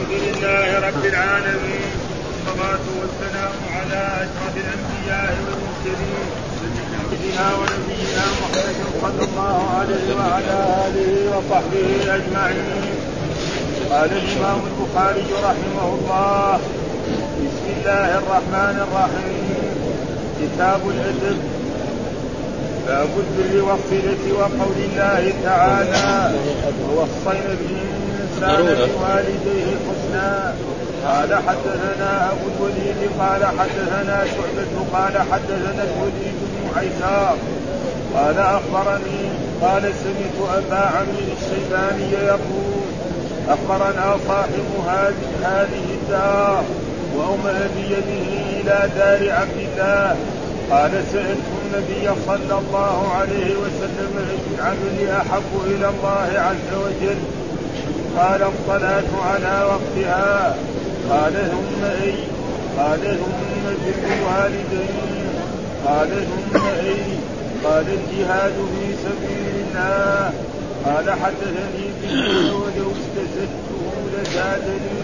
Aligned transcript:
الحمد 0.00 0.22
لله 0.28 0.68
رب 0.88 1.04
العالمين 1.04 1.90
والصلاة 2.26 2.86
والسلام 3.00 3.54
على 3.76 4.00
أشرف 4.24 4.54
الأنبياء 4.64 5.32
والمرسلين 5.44 6.26
سيدنا 7.10 7.48
ونبينا 7.60 8.24
محمد 8.40 8.78
صلى 9.02 9.22
الله 9.28 9.56
عليه 9.78 10.06
وعلى 10.18 10.56
آله 10.86 11.12
وصحبه 11.32 11.88
أجمعين. 12.16 12.82
قال 13.90 14.10
الإمام 14.22 14.60
البخاري 14.70 15.28
رحمه 15.48 15.86
الله 15.94 16.58
بسم 17.44 17.66
الله 17.76 18.08
الرحمن 18.18 18.76
الرحيم. 18.86 19.46
كتاب 20.40 20.80
الأدب. 20.94 21.40
باب 22.86 23.12
البر 23.24 23.54
والصلة 23.68 24.24
وقول 24.38 24.76
الله 24.88 25.32
تعالى 25.44 26.34
ووصينا 26.88 27.52
الإنسان 27.52 28.09
بوالديه 28.40 29.76
حسنا 29.86 30.54
قال 31.06 31.34
حدثنا 31.34 32.32
أبو 32.32 32.46
الوليد 32.56 33.10
قال 33.20 33.44
حدثنا 33.44 34.24
شعبة 34.24 34.74
قال 34.92 35.18
حدثنا 35.32 35.82
الوليد 35.84 36.38
بن 36.52 36.78
عيسار 36.78 37.36
قال 38.14 38.38
أخبرني 38.38 39.22
قال 39.62 39.82
سمعت 39.82 40.58
أبا 40.58 40.76
عمرو 40.76 41.32
الشيباني 41.38 42.12
يقول 42.12 42.90
أخبرنا 43.48 44.16
صاحب 44.28 44.66
هذه 45.42 45.84
الدار 45.94 46.64
وأومأ 47.16 47.68
بيده 47.76 48.22
إلى 48.60 48.88
دار 48.96 49.32
عبد 49.32 49.58
الله. 49.58 50.16
قال 50.70 50.90
سألت 51.12 51.46
النبي 51.64 52.10
صلى 52.26 52.58
الله 52.58 53.12
عليه 53.20 53.54
وسلم 53.62 54.12
أي 54.30 54.54
العمل 54.54 55.10
أحب 55.10 55.52
إلى 55.66 55.88
الله 55.88 56.28
عز 56.34 56.70
وجل؟ 56.84 57.18
قال 58.16 58.42
الصلاة 58.42 59.22
على 59.22 59.64
وقتها. 59.64 60.56
قال 61.10 61.32
ثم 61.32 61.84
أي. 61.84 62.14
قال 62.78 63.00
ثم 63.00 63.64
بر 63.64 63.98
الوالدين. 64.12 65.28
قال 65.86 66.08
ثم 66.08 66.56
أي. 66.66 66.96
قال 67.64 67.84
الجهاد 67.88 68.52
في 68.52 68.86
سبيل 69.04 69.64
الله. 69.64 70.32
قال 70.84 71.10
حدثني 71.10 71.86
به 72.02 72.52
ولو 72.54 72.90
استزدته 72.90 73.82
لزادني. 74.12 75.02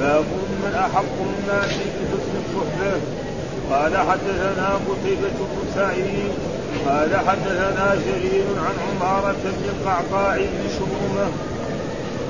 باب 0.00 0.24
من 0.62 0.74
أحق 0.74 1.16
الناس 1.20 1.70
بحسن 1.70 2.34
الصحبة. 2.42 3.00
قال 3.70 3.96
حدثنا 3.96 4.68
قتيبة 4.88 5.38
بن 5.38 5.62
سعيد. 5.74 6.32
قال 6.88 7.16
حدثنا 7.28 7.94
جرير 7.94 8.44
عن 8.56 8.76
عمارة 8.88 9.36
بن 9.44 9.64
القعقاع 9.68 10.36
بن 10.36 10.68
شمومة 10.78 11.28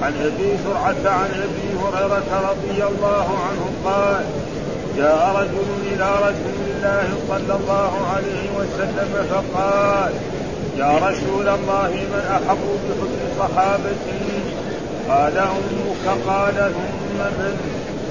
عن 0.02 0.12
أبي 0.12 0.56
زرعة 0.64 1.14
عن 1.14 1.30
أبي 1.46 1.68
هريرة 1.82 2.50
رضي 2.50 2.84
الله 2.84 3.26
عنه 3.48 3.64
قال 3.84 4.24
جاء 4.96 5.32
رجل 5.36 5.68
إلى 5.92 6.08
رسول 6.14 6.60
الله 6.76 7.08
صلى 7.28 7.54
الله 7.60 7.92
عليه 8.14 8.50
وسلم 8.58 9.26
فقال 9.30 10.12
يا 10.78 10.98
رسول 11.08 11.48
الله 11.48 11.90
من 12.12 12.22
أحب 12.30 12.58
بحسن 12.84 13.38
صحابتي؟ 13.38 14.20
قال 15.08 15.38
أمك. 15.38 16.26
قال 16.26 16.54
ثم 16.54 17.18
من؟ 17.38 17.56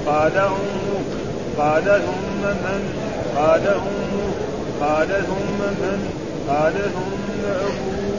قال 0.06 0.36
أمك. 0.38 1.20
قال 1.58 1.84
ثم 1.84 2.42
من؟ 2.42 2.82
قال 3.36 3.66
أمه 3.68 4.30
قال 4.80 5.08
ثم 5.08 5.60
من؟ 5.82 6.08
قال 6.48 6.72
ثم 6.72 7.44
أبوه 7.50 8.09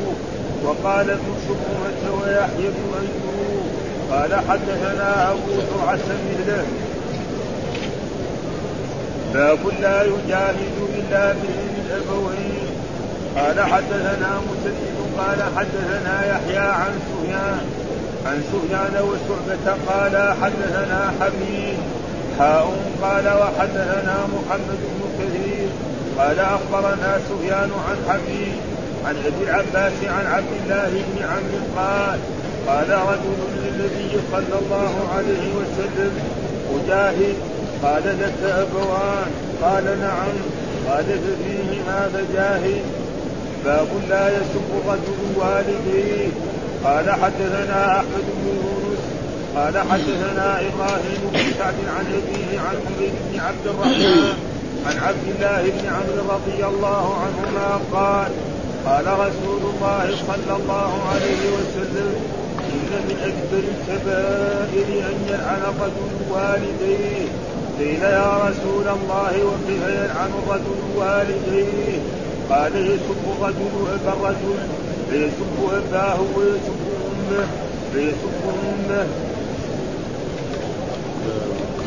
وقال 0.63 1.09
ابن 1.09 1.33
شبهة 1.47 2.03
ويحيى 2.21 2.69
بن 2.69 2.91
أيوب 3.01 3.65
قال 4.11 4.35
حدثنا 4.49 5.31
أبو 5.31 5.51
زرعة 5.51 5.99
مثله 6.29 6.65
باب 9.33 9.59
لا 9.81 10.03
يجاهد 10.03 10.77
إلا 10.95 11.33
بإذن 11.33 11.75
الأبوين. 11.85 12.67
قال 13.38 13.61
حدثنا 13.61 14.41
مسدد 14.50 14.97
قال 15.17 15.44
حدثنا 15.57 16.25
يحيى 16.25 16.57
عن 16.57 16.94
سفيان. 17.09 17.61
عن 18.25 18.44
سفيان 18.51 19.03
وشعبة 19.03 19.77
قال 19.88 20.33
حدثنا 20.41 21.13
حبيب 21.21 21.77
حاء 22.39 22.73
قال 23.01 23.27
وحدثنا 23.27 24.16
محمد 24.35 24.79
بن 24.94 25.01
كثير. 25.19 25.69
قال 26.17 26.39
أخبرنا 26.39 27.19
سفيان 27.29 27.71
عن 27.88 27.97
حبيب 28.09 28.70
عن 29.06 29.16
أبي 29.25 29.44
العباس 29.44 29.94
عن 30.03 30.25
عبد 30.25 30.53
الله 30.63 30.89
بن 30.89 31.23
عمرو 31.23 31.62
قال 31.78 32.19
قال 32.67 32.89
رجل 32.89 33.39
للنبي 33.63 34.17
صلى 34.31 34.59
الله 34.62 34.94
عليه 35.17 35.45
وسلم 35.59 36.12
اجاهد 36.75 37.35
قال 37.84 38.03
لك 38.03 38.39
أبوان. 38.44 39.31
قال 39.62 39.84
نعم. 39.84 40.35
قال 40.89 41.06
ففيهما 41.06 42.09
فجاهد 42.13 42.81
باب 43.66 43.88
لا 44.09 44.29
يسب 44.29 44.67
الرجل 44.78 45.19
والديه 45.35 46.28
قال 46.83 47.12
حدثنا 47.12 47.97
أحمد 48.00 48.25
بن 48.38 48.47
يونس. 48.47 49.01
قال 49.56 49.78
حدثنا 49.91 50.59
إبراهيم 50.59 51.22
بن 51.33 51.39
سعد 51.59 51.75
عن 51.97 52.06
أبيه 52.06 52.59
عن 52.59 52.75
حميد 52.85 53.13
بن 53.31 53.39
عبد 53.39 53.66
الرحمن 53.66 54.33
عن 54.85 54.97
عبد 54.97 55.25
الله 55.35 55.62
بن 55.62 55.88
عمرو 55.88 56.33
رضي 56.33 56.66
الله 56.66 57.16
عنهما 57.23 57.79
قال 57.94 58.31
قال 58.86 59.06
رسول 59.08 59.62
الله 59.74 60.16
صلى 60.28 60.56
الله 60.59 60.92
عليه 61.14 61.42
وسلم 61.58 62.14
إن 62.74 62.90
من 63.08 63.18
أكبر 63.30 63.64
الكبائر 63.74 64.88
أن 65.09 65.16
يلعن 65.30 65.62
الرجل 65.72 66.12
والديه. 66.31 67.28
قيل 67.80 68.03
يا 68.03 68.38
رسول 68.38 68.88
الله 68.88 69.34
وكيف 69.46 69.84
يلعن 69.88 70.31
الرجل 70.44 70.80
والديه؟ 70.96 72.00
قال 72.50 72.75
يسب 72.75 73.24
الرجل 73.38 73.74
أبا 73.94 74.14
الرجل 74.14 74.58
فيسب 75.09 75.58
أباه 75.74 76.19
ويسب 76.36 76.81
أمه 77.12 77.48
فيسب 77.94 78.34
أمه. 78.46 79.08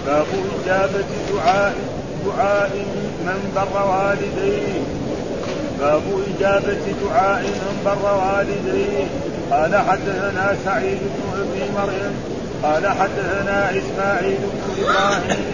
باب 0.07 0.27
إجابة 0.65 1.05
دعاء 1.35 1.75
دعاء 2.27 2.87
من 3.27 3.53
بر 3.57 3.87
والديه. 3.91 5.04
باب 5.85 6.03
إجابة 6.37 6.85
دعاء 7.03 7.43
من 7.43 7.77
بر 7.85 8.05
والديه 8.21 9.05
قال 9.51 9.77
حدثنا 9.77 10.57
سعيد 10.65 10.99
بن 10.99 11.41
أبي 11.41 11.63
مريم. 11.77 12.15
قال 12.63 12.89
حدثنا 12.89 13.71
إسماعيل 13.71 14.39
بن 14.39 14.85
إبراهيم. 14.85 15.45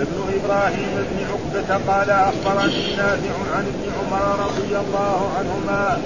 ابن 0.00 0.18
إبراهيم 0.38 0.92
بن 1.10 1.18
عقبة 1.30 1.92
قال 1.92 2.10
أخبرني 2.10 2.96
نافع 2.96 3.34
عن 3.56 3.64
ابن 3.72 3.84
عمر 3.98 4.46
رضي 4.46 4.76
الله 4.76 5.30
عنهما 5.38 5.98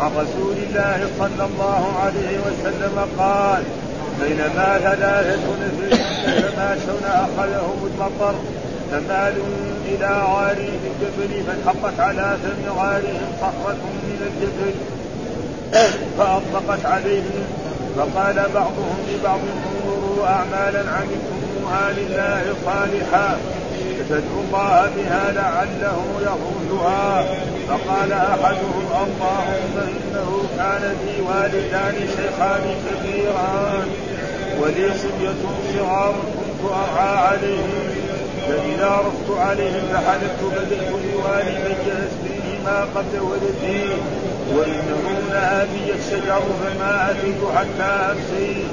عن 0.00 0.10
رسول 0.10 0.56
الله 0.68 1.08
صلى 1.18 1.44
الله 1.50 1.98
عليه 2.04 2.38
وسلم 2.46 3.06
قال 3.18 3.62
بينما 4.20 4.78
ثلاثة 4.78 5.46
نفر 5.62 5.96
يتماشون 6.28 7.04
أخذهم 7.04 7.90
المطر 7.90 8.34
فمالوا 8.90 9.65
إلى 9.94 10.22
غارهم 10.34 10.80
الجبل 10.90 11.42
فانحطت 11.46 12.00
على 12.00 12.36
فم 12.42 12.78
غارهم 12.78 13.28
صخرة 13.40 13.82
من 14.08 14.20
الجبل. 14.28 14.74
فأطلقت 16.18 16.86
عليهم 16.86 17.44
فقال 17.96 18.34
بعضهم 18.54 18.96
لبعض 19.08 19.40
انظروا 19.54 20.26
أعمالا 20.26 20.82
عملتموها 20.90 21.92
لله 21.96 22.54
صالحا. 22.64 23.38
فادعوا 24.08 24.42
الله 24.46 24.90
بها 24.96 25.32
لعله 25.32 25.98
يغوثها 26.22 27.24
فقال 27.68 28.12
أحدهم 28.12 28.86
اللهم 29.04 29.74
إنه 29.78 30.30
كان 30.58 30.96
لي 31.02 31.20
والدان 31.20 32.08
شيخان 32.16 32.64
كبيران. 32.86 33.88
ولي 34.60 34.88
صبية 34.94 35.42
صغار 35.74 36.14
كنت 36.36 36.70
أرعى 36.70 37.18
عليهم. 37.18 37.85
فاذا 38.76 38.90
رحت 38.90 39.48
عليهم 39.48 39.82
فحلفت 39.92 40.42
بدأت 40.44 40.90
بوالدي 40.92 41.92
اسقيهما 41.92 42.86
قبل 42.94 43.20
ولدي 43.20 43.84
وإنه 44.54 45.20
نهى 45.30 45.66
بي 45.66 45.92
الشجر 45.92 46.42
فما 46.60 47.10
أتيت 47.10 47.42
حتى 47.56 48.12
امسيت 48.12 48.66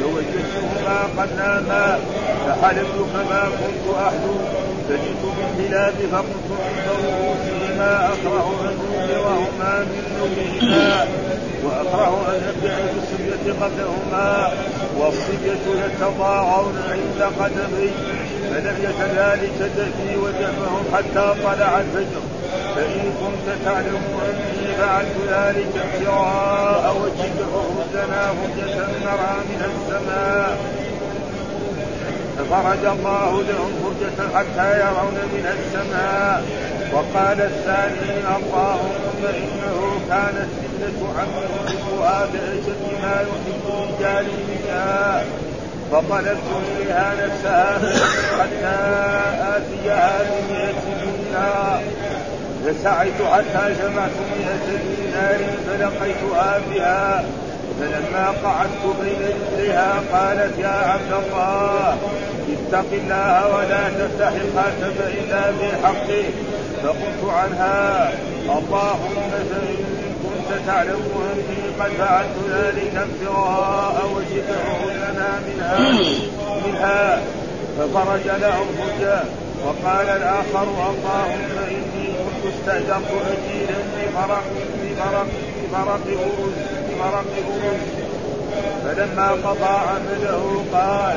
فوجدتهما 0.00 0.98
قد 1.18 1.28
ناما 1.36 1.98
فحلفت 2.46 2.98
فما 3.14 3.42
كنت 3.42 3.96
أحلو. 3.96 4.34
فجئت 4.88 5.22
بالبلاد 5.36 5.94
فقلت 6.12 6.48
عند 6.64 6.86
رؤوسهما 7.04 8.12
أكره 8.12 8.54
أن 8.62 8.78
انذرهما 8.94 9.78
من 9.78 10.02
نومهما. 10.18 11.06
وأكره 11.64 12.26
أن 12.28 12.42
أبدأ 12.48 12.76
بالصبية 12.94 13.64
قبلهما 13.64 14.52
والصبية 14.98 15.84
يتضاعون 15.84 16.76
عند 16.90 17.32
قدمي. 17.40 17.90
فلم 18.54 18.76
يتذلك 18.88 19.70
دفي 19.76 20.16
ودفهم 20.16 20.84
حتى 20.94 21.34
طلع 21.44 21.80
الفجر. 21.80 22.22
فإن 22.76 23.12
كنت 23.20 23.46
تعلم 23.64 24.02
أني 24.28 24.74
فعلت 24.78 25.16
ذلك 25.28 25.72
ابتغاء 25.84 26.96
وجهك 27.02 27.38
فخذنا 27.52 28.30
هجة 28.30 28.76
نرى 29.04 29.34
من 29.50 29.60
السماء. 29.70 30.58
ففرج 32.38 32.84
الله 32.84 33.42
لهم 33.48 33.72
فرجة 33.82 34.38
حتى 34.38 34.80
يرون 34.80 35.18
من 35.34 35.46
السماء. 35.56 36.44
وقال 36.92 37.40
الثاني 37.40 38.36
اللهم 38.36 39.22
إنه 39.24 40.00
كانت 40.10 40.48
فتنة 40.60 41.08
عم 41.18 41.28
يحبها 41.66 42.26
بأشد 42.32 42.82
ما 43.02 43.16
يحب 43.28 43.64
رجال 43.66 44.26
النساء 44.26 45.26
فطلبت 45.94 46.38
إليها 46.80 47.12
نفسها 47.24 47.78
حتى 48.40 48.76
آتيها 49.56 50.22
بمئة 50.22 50.82
دينار 51.02 51.82
فسعيت 52.64 53.14
حتى 53.32 53.74
جمعت 53.74 54.10
مئة 54.38 54.66
دينار 54.66 55.40
فلقيتها 55.66 56.60
بها. 56.70 57.24
فلما 57.80 58.34
قعدت 58.44 58.82
بين 59.02 59.16
رجليها 59.22 59.92
قالت 60.12 60.58
يا 60.58 60.68
عبد 60.68 61.12
الله 61.12 61.98
اتق 62.52 62.86
الله 62.92 63.56
ولا 63.56 63.88
تفتح 63.88 64.28
الخاتم 64.28 64.96
إلا 65.18 65.50
بحقه 65.50 66.24
فقلت 66.82 67.32
عنها 67.32 68.12
اللهم 68.44 69.30
فإن 69.30 69.76
كنت 70.22 70.66
تعلم 70.66 71.02
اني 71.32 71.84
قد 71.84 71.90
فعلت 71.98 72.36
ذلك 72.50 72.94
ابتغاء 72.96 74.10
وجهك. 74.16 74.73
منها 75.40 75.78
منها 76.66 77.22
ففرج 77.78 78.26
لهم 78.40 78.66
فرجا 78.78 79.24
وقال 79.64 80.08
الآخر 80.08 80.62
اللهم 80.62 81.58
اني 81.68 82.06
كنت 82.06 82.52
استاجرت 82.54 83.10
اجيلا 83.32 83.78
بمرق 83.96 84.44
بمرق 84.82 85.26
بمرق 85.72 86.06
ارز 86.06 86.54
مرق 87.00 87.32
أمم 87.48 87.78
فلما 88.84 89.30
قضى 89.30 89.74
عمله 89.88 90.64
قال 90.72 91.16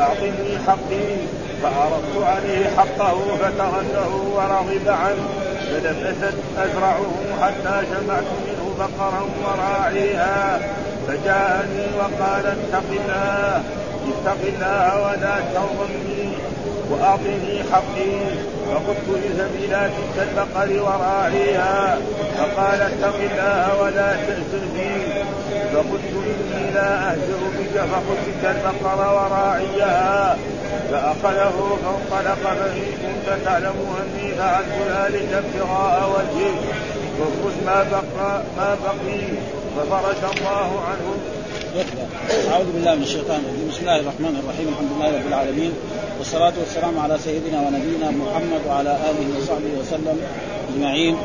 أعطني 0.00 0.58
حقي 0.66 1.16
فعرضت 1.62 2.16
عليه 2.26 2.66
حقه 2.76 3.18
فتغله 3.40 4.14
ورغب 4.34 4.88
عنه 4.88 5.28
فلم 5.70 6.14
أزرعه 6.58 7.12
حتى 7.42 7.86
جمعت 7.86 8.24
منه 8.46 8.74
بقرا 8.78 9.24
وراعيها 9.44 10.60
فجاءني 11.08 11.86
وقال 11.98 12.46
اتق 12.46 12.88
الله 12.90 13.62
اتق 14.08 14.40
الله 14.48 15.02
ولا 15.02 15.34
تظلمني 15.54 16.32
وأعطني 16.90 17.62
حقي. 17.72 18.14
فقلت 18.70 19.24
اذهب 19.24 19.50
إلى 19.64 19.90
تلك 19.96 20.28
البقر 20.28 20.82
وراعيها 20.82 21.98
فقال 22.38 22.80
اتق 22.82 23.16
الله 23.30 23.82
ولا 23.82 24.12
تأسر 24.12 24.64
بي. 24.74 24.94
فقلت 25.74 26.12
إني 26.26 26.70
لا 26.74 27.10
اهزر 27.10 27.40
بك 27.58 27.74
فقلت 27.92 28.42
البقر 28.44 29.14
وراعيها 29.14 30.36
فأخذه 30.90 31.78
فانطلق 31.84 32.38
فان 32.44 32.82
كنت 33.02 33.44
تعلم 33.44 33.96
اني 34.00 34.34
فعلت 34.34 34.74
ذلك 34.88 35.28
ابتغاء 35.32 36.10
وجهك 36.14 36.74
فخذ 37.18 37.64
ما 37.66 37.82
بقى 37.90 38.42
ما 38.56 38.76
بقي. 38.84 39.20
ففرج 39.76 40.22
الله 40.36 40.80
عنه. 40.88 41.06
أعوذ 42.52 42.66
بالله 42.74 42.94
من 42.94 43.02
الشيطان 43.02 43.40
الرجيم. 43.44 43.68
بسم 43.70 43.80
الله 43.80 44.00
الرحمن 44.00 44.34
الرحيم. 44.42 44.68
الحمد 44.68 44.90
لله 44.96 45.10
رب 45.18 45.26
العالمين. 45.26 45.72
والصلاة 46.18 46.52
والسلام 46.60 46.98
على 46.98 47.18
سيدنا 47.18 47.58
ونبينا 47.60 48.10
محمد 48.10 48.62
وعلى 48.68 48.92
آله 49.10 49.26
وصحبه 49.38 49.72
وسلم 49.80 50.16
أجمعين. 50.70 51.16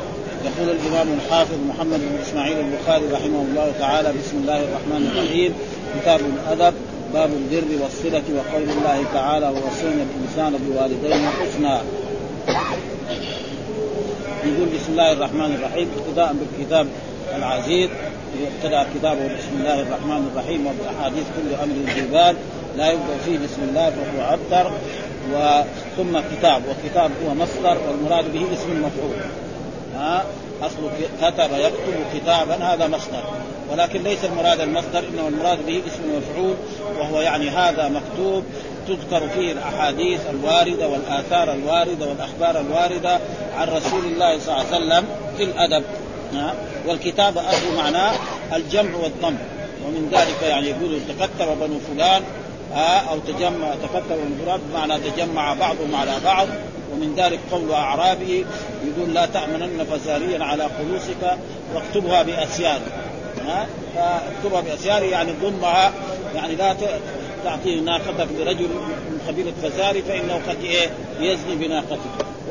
يقول 0.48 0.70
الإمام 0.70 1.08
الحافظ 1.18 1.60
محمد 1.70 2.00
بن 2.00 2.18
إسماعيل 2.22 2.58
البخاري 2.60 3.06
رحمه 3.12 3.42
الله 3.42 3.72
تعالى 3.80 4.10
بسم 4.20 4.38
الله 4.42 4.60
الرحمن 4.68 5.02
الرحيم. 5.12 5.54
كتاب 5.96 6.20
الأدب 6.20 6.74
باب 7.14 7.30
البر 7.42 7.84
والصلة 7.84 8.28
وقول 8.38 8.64
الله 8.78 9.04
تعالى 9.14 9.48
ووصينا 9.48 10.04
الإنسان 10.10 10.52
بوالديه 10.64 11.30
حسنا. 11.40 11.82
يقول 14.44 14.68
بسم 14.76 14.90
الله 14.90 15.12
الرحمن 15.12 15.52
الرحيم. 15.56 15.88
ابتداء 15.98 16.36
بالكتاب. 16.40 16.88
العزيز 17.38 17.90
ابتدا 18.48 18.86
كتابه 18.96 19.26
بسم 19.26 19.54
الله 19.60 19.82
الرحمن 19.82 20.32
الرحيم 20.32 20.68
وبأحاديث 20.68 21.24
كل 21.36 21.56
أمر 21.64 21.76
ذي 21.96 22.02
بال 22.02 22.36
لا 22.78 22.92
يبدا 22.92 23.18
فيه 23.26 23.38
بسم 23.38 23.62
الله 23.70 23.90
فهو 23.90 24.34
ابتر 24.34 24.72
وثم 25.34 26.20
كتاب 26.36 26.62
وكتاب 26.70 27.12
هو 27.26 27.34
مصدر 27.34 27.78
والمراد 27.88 28.34
به 28.34 28.46
اسم 28.54 28.72
المفعول 28.72 29.16
ها؟ 29.96 30.24
أصل 30.62 30.92
كتب 31.22 31.50
يكتب 31.54 31.94
كتابا 32.14 32.56
هذا 32.56 32.88
مصدر. 32.88 33.24
ولكن 33.72 34.04
ليس 34.04 34.26
المراد 34.26 34.62
المصدر 34.62 35.00
إنما 35.00 35.28
المراد 35.28 35.66
به 35.66 35.82
اسم 35.88 36.04
المفعول 36.04 36.56
وهو 37.00 37.22
يعني 37.22 37.50
هذا 37.50 37.90
مكتوب 37.90 38.44
تذكر 38.88 39.28
فيه 39.30 39.52
الأحاديث 39.52 40.20
الواردة 40.30 40.88
والآثار 40.88 41.54
الواردة 41.54 42.08
والأخبار 42.08 42.60
الواردة 42.60 43.20
عن 43.58 43.68
رسول 43.68 44.06
الله 44.06 44.40
صلى 44.40 44.56
الله 44.56 44.66
عليه 44.66 44.76
وسلم 44.76 45.06
في 45.38 45.44
الأدب. 45.44 45.84
والكتابة 46.90 47.50
أصل 47.50 47.76
معناه 47.78 48.12
الجمع 48.56 48.96
والضم. 48.96 49.36
ومن 49.86 50.10
ذلك 50.12 50.50
يعني 50.50 50.70
يقول 50.70 51.00
تكتب 51.20 51.60
بنو 51.60 51.80
فلان 51.80 52.24
أو 53.10 53.20
تجمع 53.20 53.76
تكتب 53.84 54.10
بنو 54.10 54.46
فلان 54.46 54.60
بمعنى 54.70 54.98
تجمع 55.00 55.54
بعضهم 55.54 55.96
على 55.96 56.12
بعض. 56.26 56.48
ومن 56.94 57.16
ذلك 57.18 57.40
قول 57.52 57.72
أعرابي 57.72 58.46
يقول 58.86 59.14
لا 59.14 59.26
تأمنن 59.26 59.86
فزاريا 59.92 60.44
على 60.44 60.64
قلوسك 60.64 61.38
واكتبها 61.74 62.24
بأسياد 62.24 62.82
فاكتبها 63.96 64.62
بأسياد 64.62 65.04
يعني 65.04 65.32
ضمها 65.32 65.92
يعني 66.36 66.56
لا 66.56 66.76
تعطي 67.44 67.80
ناقتك 67.80 68.28
لرجل 68.40 68.70
من 69.10 69.22
قبيلة 69.28 69.54
فزاري 69.64 70.02
فإنه 70.02 70.42
قد 70.50 70.64
إيه 70.64 70.90
يزني 71.20 71.56
بناقتك. 71.56 72.00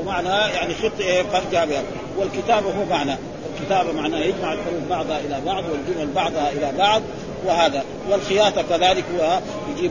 ومعنى 0.01 0.29
يعني 0.29 0.75
خط 0.75 1.01
إيه 1.01 1.23
فرجها 1.23 1.65
بها. 1.65 1.83
والكتابة 2.19 2.71
هو 2.71 2.85
معنى. 2.91 3.17
الكتابة 3.61 3.93
معناه 3.93 4.19
يجمع 4.19 4.53
الحروف 4.53 4.89
بعضها 4.91 5.21
إلى 5.21 5.41
بعض 5.47 5.65
والجمل 5.65 6.13
بعضها 6.15 6.51
إلى 6.53 6.73
بعض 6.79 7.03
وهذا. 7.47 7.85
والخياطة 8.11 8.63
كذلك 8.63 9.05
هو 9.19 9.41
يجيب 9.77 9.91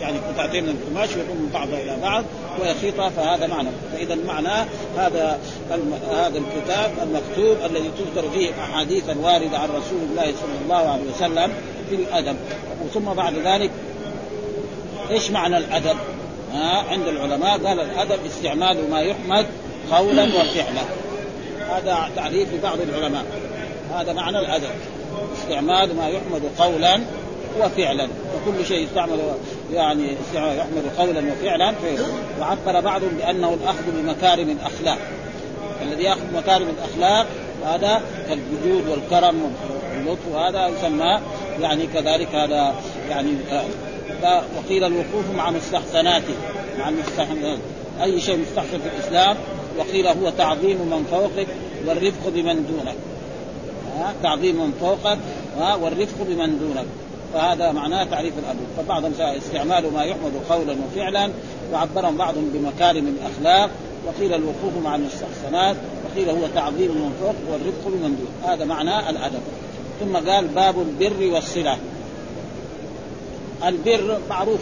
يعني 0.00 0.18
قطعتين 0.18 0.64
من 0.64 0.70
القماش 0.70 1.08
ويضم 1.16 1.48
بعضها 1.54 1.82
إلى 1.82 1.96
بعض 2.02 2.24
ويخيطها 2.60 3.08
فهذا 3.08 3.46
معنى. 3.46 3.68
فإذا 3.92 4.16
معناه 4.26 4.66
هذا 4.98 5.38
هذا 6.10 6.38
الكتاب 6.38 6.90
المكتوب 7.02 7.56
الذي 7.70 7.90
تذكر 7.98 8.30
فيه 8.30 8.50
أحاديث 8.50 9.04
واردة 9.08 9.58
عن 9.58 9.68
رسول 9.68 10.00
الله 10.10 10.24
صلى 10.24 10.58
الله 10.64 10.90
عليه 10.90 11.02
وسلم 11.16 11.52
في 11.90 11.94
الأدب. 11.94 12.36
ثم 12.94 13.04
بعد 13.04 13.34
ذلك 13.34 13.70
إيش 15.10 15.30
معنى 15.30 15.58
الأدب؟ 15.58 15.96
ها 16.52 16.84
عند 16.90 17.08
العلماء 17.08 17.58
قال 17.58 17.80
الأدب 17.80 18.18
استعمال 18.26 18.90
ما 18.90 19.00
يحمد 19.00 19.46
قولا 19.92 20.24
وفعلا. 20.24 20.82
هذا 21.72 22.10
تعريف 22.16 22.54
لبعض 22.54 22.78
العلماء. 22.80 23.24
هذا 23.94 24.12
معنى 24.12 24.38
الأدب. 24.38 24.70
استعمال 25.38 25.96
ما 25.96 26.08
يحمد 26.08 26.42
قولا 26.58 27.00
وفعلا. 27.60 28.08
وكل 28.36 28.66
شيء 28.66 28.84
يستعمل 28.84 29.18
يعني 29.72 30.16
يحمد 30.34 30.84
قولا 30.98 31.22
وفعلا 31.32 31.74
وعبر 32.40 32.80
بعضهم 32.80 33.10
بأنه 33.18 33.54
الأخذ 33.54 33.84
بمكارم 33.86 34.50
الأخلاق. 34.50 34.98
الذي 35.82 36.02
يأخذ 36.02 36.34
مكارم 36.34 36.66
الأخلاق 36.68 37.26
هذا 37.66 38.02
كالجود 38.28 38.88
والكرم 38.88 39.52
واللطف 39.92 40.28
وهذا 40.32 40.68
يسمى 40.68 41.20
يعني 41.60 41.86
كذلك 41.86 42.34
هذا 42.34 42.74
يعني 43.10 43.30
آه، 44.24 44.42
وقيل 44.56 44.84
الوقوف 44.84 45.24
مع 45.36 45.50
مستحسناته 45.50 46.34
مع 46.78 46.88
المستحسنات 46.88 47.58
أي 48.02 48.20
شيء 48.20 48.38
مستحسن 48.38 48.78
في 48.78 48.88
الإسلام 48.96 49.36
وقيل 49.78 50.06
هو 50.06 50.30
تعظيم 50.38 50.76
من 50.76 51.06
فوقك 51.10 51.46
والرفق 51.86 52.28
بمن 52.28 52.66
دونك. 52.66 52.96
ها؟ 53.98 54.14
تعظيم 54.22 54.56
من 54.56 54.72
فوقك 54.80 55.18
ها؟ 55.58 55.74
والرفق 55.74 56.16
بمن 56.20 56.58
دونك. 56.58 56.86
فهذا 57.34 57.72
معناه 57.72 58.04
تعريف 58.04 58.32
الأدب 58.38 58.56
فبعضهم 58.76 59.12
استعمال 59.20 59.92
ما 59.92 60.04
يحمد 60.04 60.32
قولا 60.50 60.76
وفعلا 60.86 61.30
وعبرهم 61.72 62.16
بعضهم 62.16 62.50
بمكارم 62.54 63.14
الأخلاق. 63.18 63.70
وقيل 64.06 64.34
الوقوف 64.34 64.84
مع 64.84 64.94
المستحسنات. 64.94 65.76
وقيل 66.04 66.30
هو 66.30 66.46
تعظيم 66.54 66.90
من 66.90 67.16
فوق 67.20 67.52
والرفق 67.52 67.84
بمن 67.86 68.16
دون. 68.16 68.52
هذا 68.52 68.64
معناه 68.64 69.10
الأدب. 69.10 69.42
ثم 70.00 70.16
قال 70.30 70.48
باب 70.48 70.74
البر 70.78 71.34
والصلة. 71.34 71.78
البر 73.66 74.18
معروف 74.30 74.60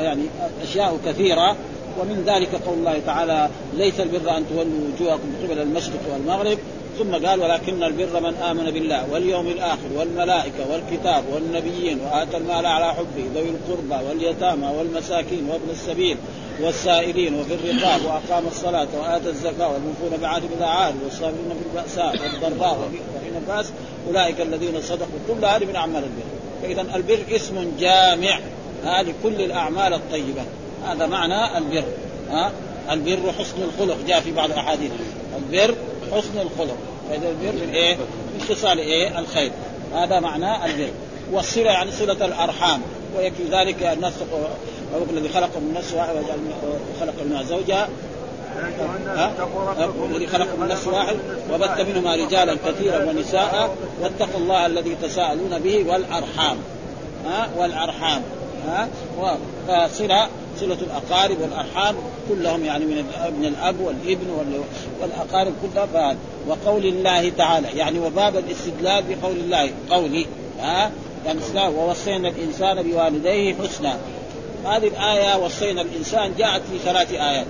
يعني 0.00 0.22
أشياء 0.62 0.98
كثيرة. 1.06 1.56
ومن 2.00 2.24
ذلك 2.26 2.54
قول 2.66 2.78
الله 2.78 3.00
تعالى 3.06 3.48
ليس 3.74 4.00
البر 4.00 4.36
أن 4.36 4.44
تولوا 4.48 4.80
وجوهكم 4.94 5.32
قبل 5.42 5.58
المشرق 5.58 6.00
والمغرب. 6.12 6.58
ثم 6.98 7.26
قال 7.26 7.40
ولكن 7.40 7.82
البر 7.82 8.20
من 8.20 8.34
آمن 8.34 8.70
بالله 8.70 9.12
واليوم 9.12 9.46
الآخر 9.46 9.88
والملائكة 9.96 10.70
والكتاب 10.70 11.24
والنبيين 11.32 12.00
وآتى 12.00 12.36
المال 12.36 12.66
على 12.66 12.94
حبه 12.94 13.24
ذوي 13.34 13.48
القربى 13.48 14.08
واليتامى 14.08 14.66
والمساكين 14.78 15.48
وابن 15.50 15.70
السبيل 15.70 16.16
والسائلين 16.60 17.34
وفي 17.34 17.54
الرقاب 17.54 18.00
وأقام 18.04 18.46
الصلاة 18.46 18.88
وآتى 18.98 19.28
الزكاة 19.28 19.72
والموفون 19.72 20.20
بعهد 20.22 20.42
اذا 20.56 20.66
عاد 20.66 20.94
والصابرين 21.04 21.48
في 21.48 21.78
الباساء 21.78 22.16
والضراء 22.42 22.78
وحين 23.16 23.36
الباس 23.36 23.72
أولئك 24.08 24.40
الذين 24.40 24.82
صدقوا 24.82 25.18
كل 25.28 25.44
هذه 25.44 25.64
من 25.64 25.76
أعمال 25.76 26.04
البر. 26.04 26.26
فإذا 26.62 26.96
البر 26.96 27.36
اسم 27.36 27.72
جامع. 27.80 28.38
لكل 28.84 29.42
الأعمال 29.42 29.94
الطيبة. 29.94 30.42
هذا 30.86 31.06
معنى 31.06 31.58
البر 31.58 31.84
ها؟ 32.30 32.52
البر 32.90 33.32
حسن 33.38 33.56
الخلق 33.62 33.96
جاء 34.08 34.20
في 34.20 34.32
بعض 34.32 34.50
الاحاديث 34.50 34.90
البر 35.36 35.74
حسن 36.12 36.38
الخلق. 36.38 36.76
فإذا 37.08 37.28
البر 37.28 37.74
إيه؟ 37.74 37.96
من 38.34 38.44
خصال 38.48 38.78
إيه؟ 38.78 39.18
الخير. 39.18 39.52
هذا 39.94 40.20
معنى 40.20 40.66
البر. 40.66 40.90
والصلة 41.32 41.70
يعني 41.70 41.90
صلة 41.90 42.26
الأرحام. 42.26 42.80
ويكفي 43.16 43.42
ذلك 43.52 43.82
الناس 43.82 44.12
الذي 45.10 45.28
خلق 45.28 45.50
من 45.56 45.74
نفس 45.74 45.94
واحد 45.94 46.14
وخلق 46.14 47.14
منها 47.24 47.42
زوجها. 47.42 47.88
الذي 50.10 50.26
خلق 50.26 50.48
من 50.58 50.68
نفس 50.68 50.86
واحد. 50.86 51.16
وبث 51.52 51.80
منهما 51.80 52.14
رجالا 52.14 52.56
كثيرا 52.66 53.04
ونساء. 53.04 53.76
واتقوا 54.02 54.40
الله 54.40 54.66
الذي 54.66 54.96
تساءلون 55.02 55.58
به 55.58 55.84
والأرحام. 55.88 56.56
ها؟ 57.26 57.48
والأرحام. 57.56 58.22
ها؟ 58.68 58.88
فصلة 59.68 60.28
صله 60.60 60.78
الأقارب 60.80 61.40
والأرحام 61.40 61.96
كلهم 62.28 62.64
يعني 62.64 62.84
من 62.84 63.04
من 63.38 63.44
الأب 63.44 63.80
والابن 63.80 64.54
والأقارب 65.00 65.52
كلها 65.62 66.16
وقول 66.48 66.86
الله 66.86 67.32
تعالى 67.38 67.68
يعني 67.76 67.98
وباب 67.98 68.36
الاستدلال 68.36 69.04
بقول 69.08 69.36
الله 69.36 69.70
قولي 69.90 70.26
ها؟ 70.60 70.90
يعني 71.26 71.40
ووصينا 71.76 72.28
الإنسان 72.28 72.82
بوالديه 72.82 73.54
حسنا. 73.54 73.96
هذه 74.64 74.86
الآية 74.86 75.36
وصينا 75.36 75.82
الإنسان 75.82 76.34
جاءت 76.38 76.62
في 76.72 76.78
ثلاث 76.84 77.12
آيات. 77.12 77.46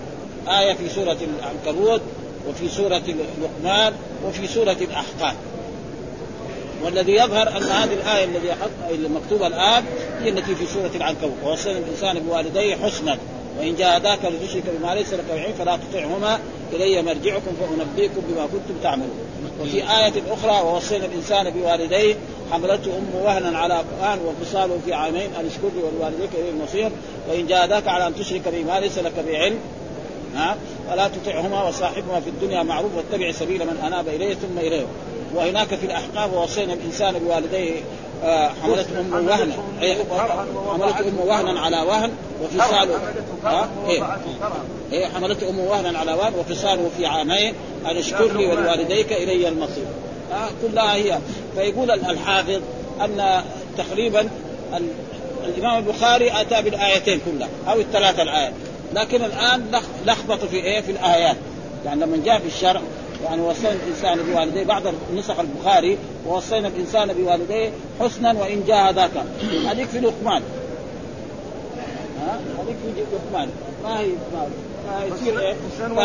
آية 0.48 0.72
في 0.72 0.88
سورة 0.88 1.16
العنكبوت 1.38 2.00
وفي 2.48 2.68
سورة 2.68 3.02
لقمان 3.42 3.92
وفي 4.26 4.46
سورة 4.46 4.76
الأحقاف. 4.80 5.34
والذي 6.84 7.12
يظهر 7.12 7.48
أن 7.48 7.62
هذه 7.62 7.92
الآية 7.92 8.24
الذي 8.24 8.54
المكتوبة 8.90 9.46
الآن 9.46 9.84
هي 10.22 10.28
التي 10.28 10.54
في 10.54 10.66
سورة 10.66 10.90
العنكبوت. 10.94 11.36
ووصينا 11.44 11.78
الإنسان 11.78 12.18
بوالديه 12.18 12.76
حسنا. 12.76 13.18
وإن 13.58 13.76
جاهداك 13.76 14.18
لتشرك 14.24 14.62
بما 14.78 14.94
ليس 14.94 15.12
لك 15.12 15.24
بعلم 15.30 15.52
فلا 15.58 15.76
تطعهما 15.76 16.38
إلي 16.72 17.02
مرجعكم 17.02 17.50
فأنبئكم 17.60 18.20
بما 18.28 18.46
كنتم 18.46 18.80
تعملون. 18.82 19.18
وفي 19.60 19.76
آية 19.76 20.12
أخرى 20.30 20.66
ووصينا 20.66 21.06
الإنسان 21.06 21.50
بوالديه 21.50 22.14
حملته 22.52 22.98
أمه 22.98 23.24
وهنا 23.24 23.58
على 23.58 23.84
وهن 24.00 24.18
وفصاله 24.18 24.78
في 24.84 24.94
عامين 24.94 25.30
أن 25.40 25.46
اشكر 25.46 25.68
لي 25.76 25.82
ولوالديك 25.82 26.30
إليه 26.34 26.50
المصير. 26.50 26.90
وإن 27.30 27.46
جاهداك 27.46 27.88
على 27.88 28.06
أن 28.06 28.14
تشرك 28.14 28.42
بما 28.46 28.80
ليس 28.80 28.98
لك 28.98 29.12
بعلم 29.28 29.58
ها 30.34 30.56
فلا 30.90 31.08
تطعهما 31.08 31.68
وصاحبهما 31.68 32.20
في 32.20 32.30
الدنيا 32.30 32.62
معروف 32.62 32.90
واتبع 32.96 33.32
سبيل 33.32 33.66
من 33.66 33.82
أناب 33.86 34.08
إليه 34.08 34.34
ثم 34.34 34.58
إليه. 34.58 34.86
وهناك 35.34 35.74
في 35.74 35.86
الاحقاف 35.86 36.32
ووصينا 36.34 36.72
الإنسان 36.72 37.18
بوالديه 37.18 37.80
آه، 38.24 38.50
حملته 38.62 39.00
أمه 39.00 39.16
وهنا. 39.16 39.52
حملته 40.70 41.08
أمه 41.08 41.22
وهنا 41.24 41.60
على 41.60 41.76
وهن 41.80 42.12
وفصاله 42.42 42.98
ها؟ 43.44 43.68
إيه؟ 43.88 44.02
إيه 44.92 45.06
حملته 45.06 45.50
أمه 45.50 45.62
وهنا 45.62 45.98
على 45.98 46.12
وهن 46.12 46.32
وفصاله 46.34 46.90
في 46.98 47.06
عامين. 47.06 47.54
أن 47.90 47.96
اشكر 47.96 48.32
لي 48.36 48.46
ولوالديك 48.46 49.12
إلي 49.12 49.48
المصير. 49.48 49.84
آه 50.32 50.48
كلها 50.62 50.94
هي. 50.94 51.18
فيقول 51.56 51.90
الحافظ 51.90 52.60
أن 53.00 53.42
تقريبا 53.78 54.28
الإمام 55.44 55.78
البخاري 55.78 56.40
أتى 56.40 56.62
بالآيتين 56.62 57.20
كلها 57.26 57.48
أو 57.68 57.80
الثلاثة 57.80 58.22
الآيات. 58.22 58.52
لكن 58.94 59.24
الآن 59.24 59.80
لخبطوا 60.06 60.48
في 60.48 60.56
إيه؟ 60.56 60.80
في 60.80 60.92
الآيات. 60.92 61.36
يعني 61.84 62.00
لما 62.00 62.16
جاء 62.24 62.38
في 62.38 62.46
الشرع 62.46 62.80
يعني 63.24 63.42
وصينا 63.42 63.72
الإنسان 63.72 64.18
بوالديه. 64.32 64.64
بعض 64.64 64.82
نسخ 65.14 65.40
البخاري 65.40 65.98
ووصينا 66.26 66.68
الإنسان 66.68 67.12
بوالديه 67.12 67.70
حسنا 68.00 68.32
وإن 68.32 68.64
جاهداك 68.66 69.10
هذيك 69.66 69.88
في 69.88 70.00
لقمان. 70.00 70.42
ها؟ 72.20 72.40
هذيك 72.62 72.76
في 72.76 73.02
لقمان. 73.12 73.48
ما 73.84 74.00
هي 74.00 74.06
ما 74.86 75.04
يصير 75.14 75.40
إيه؟ 75.40 75.54
فيكون 75.76 75.98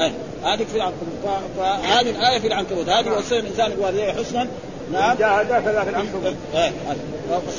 إيه؟ 0.00 0.12
هذيك 0.44 0.66
في 0.68 0.76
العنكبوت. 0.76 1.06
فهذه 1.58 2.10
الآية 2.10 2.38
في 2.38 2.46
العنكبوت. 2.46 2.88
هذه 2.88 3.18
وصينا 3.18 3.40
الإنسان 3.40 3.70
بوالديه 3.70 4.12
حسنا 4.12 4.48
نعم. 4.92 5.16
جاهداك 5.16 5.64
لا 5.64 5.84
في 5.84 5.90
العنكبوت 5.90 6.34
إيه 6.54 6.72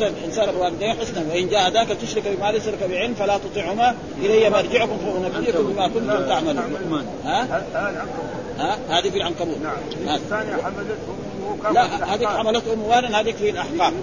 الانسان 0.01 0.51
بوالديه 0.51 0.93
حسنا. 0.93 1.23
وإن 1.33 1.49
جاهداك 1.49 1.87
تشرك 1.87 2.23
بما 2.27 2.51
ليس 2.51 2.67
لك 2.67 2.83
بعلم 2.89 3.13
فلا 3.13 3.37
تطعهما. 3.37 3.95
إلي 4.21 4.49
مرجعكم 4.49 4.97
فانبئكم 4.97 5.63
بما 5.63 5.87
كنتم 5.87 6.27
تعملون. 6.27 7.05
ها؟ 7.25 7.63
ها؟ 8.57 8.77
هذه 8.89 9.09
في 9.09 9.17
العنكبوت. 9.17 9.57
نعم. 9.63 10.15
الثانية 10.15 10.53
حملته 10.53 10.93
امه 11.65 11.73
لا 11.73 12.15
هذيك 12.15 12.27
حملته 12.27 12.73
امه 12.73 12.87
وأنا 12.87 13.19
هذيك 13.19 13.35
في 13.35 13.49
الاحقاف 13.49 13.93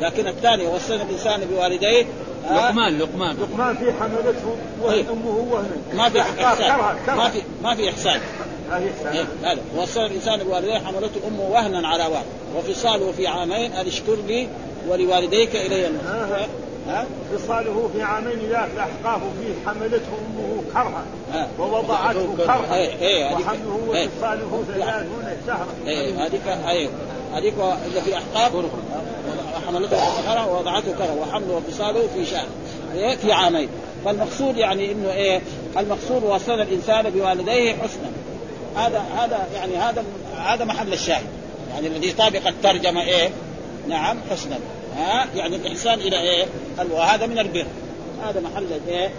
لكن 0.00 0.26
الثانية 0.26 0.68
وصينا 0.68 1.02
الإنسان 1.02 1.40
بوالديه. 1.40 2.06
لقمان 2.50 2.98
لقمان. 2.98 3.36
لقمان 3.36 3.76
في 3.76 3.92
حملته 3.92 4.56
وهن 4.82 5.04
أمه 5.12 5.46
وهن 5.50 5.70
ما 5.94 6.08
في 6.08 6.20
إحسان. 6.20 6.78
ما 7.16 7.28
في 7.28 7.42
ما 7.62 7.74
في 7.74 7.90
إحسان. 7.90 8.20
هذه 8.70 8.90
إيه، 9.12 9.24
هذا. 9.42 9.60
وصل 9.76 10.00
الإنسان 10.00 10.38
بوالديه 10.38 10.78
حملته 10.78 11.20
أمه 11.28 11.42
وهنا 11.50 11.88
على 11.88 12.02
وهن 12.02 12.24
وفصاله 12.56 13.12
في 13.12 13.26
عامين 13.26 13.72
ان 13.72 13.86
اشكر 13.86 14.16
لي 14.26 14.48
ولوالديك 14.88 15.56
إلي 15.56 15.86
المصير 15.86 16.48
ها 16.88 17.06
فصاله 17.32 17.90
في 17.92 18.02
عامين 18.02 18.38
ذاك 18.50 18.68
الأحقاف 18.74 19.22
فيه 19.22 19.70
حملته 19.70 20.06
أمه 20.18 20.62
كرها. 20.72 21.04
ووضعته 21.58 22.36
كرها. 22.36 22.76
إيه، 22.76 22.94
إيه، 23.00 23.34
وحمله 23.34 23.80
وفصاله 23.88 24.64
ثلاثون 24.68 25.24
شهرا 25.46 26.24
هذيك 26.24 26.42
هذيك 27.34 27.54
اللي 27.86 28.00
في 28.00 28.14
احقاف 28.14 28.52
حملته 29.66 29.96
كرها 29.96 30.46
ووضعته 30.46 30.92
كرها. 30.98 31.14
وحمله 31.20 31.54
وفصاله 31.54 32.08
في 32.14 32.26
شهر 32.26 32.46
في 33.16 33.32
عامين. 33.32 33.68
فالمقصود 34.04 34.56
يعني 34.56 34.92
إنه 34.92 35.12
إيه 35.12 35.40
المقصود 35.78 36.24
وصل 36.24 36.60
الإنسان 36.60 37.10
بوالديه 37.10 37.72
حسنا. 37.72 38.10
هذا 38.78 39.04
هذا 39.18 39.46
يعني 39.54 39.76
هذا 39.76 40.04
هذا 40.36 40.64
محل 40.64 40.92
الشاهد. 40.92 41.26
يعني 41.74 41.86
الذي 41.86 42.08
يطابق 42.08 42.46
الترجمة 42.46 43.02
إيه؟ 43.02 43.30
نعم 43.88 44.18
حسنا. 44.30 44.58
ها؟ 44.96 45.26
يعني 45.36 45.56
الإحسان 45.56 46.00
إلى 46.00 46.20
إيه؟ 46.20 46.46
وهذا 46.90 47.26
من 47.26 47.38
البر. 47.38 47.66
هذا 48.24 48.40
محل 48.40 48.66
إيه؟ 48.88 49.10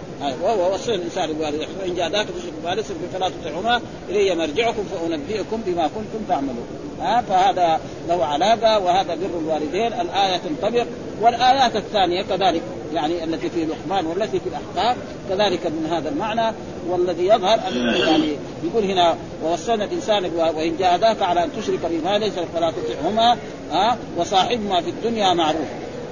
وهو 0.42 0.74
وصل 0.74 0.92
الإنسان 0.92 1.32
بوالديه 1.32 1.66
فان 1.80 1.94
جاء 1.94 2.08
تشرك 2.08 2.52
بالسر 2.64 2.94
فلا 3.12 3.28
تطعهما 3.28 3.80
إلي 4.08 4.34
مرجعكم 4.34 4.84
فأنبئكم 4.84 5.62
بما 5.66 5.82
كنتم 5.82 6.24
تعملون. 6.28 6.66
ها؟ 7.00 7.20
فهذا 7.20 7.80
له 8.08 8.24
علاقة 8.24 8.78
وهذا 8.78 9.14
بر 9.14 9.38
الوالدين. 9.38 9.92
الآية 9.92 10.36
تنطبق. 10.36 10.86
والآيات 11.20 11.76
الثانية 11.76 12.22
كذلك. 12.22 12.62
يعني 12.94 13.24
التي 13.24 13.50
في 13.50 13.64
لقمان 13.64 14.06
والتي 14.06 14.40
في 14.40 14.46
الأحقاف 14.46 14.96
كذلك 15.28 15.66
من 15.66 15.88
هذا 15.92 16.08
المعنى 16.08 16.54
والذي 16.88 17.26
يظهر 17.26 17.58
أن 17.68 17.76
يعني 17.76 18.36
يقول 18.64 18.84
هنا 18.84 19.16
ووصينا 19.44 19.84
الإنسان 19.84 20.24
وإن 20.36 20.76
جاهداك 20.76 21.22
على 21.22 21.44
أن 21.44 21.50
تشرك 21.56 21.80
بما 21.90 22.18
ليس 22.18 22.32
فلا 22.54 22.70
تطعهما 22.70 23.36
ها 23.70 23.98
وصاحبهما 24.16 24.80
في 24.80 24.90
الدنيا 24.90 25.34
معروف. 25.34 25.68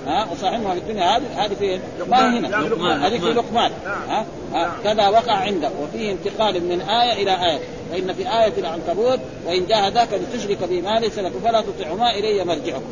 ها 0.06 0.28
وصاحبهما 0.32 0.74
في 0.74 0.80
الدنيا 0.80 1.16
هذه 1.16 1.22
هذه 1.36 1.54
في 1.54 1.78
ما 2.08 2.38
هنا؟ 2.38 3.06
هذه 3.06 3.18
في 3.18 3.26
لقمان. 3.26 3.70
ها, 3.86 4.26
ها 4.52 4.72
كذا 4.84 5.08
وقع 5.08 5.32
عندك 5.32 5.70
وفيه 5.82 6.12
انتقال 6.12 6.64
من 6.64 6.80
آية 6.80 7.22
إلى 7.22 7.50
آية. 7.50 7.58
فإن 7.92 8.12
في 8.12 8.22
آية 8.22 8.52
العنكبوت 8.58 9.20
وإن 9.46 9.66
جاهداك 9.66 10.08
لتشرك 10.12 10.58
بما 10.70 10.98
ليس 10.98 11.18
لك 11.18 11.32
فلا 11.44 11.60
تطعهما 11.60 12.10
إلي 12.10 12.44
مرجعكم. 12.44 12.82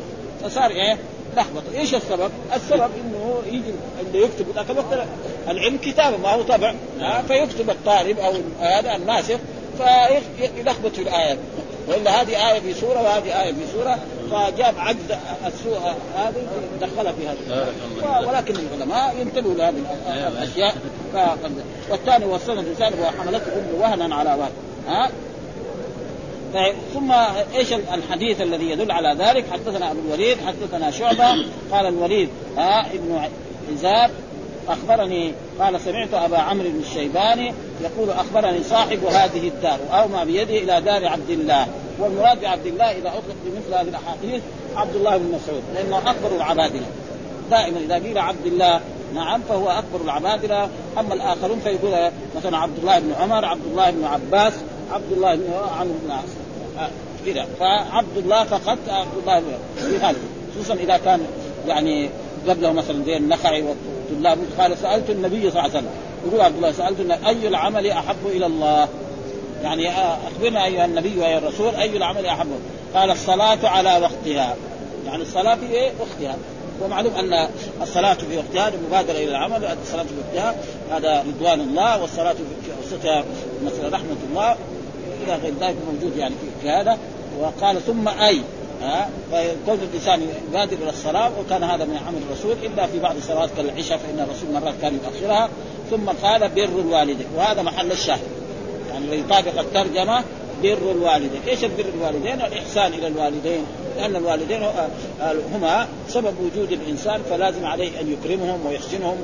فصار 0.43 0.69
إيه؟ 0.69 0.97
لخبطه، 1.37 1.77
إيش 1.77 1.95
السبب؟ 1.95 2.31
السبب 2.55 2.89
إنه 3.05 3.41
يجي 3.45 3.73
اللي 4.01 4.21
يكتب. 4.25 4.45
ذاك 4.55 4.69
الوقت 4.69 5.07
العلم 5.47 5.77
كتابة 5.77 6.17
ما 6.17 6.29
هو 6.29 6.41
طبع. 6.41 6.73
فيكتب 7.27 7.69
الطالب 7.69 8.19
أو 8.19 8.33
هذا 8.61 8.95
الناسخ 8.95 9.37
فيلخبط 9.77 10.91
في 10.95 11.01
الايات 11.01 11.37
وإلا 11.87 12.21
هذه 12.21 12.51
آية 12.51 12.59
في 12.59 12.73
سورة 12.73 13.01
وهذه 13.01 13.43
آية 13.43 13.53
في 13.53 13.67
سورة 13.73 13.99
فجاب 14.31 14.73
عجز 14.77 14.99
السوء 15.45 15.77
هذه 16.15 16.47
دخلها 16.81 17.11
في 17.11 17.27
هذا. 17.27 18.27
ولكن 18.27 18.55
العلماء 18.55 19.15
ينتبهوا 19.19 19.53
لهذه 19.53 19.75
الأشياء. 20.27 20.75
والثاني 21.89 22.25
وصلنا 22.25 22.61
الانسان 22.61 22.93
وحملته 22.99 23.53
امه 23.53 23.81
وهنا 23.81 24.15
على 24.15 24.29
وهن 24.29 24.51
ها؟ 24.87 25.09
طيب 26.57 26.75
ثم 26.93 27.11
إيش 27.55 27.73
الحديث 27.73 28.41
الذي 28.41 28.69
يدل 28.69 28.91
على 28.91 29.15
ذلك؟ 29.19 29.45
حدثنا 29.51 29.91
أبو 29.91 29.99
الوليد 30.07 30.37
حدثنا 30.47 30.91
شعبة 30.91 31.45
قال 31.71 31.85
الوليد 31.85 32.29
ها 32.57 32.85
ابن 32.93 33.19
عزاب 33.71 34.11
أخبرني 34.69 35.33
قال 35.59 35.81
سمعت 35.81 36.13
أبا 36.13 36.37
عمرو 36.37 36.69
بن 36.69 36.79
الشيباني 36.79 37.53
يقول 37.81 38.09
أخبرني 38.09 38.63
صاحب 38.63 39.05
هذه 39.05 39.47
الدار 39.47 39.79
أومى 39.91 40.25
بيده 40.25 40.57
إلى 40.57 40.81
دار 40.81 41.07
عبد 41.07 41.29
الله 41.29 41.67
والمراد 41.99 42.41
بعبد 42.41 42.65
الله 42.65 42.91
إذا 42.91 43.09
أطلق 43.09 43.35
بمثل 43.45 43.73
هذه 43.73 43.89
الأحاديث 43.89 44.41
عبد 44.75 44.95
الله 44.95 45.17
بن 45.17 45.25
مسعود 45.25 45.63
لأنه 45.75 45.97
أكبر 45.97 46.35
العبادلة. 46.35 46.85
دائما 47.51 47.79
إذا 47.79 47.95
قيل 47.95 48.17
عبد 48.17 48.45
الله 48.45 48.81
نعم 49.15 49.41
فهو 49.49 49.69
أكبر 49.69 50.01
العبادلة. 50.03 50.69
أما 50.97 51.13
الآخرون 51.13 51.59
فيقول 51.59 52.11
مثلا 52.35 52.57
عبد 52.57 52.77
الله 52.77 52.99
بن 52.99 53.13
عمر 53.19 53.45
عبد 53.45 53.65
الله 53.65 53.91
بن 53.91 54.05
عباس 54.05 54.53
عبد 54.91 55.11
الله 55.11 55.35
بن 55.35 55.53
عمرو 55.79 55.93
بن 56.05 56.11
آه، 56.11 56.46
كذا 57.25 57.47
فعبد 57.59 58.17
الله 58.17 58.43
فقط 58.43 58.77
عبد 58.89 59.17
الله 59.21 59.41
في 59.77 59.97
هذا. 59.97 60.15
خصوصا 60.55 60.73
إذا 60.73 60.97
كان 60.97 61.19
يعني 61.67 62.09
قبله 62.47 62.71
مثلا 62.71 63.03
زي 63.05 63.17
النخعي 63.17 63.63
والطلاب 63.63 64.37
قال 64.59 64.77
سألت 64.77 65.09
النبي 65.09 65.39
صلى 65.39 65.49
الله 65.49 65.61
عليه 65.61 65.71
وسلم. 65.73 65.89
يقول 66.27 66.41
عبد 66.41 66.55
الله 66.55 66.71
سألت 66.71 67.11
أي 67.27 67.47
العمل 67.47 67.87
أحب 67.87 68.25
إلى 68.25 68.45
الله؟ 68.45 68.87
يعني 69.63 69.89
أخبرنا 70.27 70.65
أيها 70.65 70.85
النبي 70.85 71.19
وأيها 71.19 71.37
الرسول 71.37 71.75
أي 71.75 71.97
العمل 71.97 72.25
أحب؟ 72.25 72.47
قال 72.95 73.11
الصلاة 73.11 73.67
على 73.67 73.97
وقتها. 74.01 74.55
يعني 75.05 75.21
الصلاة 75.21 75.55
في 75.55 75.65
إيه؟ 75.65 75.91
وقتها. 75.99 76.37
ومعلوم 76.81 77.13
أن 77.15 77.47
الصلاة 77.81 78.13
في 78.13 78.37
وقتها 78.37 78.67
المبادره 78.67 79.17
إلى 79.17 79.29
العمل 79.29 79.77
الصلاة 79.83 80.03
في 80.03 80.13
وقتها 80.27 80.55
هذا 80.91 81.23
رضوان 81.27 81.61
الله 81.61 82.01
والصلاة 82.01 82.33
في 82.33 82.71
اوسطها 82.83 83.23
مثل 83.65 83.93
رحمة 83.93 84.17
الله 84.29 84.55
إلى 85.23 85.35
غير 85.35 85.53
ذلك 85.61 85.75
موجود 85.93 86.17
يعني 86.17 86.35
في 86.35 86.47
هذا 86.65 86.97
وقال 87.39 87.81
ثم 87.81 88.07
أي 88.07 88.41
ها 88.81 89.09
فكون 89.31 89.79
الإنسان 89.89 90.21
يبادر 90.49 90.77
إلى 90.81 90.89
الصلاة 90.89 91.31
وكان 91.39 91.63
هذا 91.63 91.85
من 91.85 91.97
عمل 92.07 92.19
الرسول 92.29 92.55
إلا 92.63 92.87
في 92.87 92.99
بعض 92.99 93.15
الصلوات 93.15 93.49
كالعشاء 93.57 93.97
فإن 93.97 94.19
الرسول 94.19 94.51
مرات 94.53 94.73
كان 94.81 94.99
يؤخرها. 95.03 95.49
ثم 95.91 96.09
قال 96.23 96.49
بر 96.49 96.63
الوالدين 96.63 97.27
وهذا 97.37 97.61
محل 97.61 97.91
الشاهد. 97.91 98.27
يعني 98.93 99.19
يطابق 99.19 99.59
الترجمة 99.59 100.23
بر 100.63 100.91
الوالدين، 100.91 101.41
إيش 101.47 101.63
البر 101.63 101.85
الوالدين؟ 101.95 102.33
الإحسان 102.33 102.93
إلى 102.93 103.07
الوالدين، 103.07 103.65
لأن 103.97 104.15
الوالدين 104.15 104.63
هما 105.53 105.87
سبب 106.09 106.33
وجود 106.41 106.71
الإنسان 106.71 107.21
فلازم 107.29 107.65
عليه 107.65 108.01
أن 108.01 108.13
يكرمهم 108.13 108.65
ويحسنهم 108.65 109.17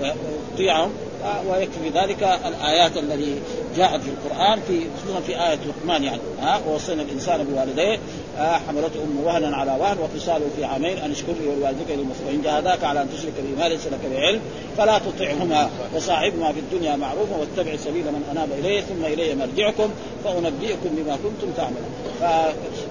ويطيعهم. 0.00 0.90
ويكفي 1.50 1.88
ذلك 1.94 2.22
الآيات 2.22 2.96
التي 2.96 3.34
جاءت 3.76 4.00
في 4.02 4.08
القرآن 4.10 4.60
في 4.68 4.80
خصوصا 4.96 5.20
في 5.20 5.32
آية 5.32 5.58
لقمان 5.66 6.04
يعني. 6.04 6.20
ها 6.40 6.60
ووصينا 6.68 7.02
الإنسان 7.02 7.44
بوالديه. 7.44 7.98
حملته 8.38 9.02
أمه 9.02 9.26
وهنا 9.26 9.56
على 9.56 9.76
وهن 9.80 9.96
وفصاله 9.98 10.44
في 10.56 10.64
عامين. 10.64 10.98
أن 10.98 11.10
اشكر 11.10 11.32
لي 11.40 11.48
ولوالديك 11.48 11.98
وان 12.26 12.42
جاهداك 12.44 12.84
على 12.84 13.02
أن 13.02 13.08
تشرك 13.12 13.32
بي 13.32 13.62
ما 13.62 13.68
ليس 13.68 13.86
لك 13.86 14.00
بعلم. 14.10 14.40
فلا 14.78 14.98
تطعهما 14.98 15.70
وصاحبهما 15.94 16.52
في 16.52 16.60
الدنيا 16.60 16.96
معروفا 16.96 17.36
واتبع 17.36 17.76
سبيل 17.76 18.04
من 18.04 18.28
أناب 18.32 18.48
إليه 18.58 18.80
ثم 18.80 19.04
إلي 19.04 19.34
مرجعكم 19.34 19.90
فأنبئكم 20.24 20.88
بما 20.96 21.16
كنتم 21.16 21.52
تعملون. 21.56 21.92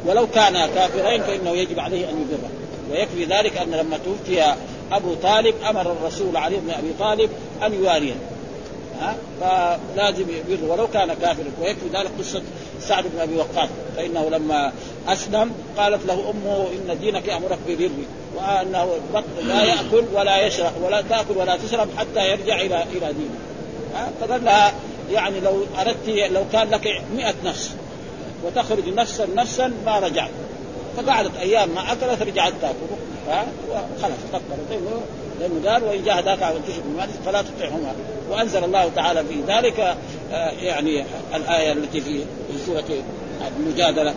ولو 0.06 0.28
كان 0.28 0.54
كافرين 0.76 1.22
فإنه 1.24 1.50
يجب 1.50 1.80
عليه 1.80 2.10
أن 2.10 2.22
يبره. 2.22 2.50
ويكفي 2.92 3.26
ذلك 3.26 3.58
أن 3.58 3.72
لما 3.72 3.98
توفي 3.98 4.56
أبو 4.92 5.14
طالب 5.14 5.56
أمر 5.70 5.92
الرسول 5.92 6.38
علي 6.38 6.56
بن 6.56 6.70
أبي 6.70 6.94
طالب 7.00 7.30
أن 7.66 7.74
يواريه 7.74 8.14
ها؟ 9.02 9.16
فلازم 9.42 10.26
يبر 10.30 10.72
ولو 10.72 10.88
كان 10.88 11.14
كافرا. 11.14 11.46
ويكفي 11.62 11.88
ذلك 11.94 12.12
قصة 12.20 12.42
سعد 12.82 13.04
بن 13.04 13.20
أبي 13.20 13.36
وقاص. 13.36 13.70
فإنه 13.98 14.30
لما 14.30 14.72
أسلم 15.08 15.52
قالت 15.78 16.06
له 16.06 16.14
أمه 16.14 16.68
إن 16.74 17.00
دينك 17.00 17.28
يأمرك 17.28 17.58
ببري 17.68 18.06
وأنه 18.36 18.88
لا 19.44 19.64
يأكل 19.64 20.04
ولا 20.14 20.48
يشرب 20.48 20.72
ولا 20.84 21.02
تأكل 21.02 21.38
ولا 21.38 21.58
تشرب 21.58 21.88
حتى 21.98 22.32
يرجع 22.32 22.62
إلى 22.62 22.84
إلى 22.84 23.14
دينه. 23.14 23.38
فقال 24.22 24.46
لها 24.46 24.74
يعني 25.12 25.40
لو 25.40 25.66
أردت 25.80 26.08
لو 26.08 26.44
كان 26.54 26.70
لك 26.70 27.02
مئة 27.16 27.34
نفس 27.46 27.72
وتخرج 28.44 28.90
نفسا 28.90 29.28
نفسا 29.36 29.74
ما 29.86 30.00
رجعت. 30.00 30.30
فقعدت 30.98 31.38
أيام 31.38 31.70
ما 31.70 31.92
أكلت 31.92 32.22
رجعت 32.22 32.54
تأكل. 32.62 32.76
ها؟ 33.28 33.46
خلاص 34.02 34.18
كفرت 34.34 34.82
لأنه 35.42 35.70
قال 35.72 35.84
وإن 35.84 36.04
جاهداك 36.04 36.44
على 36.44 36.56
تشرك 36.68 37.10
فلا 37.26 37.42
تطعهما. 37.42 37.94
وأنزل 38.32 38.64
الله 38.64 38.90
تعالى 38.96 39.24
في 39.24 39.36
ذلك 39.48 39.80
آه، 40.32 40.50
يعني 40.50 41.04
الآية 41.36 41.72
التي 41.72 42.02
في 42.02 42.24
سورة 42.66 42.84
المجادلة. 43.58 44.14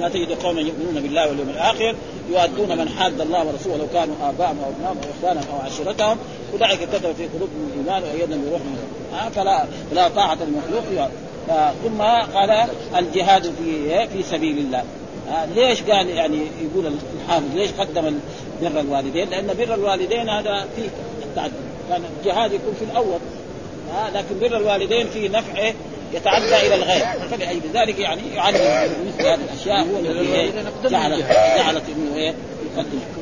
لا 0.00 0.08
تجد 0.08 0.32
قوما 0.32 0.60
يؤمنون 0.60 1.02
بالله 1.02 1.28
واليوم 1.28 1.48
الآخر 1.48 1.94
يؤدون 2.30 2.78
من 2.78 2.88
حاد 2.88 3.20
الله 3.20 3.46
ورسوله 3.46 3.76
لو 3.76 3.86
كانوا 3.92 4.14
آباءهم 4.22 4.58
أو 4.64 4.70
ابنائهم 4.70 4.96
أو 4.96 5.10
إخوانهم 5.18 5.44
أو 5.54 5.66
عشيرتهم. 5.66 6.18
أولئك 6.52 6.78
كتب 6.78 7.12
في 7.12 7.26
قلوبهم 7.26 7.70
الإيمان 7.72 8.02
وأيدهم 8.02 8.44
بروح 8.48 8.60
منهم 8.60 9.30
فلا 9.30 9.64
فلا 9.90 10.08
طاعة 10.08 10.38
المخلوق 10.42 11.08
ثم 11.84 12.02
قال 12.34 12.68
الجهاد 12.96 13.42
في 13.42 14.06
في 14.08 14.22
سبيل 14.22 14.58
الله. 14.58 14.84
ليش 15.54 15.82
قال 15.82 16.08
يعني 16.08 16.38
يقول 16.62 16.92
الحافظ 17.24 17.54
ليش 17.54 17.70
قدم 17.70 18.18
بر 18.62 18.80
الوالدين؟ 18.80 19.30
لأن 19.30 19.46
بر 19.46 19.74
الوالدين 19.74 20.28
هذا 20.28 20.66
فيه 20.76 20.88
التعدد 21.22 21.52
كان 21.88 22.02
الجهاد 22.18 22.52
يكون 22.52 22.74
في 22.78 22.84
الأول. 22.84 23.18
آه 23.94 24.10
لكن 24.10 24.38
بر 24.40 24.56
الوالدين 24.56 25.06
فيه 25.06 25.28
نفع 25.28 25.72
يتعدى 26.14 26.66
إلى 26.66 26.74
الغير. 26.74 27.28
فلأجل 27.30 27.60
ذلك 27.74 27.98
يعني 27.98 28.22
يعلم 28.34 28.56
مثل 29.06 29.26
هذه 29.26 29.38
الأشياء 29.52 29.80
هو 29.80 29.98
الذي 29.98 30.34
إيه 30.34 30.50
جعلت 30.90 31.24
جعلت 31.56 31.82
إنه 31.96 32.16
إيه؟ 32.16 32.34
يقدم. 32.76 32.98
آه. 32.98 33.21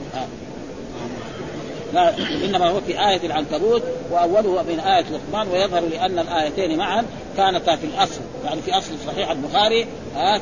إنما 2.45 2.71
هو 2.71 2.81
في 2.81 3.09
آية 3.09 3.27
العنكبوت 3.27 3.83
وأوله 4.11 4.63
من 4.63 4.81
آية 4.81 5.05
لقمان 5.05 5.49
ويظهر 5.49 5.81
لأن 5.81 6.19
الآيتين 6.19 6.79
معا 6.79 7.05
كانتا 7.37 7.77
في 7.77 7.87
الأصل 7.87 8.21
يعني 8.45 8.63
في 8.63 8.79
أصل 8.79 8.93
صحيح 9.07 9.31
البخاري 9.31 9.87
آه 10.17 10.39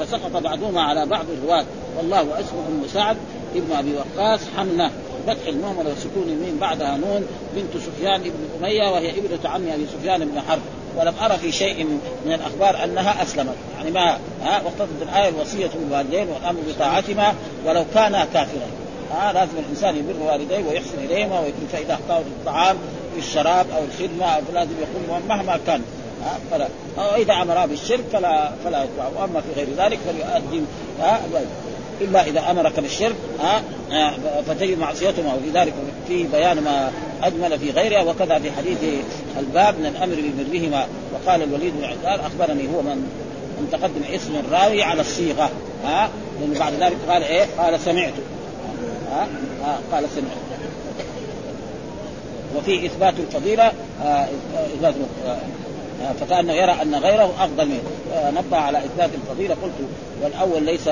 فسقط 0.00 0.36
بعضهما 0.36 0.82
على 0.82 1.06
بعض 1.06 1.24
الرواة 1.30 1.64
والله 1.96 2.20
اسمه 2.20 2.86
سعد 2.94 3.16
ابن 3.54 3.76
أبي 3.76 3.94
وقاص 3.94 4.40
حمنة 4.56 4.90
فتح 5.26 5.46
المهملة 5.46 5.92
وسكون 5.92 6.22
الميم 6.28 6.58
بعدها 6.60 6.96
نون 6.96 7.26
بنت 7.56 7.82
سفيان 7.82 8.22
بن 8.22 8.30
أمية 8.60 8.90
وهي 8.90 9.10
ابنة 9.10 9.50
عم 9.50 9.68
أبي 9.68 9.86
سفيان 9.86 10.24
بن 10.24 10.40
حرب. 10.40 10.60
ولم 10.96 11.14
أرى 11.22 11.38
في 11.38 11.52
شيء 11.52 11.84
من 12.26 12.32
الأخبار 12.32 12.84
أنها 12.84 13.22
أسلمت. 13.22 13.54
يعني 13.76 13.90
ما 13.90 14.18
ها 14.42 14.62
واقتضت 14.64 15.02
الآية 15.02 15.28
الوصية 15.28 15.70
بالوالدين 15.74 16.28
والأمر 16.28 16.60
بطاعتهما 16.68 17.34
ولو 17.66 17.84
كانا 17.94 18.24
كافرين. 18.24 18.79
ها 19.12 19.32
لازم 19.32 19.52
الإنسان 19.58 19.96
يبر 19.96 20.22
والديه 20.22 20.64
ويحسن 20.68 20.98
إليهما 20.98 21.40
ويكون 21.40 21.68
فاذا 21.72 21.94
اخطاوا 21.94 22.22
في 22.22 22.28
الطعام 22.28 22.76
الشراب 23.18 23.66
أو 23.76 23.84
الخدمة 23.84 24.40
فلازم 24.48 24.70
يقوم 24.80 25.22
مهما 25.28 25.58
كان. 25.66 25.82
فلا. 26.50 26.68
إذا 27.16 27.34
أمر 27.34 27.66
بالشرك 27.66 28.04
فلا 28.12 28.50
فلا 28.64 28.84
يطاع 28.84 29.08
وأما 29.16 29.40
في 29.40 29.52
غير 29.56 29.68
ذلك 29.78 29.98
فليؤدي. 29.98 30.64
إلا 32.00 32.26
إذا 32.26 32.50
أمرك 32.50 32.80
بالشرك 32.80 33.14
ها 33.40 33.62
فتجد 34.46 34.78
معصيتهما 34.78 35.34
وفي 35.34 35.50
ذلك 35.54 35.72
في 36.08 36.22
بيان 36.22 36.60
ما 36.60 36.92
أجمل 37.22 37.58
في 37.58 37.70
غيرها 37.70 38.02
وكذا 38.02 38.38
في 38.38 38.52
حديث 38.52 38.78
الباب 39.38 39.78
من 39.78 39.86
الأمر 39.86 40.16
ببرهما. 40.38 40.86
وقال 41.14 41.42
الوليد 41.42 41.72
بن 41.76 41.84
عزار 41.84 42.26
أخبرني 42.26 42.68
هو 42.76 42.82
من 42.82 42.96
من 43.60 43.68
تقدم 43.72 44.14
اسم 44.14 44.36
الراوي 44.36 44.82
على 44.82 45.00
الصيغة. 45.00 45.50
ها 45.84 46.10
لأنه 46.40 46.58
بعد 46.58 46.72
ذلك 46.72 46.96
قال 47.08 47.22
إيه؟ 47.22 47.46
قال 47.58 47.80
سمعت. 47.80 48.12
ها, 49.10 49.28
ها 49.62 49.78
قال 49.92 50.04
سمعت. 50.10 50.36
وفي 52.56 52.86
إثبات 52.86 53.14
الفضيلة 53.18 53.72
آه 54.02 54.28
إثبات 54.74 54.94
آه 55.26 56.12
فكانه 56.20 56.52
يرى 56.52 56.72
أن 56.82 56.94
غيره 56.94 57.34
أفضل 57.38 57.66
منه. 57.66 57.82
آه 58.14 58.30
نبه 58.30 58.56
على 58.56 58.78
إثبات 58.78 59.10
الفضيلة 59.14 59.56
قلت 59.62 59.72
والأول 60.22 60.62
ليس 60.62 60.88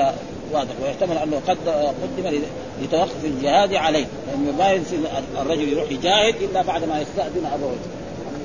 واضح 0.51 0.73
ويحتمل 0.83 1.17
أنه 1.17 1.41
قد 1.47 1.57
قدم 1.67 2.41
لتوقف 2.81 3.25
الجهاد 3.25 3.73
عليه. 3.73 4.05
لأنه 4.27 4.57
ما 4.57 4.71
يصير 4.71 4.99
الرجل 5.41 5.69
يروح 5.69 5.91
يجاهد 5.91 6.35
إلا 6.41 6.61
بعد 6.61 6.83
ما 6.83 7.01
يستأذن 7.01 7.45
ابويه 7.53 7.77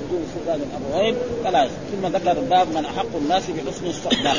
بدون 0.09 0.25
استئذان 0.29 0.61
الابوين 0.71 1.15
فلا 1.45 1.67
ثم 1.67 2.07
ذكر 2.07 2.31
الباب 2.31 2.69
من 2.69 2.85
أحق 2.85 3.17
الناس 3.17 3.43
بحسن 3.51 3.87
الصحبة. 3.87 4.33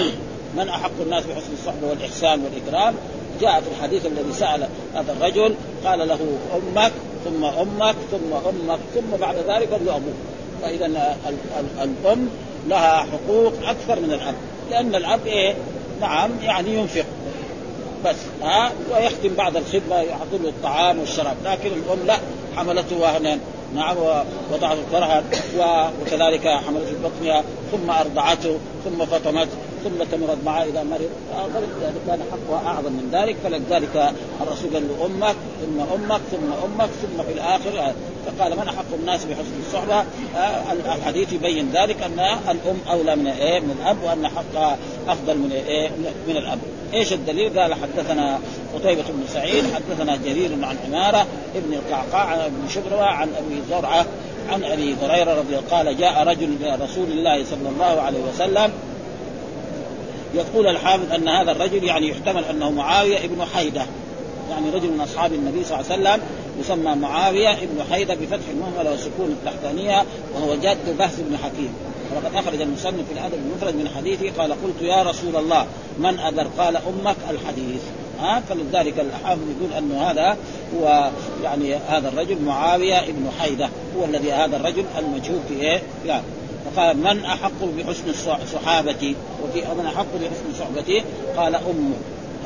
من 0.57 0.69
أحق 0.69 0.91
الناس 1.01 1.23
بحسن 1.25 1.53
الصحبة 1.53 1.87
والإحسان 1.89 2.41
والإكرام؟ 2.43 2.95
جاء 3.41 3.61
في 3.61 3.67
الحديث 3.77 4.05
الذي 4.05 4.33
سأل 4.33 4.67
هذا 4.95 5.11
الرجل 5.11 5.55
قال 5.85 6.07
له 6.07 6.19
أمك 6.55 6.91
ثم 7.25 7.45
أمك 7.45 7.95
ثم 8.11 8.33
أمك 8.33 8.79
ثم 8.95 9.17
بعد 9.21 9.35
ذلك 9.35 9.71
قال 9.71 9.85
له 9.85 9.95
أبوك. 9.95 10.13
فإذا 10.61 11.15
الأم 11.83 12.29
لها 12.67 12.97
حقوق 12.97 13.53
أكثر 13.63 13.99
من 13.99 14.11
الأب 14.13 14.35
لأن 14.71 14.95
الأب 14.95 15.27
إيه؟ 15.27 15.55
نعم 16.01 16.31
يعني 16.43 16.75
ينفق. 16.75 17.05
بس 18.05 18.15
ها؟ 18.41 18.71
ويختم 18.93 19.33
بعد 19.37 19.57
الخدمة 19.57 20.01
يحط 20.01 20.27
له 20.43 20.49
الطعام 20.49 20.99
والشراب. 20.99 21.35
لكن 21.45 21.69
الأم 21.69 22.07
لا 22.07 22.17
حملته 22.55 22.97
وهنا 22.97 23.39
نعم 23.75 23.97
ووضعته 23.97 24.81
كرها 24.91 25.23
وكذلك 25.57 26.47
حملته 26.47 26.95
بطنها 27.03 27.43
ثم 27.71 27.91
أرضعته 27.91 28.57
ثم 28.85 29.05
فطمته. 29.05 29.57
ثم 29.85 30.03
تمرض 30.11 30.37
معه 30.45 30.63
إذا 30.63 30.83
مرض 30.83 31.09
كان 32.07 32.19
حقها 32.31 32.67
أعظم 32.67 32.91
من 32.91 33.09
ذلك 33.11 33.35
فلذلك 33.43 34.13
الرسول 34.41 34.73
قال 34.73 34.87
له 34.87 35.05
أمك 35.05 35.35
ثم 35.61 35.79
أمك 35.79 36.21
ثم 36.31 36.53
أمك 36.65 36.89
ثم 36.89 37.23
في 37.23 37.33
الآخر 37.33 37.93
فقال 38.25 38.57
من 38.57 38.67
أحق 38.67 38.93
الناس 38.93 39.25
بحسن 39.25 39.59
الصحبة؟ 39.67 40.03
الحديث 40.95 41.33
يبين 41.33 41.69
ذلك 41.73 42.01
أن 42.01 42.19
الأم 42.49 42.77
أولى 42.91 43.15
من 43.15 43.27
إيه؟ 43.27 43.59
من 43.59 43.77
الأب 43.81 43.97
وأن 44.03 44.27
حقها 44.27 44.77
أفضل 45.07 45.37
من 45.37 45.51
إيه؟ 45.51 45.89
من 46.27 46.37
الأب. 46.37 46.59
إيش 46.93 47.13
الدليل؟ 47.13 47.59
قال 47.59 47.73
حدثنا 47.73 48.39
قتيبة 48.75 49.03
بن 49.09 49.23
سعيد 49.33 49.63
حدثنا 49.73 50.15
جرير 50.15 50.51
عن 50.61 50.77
عمارة 50.85 51.27
ابن 51.55 51.73
القعقاع 51.73 52.25
عن 52.25 52.39
ابن 52.39 52.69
شبرة 52.69 53.03
عن 53.03 53.29
أبي 53.37 53.61
زرعة 53.69 54.05
عن 54.49 54.63
أبي 54.63 54.95
هريرة 55.01 55.33
رضي 55.33 55.55
الله 55.57 55.69
قال 55.71 55.97
جاء 55.97 56.23
رجل 56.23 56.55
إلى 56.61 56.75
رسول 56.85 57.11
الله 57.11 57.43
صلى 57.43 57.69
الله 57.69 58.01
عليه 58.01 58.19
وسلم 58.19 58.71
يقول 60.35 60.67
الحافظ 60.67 61.11
أن 61.11 61.27
هذا 61.27 61.51
الرجل 61.51 61.83
يعني 61.83 62.09
يحتمل 62.09 62.43
أنه 62.43 62.71
معاوية 62.71 63.17
ابن 63.17 63.45
حيدة. 63.45 63.85
يعني 64.49 64.69
رجل 64.69 64.91
من 64.91 65.01
أصحاب 65.01 65.33
النبي 65.33 65.63
صلى 65.63 65.79
الله 65.79 65.91
عليه 65.91 66.01
وسلم 66.01 66.27
يسمى 66.59 66.95
معاوية 66.95 67.53
ابن 67.53 67.83
حيدة 67.91 68.15
بفتح 68.15 68.49
المهملة 68.51 68.93
وسكون 68.93 69.37
التحتانية 69.41 70.05
وهو 70.35 70.55
جد 70.55 70.97
بهز 70.97 71.19
بن 71.19 71.37
حكيم. 71.37 71.73
وقد 72.15 72.35
أخرج 72.35 72.61
المصنف 72.61 73.07
في 73.07 73.13
الأدب 73.13 73.33
المفرد 73.33 73.75
من 73.75 73.89
حديثه 73.97 74.41
قال 74.41 74.51
قلت 74.51 74.81
يا 74.81 75.03
رسول 75.03 75.35
الله 75.35 75.65
من 75.99 76.19
أذر؟ 76.19 76.47
قال 76.57 76.75
أمك 76.75 77.15
الحديث. 77.29 77.81
ها؟ 78.19 78.41
فلذلك 78.49 78.99
الحافظ 78.99 79.41
يقول 79.57 79.73
انه 79.77 80.01
هذا 80.01 80.37
هو 80.75 81.09
يعني 81.43 81.75
هذا 81.75 82.07
الرجل 82.07 82.41
معاوية 82.41 82.99
ابن 82.99 83.29
حيدة 83.39 83.69
هو 83.97 84.05
الذي 84.05 84.31
هذا 84.31 84.57
الرجل 84.57 84.85
المجهول 84.99 85.39
في 85.47 85.53
إيه؟ 85.61 85.81
يعني 86.05 86.23
فقال 86.65 86.97
من 86.97 87.25
أحق 87.25 87.63
بحسن 87.77 88.13
صحابتي؟ 88.53 89.15
وفي 89.43 89.61
من 89.79 89.85
أحق 89.85 90.05
بحسن 90.15 90.59
صحبتي؟ 90.59 91.03
قال 91.37 91.55
أمك. 91.55 91.97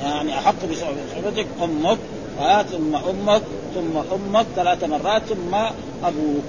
يعني 0.03 0.39
أحق 0.39 0.65
بصحبتك 0.71 1.47
أمك. 1.63 1.97
ها 2.39 2.63
ثم 2.63 2.95
أمك 2.95 3.41
ثم 3.75 3.97
أمك 4.13 4.45
ثلاث 4.55 4.83
مرات 4.83 5.21
ثم 5.29 5.55
أبوك. 6.03 6.43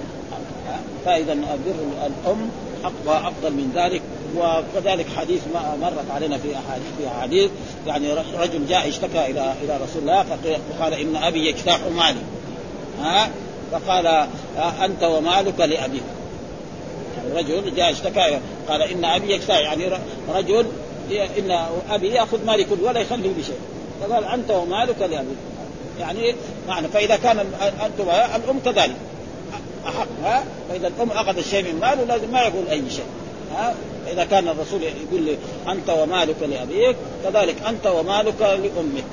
فاذا 1.05 1.33
بر 1.33 2.05
الأم 2.05 2.49
حقها 2.83 3.27
أفضل 3.27 3.51
من 3.51 3.71
ذلك. 3.75 4.01
وكذلك 4.37 5.05
حديث 5.17 5.41
ما 5.53 5.77
مرت 5.81 6.11
علينا 6.11 6.37
في 6.37 6.55
أحاديث 6.55 6.87
في 6.97 7.07
أحاديث 7.07 7.51
يعني 7.87 8.13
رجل 8.13 8.67
جاء 8.67 8.89
اشتكى 8.89 9.25
إلى 9.25 9.53
إلى 9.63 9.79
رسول 9.83 10.01
الله 10.01 10.23
فقال 10.23 10.93
إن 10.93 11.15
أبي 11.15 11.47
يجتاح 11.47 11.79
مالي. 11.95 12.21
ها؟ 13.01 13.29
فقال 13.71 14.27
أنت 14.57 15.03
ومالك 15.03 15.59
لأبيك. 15.59 16.03
رجل 17.35 17.75
جاء 17.75 17.91
اشتكى 17.91 18.39
قال 18.69 18.81
إن 18.81 19.05
أبي 19.05 19.33
يجتاح 19.33 19.57
يعني 19.57 19.89
رجل 20.29 20.65
إن 21.11 21.65
أبي 21.89 22.07
يأخذ 22.07 22.45
مالي 22.45 22.63
كله 22.63 22.83
ولا 22.83 22.99
يخلي 22.99 23.27
لي 23.27 23.43
شيء 23.43 23.59
فقال 24.01 24.23
أنت 24.23 24.51
ومالك 24.51 24.99
لابيك 24.99 25.37
يعني 25.99 26.35
معنى 26.67 26.87
فإذا 26.87 27.15
كان 27.15 27.39
أنتم 27.85 28.09
الأم 28.09 28.59
كذلك. 28.65 28.95
احق 29.85 30.07
ها 30.23 30.43
فإذا 30.69 30.87
الأم 30.87 31.11
أخذ 31.11 31.41
شيء 31.41 31.63
من 31.63 31.79
ماله 31.79 32.03
لازم 32.03 32.31
ما 32.31 32.41
يقول 32.41 32.67
أي 32.67 32.89
شيء. 32.89 33.05
ها؟ 33.55 33.75
اذا 34.11 34.25
كان 34.25 34.47
الرسول 34.47 34.83
يقول 34.83 35.21
لي 35.21 35.37
أنت 35.67 35.89
ومالك 35.89 36.35
لأبيك 36.41 36.95
كذلك 37.23 37.55
أنت 37.67 37.87
ومالك 37.87 38.41
لأمك. 38.41 39.03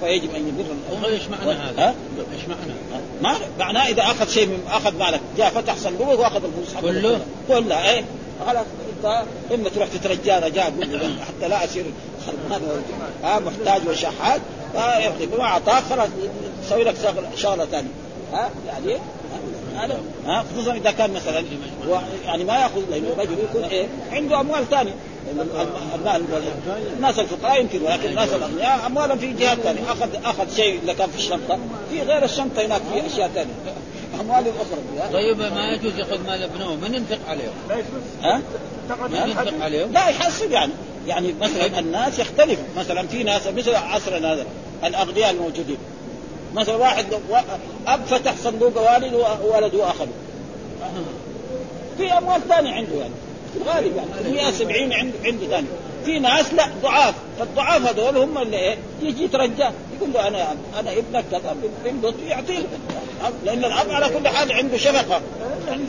فيجب 0.00 0.34
أن 0.34 0.48
يبر 0.48 0.64
الام 0.92 1.04
إيش 1.04 1.28
معنى 1.28 1.52
هذا؟ 1.52 1.94
إيش 2.34 2.48
معنى؟ 2.48 2.74
ما؟ 3.22 3.36
معناه 3.58 3.88
إذا 3.88 4.02
أخذ 4.02 4.28
شيء 4.28 4.46
من 4.46 4.62
أخذ 4.70 4.96
مالك 4.98 5.20
جاء 5.36 5.50
فتح 5.50 5.76
صندوق 5.76 6.20
وأخذ 6.20 6.42
الفلوس 6.44 6.82
كله؟ 6.82 7.20
كلها 7.48 7.90
إيه. 7.90 8.04
خلاص 8.46 8.66
أنت 8.96 9.22
إما 9.54 9.68
تروح 9.68 9.88
تترجى 9.88 10.32
رجاء 10.32 10.72
حتى 11.28 11.48
لا 11.48 11.64
اصير 11.64 11.84
ها 13.24 13.38
محتاج 13.38 13.88
وشحات 13.88 14.40
فيعطيك 14.72 15.38
ما 15.38 15.44
أعطاك 15.44 15.82
خلاص 15.90 16.08
يسوي 16.64 16.84
لك 16.84 16.94
شغلة 17.36 17.64
ثانية. 17.64 17.88
ها 18.32 18.50
يعني 18.66 18.98
هذا 19.76 19.98
ها؟ 20.26 20.44
خصوصا 20.52 20.74
إذا 20.74 20.90
كان 20.90 21.12
مثلا 21.12 21.44
يعني 22.24 22.44
ما 22.44 22.58
يأخذ 22.58 22.80
لأنه 22.90 23.08
الرجل 23.08 23.38
يكون 23.50 23.64
إيه؟ 23.64 23.86
عنده 24.12 24.40
أموال 24.40 24.70
ثانية. 24.70 24.94
الناس 26.96 27.18
الفقراء 27.18 27.60
يمكن 27.60 27.82
ولكن 27.82 28.08
الناس 28.08 28.28
الأغنياء 28.32 28.86
أموالهم 28.86 29.18
في 29.18 29.32
جهات 29.32 29.58
ثانية. 29.58 29.92
أخذ 29.92 30.08
أخذ 30.24 30.56
شيء 30.56 30.78
اللي 30.80 30.94
كان 30.94 31.10
في 31.10 31.18
الشنطة. 31.18 31.58
في 31.90 32.02
غير 32.02 32.24
الشنطة 32.24 32.66
هناك 32.66 32.80
في 32.92 33.06
أشياء 33.06 33.28
ثانية. 33.28 33.52
أموال 34.20 34.44
أخرى. 34.48 35.12
طيب 35.12 35.38
ما 35.38 35.72
يجوز 35.72 35.98
يأخذ 35.98 36.26
مال 36.26 36.42
ابنه؟ 36.42 36.74
من 36.74 36.94
ينفق 36.94 37.18
عليهم؟ 37.28 37.52
ها؟ 38.22 38.42
من 39.08 39.16
ينفق 39.28 39.64
عليهم؟ 39.64 39.92
لا 39.92 40.08
يحسب 40.08 40.50
يعني. 40.50 40.72
يعني 41.06 41.34
مثلا 41.40 41.78
الناس 41.78 42.18
يختلف 42.18 42.58
مثلا 42.76 43.06
في 43.06 43.22
ناس 43.22 43.46
مثل 43.46 43.74
عصرنا 43.74 44.32
هذا 44.32 44.46
الأغنياء 44.84 45.30
الموجودين. 45.30 45.76
مثلا 46.54 46.76
واحد 46.76 47.06
أب 47.86 48.04
فتح 48.06 48.34
صندوق 48.44 48.92
والد 48.92 49.14
وولده 49.14 49.90
اخذه 49.90 50.08
في 51.98 52.12
أموال 52.12 52.48
ثانية 52.48 52.72
عنده 52.72 52.94
يعني. 52.94 53.14
غالب 53.66 53.96
يعني. 53.96 54.32
170 54.32 54.92
عنده 54.92 55.18
عنده 55.24 55.46
ثاني 55.46 55.66
في 56.04 56.18
ناس 56.18 56.54
لا 56.54 56.66
ضعاف. 56.82 57.14
فالضعاف 57.38 57.86
هذول 57.86 58.16
هم 58.16 58.38
اللي 58.38 58.56
إيه 58.56 58.76
يجي 59.02 59.24
يترجى. 59.24 59.70
يقول 59.96 60.12
له 60.14 60.28
أنا 60.28 60.56
أنا 60.80 60.92
ابنك 60.92 61.24
كذا 61.30 61.56
بنبط 61.84 62.14
يعطيه. 62.28 62.62
لأن 63.44 63.64
الأب 63.64 63.90
على 63.90 64.08
كل 64.08 64.28
حال 64.28 64.52
عنده 64.52 64.76
شفقة. 64.76 65.20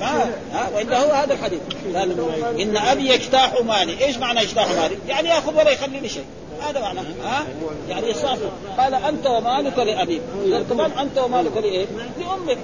ها 0.02 0.30
وإلا 0.76 1.04
هو 1.06 1.12
هذا 1.12 1.34
الحديث. 1.34 1.60
إن 2.62 2.78
أبي 2.78 3.10
يجتاح 3.10 3.54
مالي. 3.62 4.06
إيش 4.06 4.18
معنى 4.18 4.42
يجتاح 4.42 4.68
مالي؟ 4.68 4.98
يعني 5.08 5.30
يأخذ 5.30 5.56
ولا 5.56 5.72
يخلي 5.72 6.00
لي 6.00 6.10
شيء. 6.10 6.26
هذا 6.62 6.80
معناه 6.80 7.04
ها؟ 7.24 7.46
يعني 7.90 8.10
يصافي 8.10 8.50
قال 8.78 8.94
أنت 8.94 9.28
ومالك 9.28 9.78
لأبيك. 9.78 10.22
كمان 10.70 10.92
أنت 10.92 11.18
ومالك 11.18 11.58
لإيه؟ 11.58 11.86
لأمك. 12.20 12.58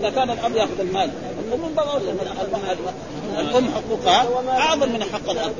إذا 0.00 0.10
كان 0.10 0.30
الأب 0.30 0.56
يأخذ 0.56 0.80
المال. 0.80 1.10
الأم 1.48 1.74
الأم 3.38 3.68
حقوقها 3.74 4.26
أعظم 4.58 4.92
من 4.92 5.02
حق 5.02 5.30
الأب. 5.30 5.52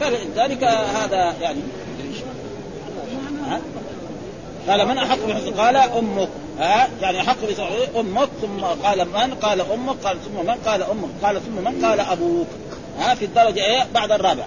فلذلك 0.00 0.64
هذا 0.64 1.34
يعني. 1.40 1.60
قال 4.68 4.88
من 4.88 4.98
أحق 4.98 5.18
بحسن 5.28 5.54
قال 5.54 5.76
أمك. 5.76 6.28
ها؟ 6.58 6.88
يعني 7.00 7.20
احق 7.20 7.36
أمك 7.96 8.28
ثم 8.42 8.64
قال 8.64 9.08
من؟ 9.08 9.34
قال 9.34 9.60
أمك. 9.60 9.96
قال 10.04 10.16
ثم 10.24 10.46
من؟ 10.46 10.54
قال 10.66 10.82
أمك. 10.82 11.08
قال 11.22 11.40
ثم 11.42 11.64
من؟ 11.64 11.84
قال 11.84 12.00
أبوك. 12.00 12.46
ها؟ 12.98 13.14
في 13.14 13.24
الدرجة 13.24 13.60
إيه؟ 13.60 13.86
بعد 13.94 14.12
الرابع. 14.12 14.44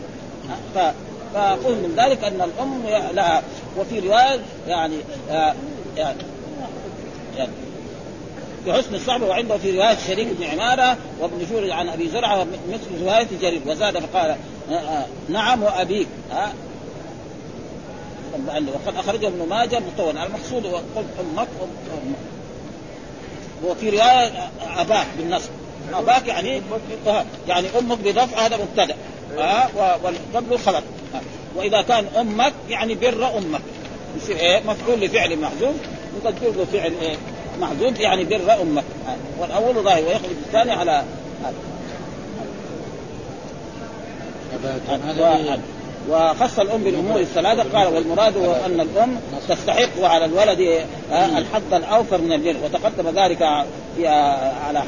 فقل 1.34 1.72
من 1.72 1.94
ذلك 1.98 2.24
أن 2.24 2.42
الأم 2.42 2.84
لها 3.15 3.44
وفي 3.78 4.00
رواية 4.00 4.39
يعني 4.68 4.96
آه 5.30 5.54
يعني, 5.98 6.18
يعني 7.38 7.52
بحسن 8.68 8.96
الصحبة 8.96 9.26
وعنده 9.26 9.58
في 9.58 9.72
رواية 9.78 9.98
شريك 10.08 10.28
بن 10.28 10.44
عمارة 10.44 10.98
وابن 11.20 11.46
جورج 11.52 11.70
عن 11.70 11.89
أبي 11.89 12.10
زرعة 12.10 12.48
مثل 12.70 13.04
روايه 13.04 13.28
جرير. 13.42 13.62
وزاد 13.65 14.00
فقال 14.00 14.36
آه 14.72 14.74
آه 14.74 15.06
نعم 15.30 15.63
وابيك 15.63 16.08
ها 16.32 16.54
وقد 18.48 18.96
أخرجه 18.98 19.28
ابن 19.28 19.48
ماجه 19.50 19.80
مطول 19.80 20.18
المقصود 20.18 20.65
قلت 20.65 21.06
أمك 21.20 21.48
أمك. 21.62 22.18
وفي 23.63 23.89
رواية 23.89 24.50
أباك 24.78 25.08
بالنصب. 25.18 25.50
أباك 25.94 26.28
يعني 26.28 26.62
يعني 27.48 27.68
أمك 27.80 27.98
برفع 28.00 28.46
هذا 28.46 28.58
مبتدأ 28.58 28.96
ها 29.38 29.70
والقبل 30.04 30.60
خبر. 30.60 30.82
وإذا 31.55 31.81
كان 31.81 32.05
أمك 32.19 32.53
يعني 32.69 32.95
بر 32.95 33.38
أمك. 33.38 33.62
يصير 34.17 34.35
إيه؟ 34.35 34.59
مفعول 34.67 34.99
لفعل 34.99 35.39
محذوف 35.39 35.75
نقدر 36.15 36.51
له 36.57 36.65
فعل 36.73 36.91
إيه؟ 37.01 37.15
محذوف 37.62 37.99
يعني 37.99 38.23
بر 38.23 38.62
أمك. 38.62 38.83
والأول 39.39 39.83
ظاهر 39.83 40.03
ويخرج 40.03 40.31
الثاني 40.45 40.71
على 40.71 41.03
هذا 45.05 45.59
وخص 46.09 46.59
الأم 46.59 46.83
بالأمور 46.83 47.19
الثلاثه 47.19 47.77
قال 47.77 47.93
والمراد 47.93 48.38
هو 48.38 48.53
أن 48.53 48.79
الأم 48.79 49.19
تستحق 49.49 50.01
على 50.01 50.25
الولد 50.25 50.85
الحظ 51.12 51.73
الأوفر 51.73 52.17
من 52.17 52.33
البر. 52.33 52.55
وتقدم 52.63 53.21
ذلك 53.21 53.65
في 53.95 54.07
على 54.67 54.83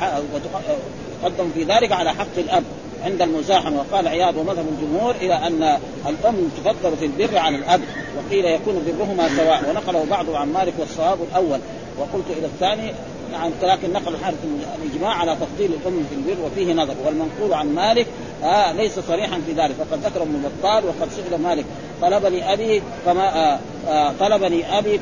وتقدم 1.24 1.52
في 1.54 1.64
ذلك 1.64 1.92
على 1.92 2.14
حق 2.14 2.38
الأب. 2.38 2.64
عند 3.06 3.22
المزاحمه 3.22 3.80
وقال 3.80 4.08
عياض 4.08 4.38
ومذهب 4.38 4.66
الجمهور 4.78 5.16
إلى 5.16 5.34
أن 5.34 5.78
الأم 6.08 6.50
تفضل 6.58 6.98
في 6.98 7.06
البر 7.06 7.38
عن 7.38 7.56
الأب 7.56 7.82
وقيل 8.18 8.46
يكون 8.46 8.96
برهما 9.00 9.30
سواء 9.38 9.70
ونقله 9.70 10.06
بعض 10.10 10.30
عن 10.30 10.54
مالك 10.54 10.74
والصواب 10.80 11.18
الأول. 11.32 11.60
وقلت 11.98 12.26
إلى 12.38 12.46
الثاني 12.46 12.94
نعم 13.32 13.52
لكن 13.64 13.94
نقل 13.94 14.18
حارث 14.24 14.38
الإجماع 14.84 15.14
على 15.14 15.36
تفضيل 15.36 15.72
الأم 15.74 16.06
في 16.10 16.16
البر 16.16 16.46
وفيه 16.46 16.74
نظر 16.74 16.94
والمنقول 17.06 17.54
عن 17.54 17.76
مالك 17.76 18.08
آه 18.44 18.72
ليس 18.72 19.00
صريحا 19.00 19.42
في 19.46 19.54
ذلك 19.54 19.76
وقد 19.80 20.06
ذكر 20.06 20.22
ابن 20.22 20.44
بطال 20.44 20.84
وقد 20.86 21.10
سئل 21.12 21.42
مالك 21.42 21.66
طلبني 22.02 22.54
أبي 22.54 22.82
فما 23.06 23.36
آه 23.36 23.60
آه 23.88 24.14
طلبني 24.20 24.78
أبي 24.78 25.00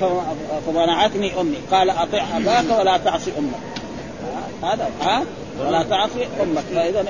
فمنعتني 0.67 1.41
أمي 1.41 1.57
قال 1.71 1.89
أطع 1.89 2.23
أباك 2.37 2.79
ولا 2.79 2.97
تعصي 2.97 3.31
أمك. 3.37 3.59
هذا 4.63 4.89
ها 5.01 5.23
ولا 5.59 5.83
تعصي 5.83 6.27
أمك. 6.41 6.63
فإذا 6.75 7.05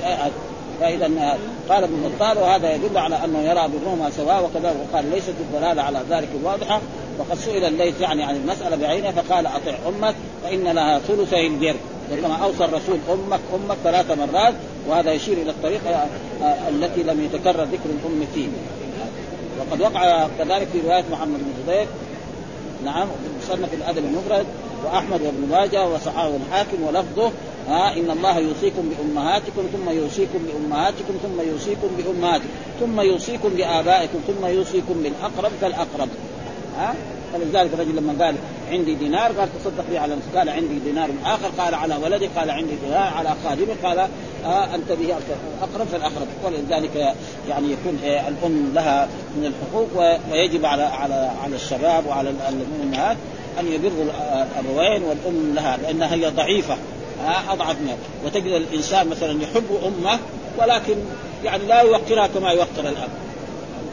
فإذا 0.79 1.37
قال 1.69 1.83
ابن 1.83 2.09
بطال 2.15 2.37
وهذا 2.37 2.75
يدل 2.75 2.97
على 2.97 3.15
أنه 3.25 3.39
يرى 3.39 3.67
برهما 3.67 4.09
سواء 4.09 4.43
وكذا 4.43 4.75
وقال 4.91 5.09
ليست 5.09 5.33
الدلاله 5.39 5.81
على 5.81 5.99
ذلك 6.09 6.29
الواضحه 6.41 6.81
وقد 7.19 7.37
سئل 7.37 7.63
الليث 7.63 8.01
يعني 8.01 8.23
عن 8.23 8.35
المسألة 8.35 8.75
بعينها 8.75 9.11
فقال 9.11 9.47
أطع 9.47 9.75
أمك 9.87 10.15
فإن 10.43 10.63
لها 10.63 10.99
ثلثي 10.99 11.47
البر 11.47 11.75
وكما 12.11 12.35
أوصى 12.35 12.65
الرسول 12.65 12.97
أمك 13.09 13.39
أمك 13.55 13.77
ثلاث 13.83 14.11
مرات. 14.11 14.53
وهذا 14.87 15.11
يشير 15.11 15.37
إلى 15.37 15.51
الطريقة 15.51 16.05
التي 16.69 17.03
لم 17.03 17.23
يتكرر 17.23 17.63
ذكر 17.63 17.89
الأم 17.89 18.27
فيه. 18.33 18.47
وقد 19.59 19.81
وقع 19.81 20.27
كذلك 20.37 20.67
في 20.73 20.81
رواية 20.81 21.03
محمد 21.11 21.39
بن 21.39 21.63
زبير. 21.63 21.87
نعم 22.85 23.07
في 23.47 23.75
الأدب 23.75 24.05
المفرد 24.05 24.45
وأحمد 24.85 25.21
وابن 25.21 25.47
ماجه 25.51 25.87
وصححه 25.87 26.29
الحاكم 26.35 26.83
ولفظه 26.83 27.31
ها 27.69 27.93
إن 27.93 28.11
الله 28.11 28.39
يوصيكم 28.39 28.89
بأمهاتكم 28.89 29.61
ثم 29.73 29.89
يوصيكم 29.89 30.39
بأمهاتكم 30.47 31.13
ثم 31.23 31.41
يوصيكم 31.51 31.87
بأمهاتكم 31.97 32.47
ثم 32.79 33.01
يوصيكم 33.01 33.49
بآبائكم 33.49 34.19
ثم 34.27 34.45
يوصيكم 34.45 34.93
بالأقرب 35.03 35.51
فالاقرب 35.61 36.09
ها 36.77 36.95
فلذلك 37.33 37.73
الرجل 37.73 37.95
لما 37.95 38.25
قال 38.25 38.35
عندي 38.71 38.95
دينار 38.95 39.31
قال 39.31 39.49
تصدق 39.59 39.85
به 39.91 39.99
على 39.99 40.15
قال 40.35 40.49
عندي 40.49 40.79
دينار 40.79 41.09
آخر 41.25 41.47
قال 41.57 41.73
على 41.75 41.95
ولدي 41.95 42.27
قال 42.27 42.49
عندي 42.49 42.73
دينار 42.85 43.13
على 43.15 43.29
خادمي 43.43 43.73
قال 43.83 43.99
آه 44.45 44.75
أنت 44.75 44.91
به 44.91 45.15
أقرب 45.61 45.87
فالأقرب. 45.87 46.27
ولذلك 46.45 47.15
يعني 47.49 47.71
يكون 47.71 47.99
إيه 48.03 48.27
الأم 48.27 48.71
لها 48.75 49.07
من 49.37 49.45
الحقوق 49.45 50.19
ويجب 50.31 50.65
على 50.65 50.83
على 50.83 51.31
على 51.43 51.55
الشباب 51.55 52.05
وعلى 52.07 52.29
الأمهات 52.29 53.17
أن 53.59 53.67
يبروا 53.67 54.03
الأبوين 54.03 55.03
والأم 55.03 55.53
لها 55.55 55.77
لأنها 55.77 56.13
هي 56.13 56.29
ضعيفة. 56.29 56.77
أضعف 57.49 57.81
منها 57.81 57.97
وتجد 58.25 58.51
الإنسان 58.51 59.07
مثلا 59.07 59.43
يحب 59.43 59.79
أمه 59.85 60.19
ولكن 60.57 60.95
يعني 61.43 61.65
لا 61.65 61.81
يوقرها 61.81 62.27
كما 62.27 62.51
يوقر 62.51 62.79
الأب. 62.79 63.09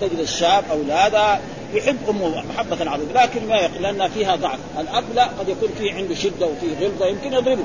تجد 0.01 0.19
الشاب 0.19 0.65
اولاده 0.71 1.39
يحب 1.75 1.97
أمه 2.09 2.45
محبة 2.49 2.91
عظيمه 2.91 3.13
لكن 3.13 3.49
ما 3.49 3.57
يقل 3.57 3.83
لأن 3.83 4.09
فيها 4.09 4.37
ضعف. 4.37 4.59
الأب 4.81 5.05
لا 5.15 5.25
قد 5.25 5.49
يكون 5.49 5.69
فيه 5.79 5.95
عنده 5.95 6.15
شدة 6.15 6.47
وفيه 6.47 6.87
غلظة 6.87 7.07
يمكن 7.07 7.33
يضربه. 7.33 7.65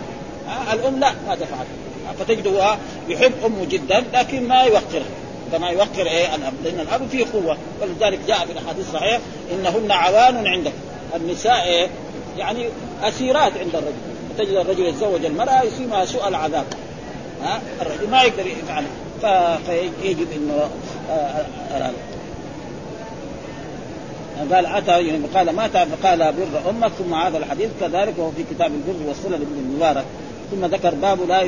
الأم 0.74 1.00
لا 1.00 1.12
ما 1.28 1.36
تفعل. 1.36 1.66
فتجده 2.20 2.78
يحب 3.10 3.32
أمه 3.46 3.66
جدا 3.66 4.04
لكن 4.14 4.48
ما 4.48 4.62
يوقرها. 4.64 5.06
كما 5.52 5.70
يوقر 5.70 6.06
إيه 6.08 6.36
الأب 6.36 6.54
لأن 6.64 6.80
الأب 6.80 7.08
فيه 7.08 7.26
قوة. 7.34 7.58
ولذلك 7.82 8.20
جاء 8.28 8.46
في 8.46 8.52
الأحاديث 8.52 8.88
الصحيحة 8.88 9.20
إنهن 9.52 9.92
عوان 9.92 10.48
عندك. 10.48 10.74
النساء 11.16 11.64
إيه؟ 11.64 11.88
يعني 12.38 12.66
أسيرات 13.04 13.52
عند 13.58 13.76
الرجل. 13.76 14.11
تجد 14.38 14.56
الرجل 14.56 14.86
يتزوج 14.86 15.26
المرأة 15.26 15.62
يصيبها 15.64 16.06
سوء 16.06 16.28
العذاب. 16.28 16.66
ها؟ 17.44 17.62
الرجل 17.82 18.10
ما 18.10 18.24
يقدر 18.24 18.46
يفعل 18.48 18.84
فيجب 19.66 20.28
إنه 20.36 20.70
آه، 21.10 21.14
آه، 21.14 21.46
آه، 21.78 21.92
قال 24.52 24.66
أتى 24.66 24.92
يعني 24.92 25.26
قال 25.36 25.56
ما 25.56 25.70
قال 26.04 26.34
بر 26.34 26.70
أمك 26.70 26.92
ثم 27.00 27.14
هذا 27.14 27.38
الحديث 27.38 27.70
كذلك 27.80 28.14
وهو 28.18 28.32
في 28.32 28.44
كتاب 28.52 28.72
البر 28.72 29.08
والصله 29.08 29.38
لابن 29.38 29.58
المبارك. 29.60 30.06
ثم 30.52 30.66
ذكر 30.66 30.96
باب 30.96 31.20
لا 31.28 31.44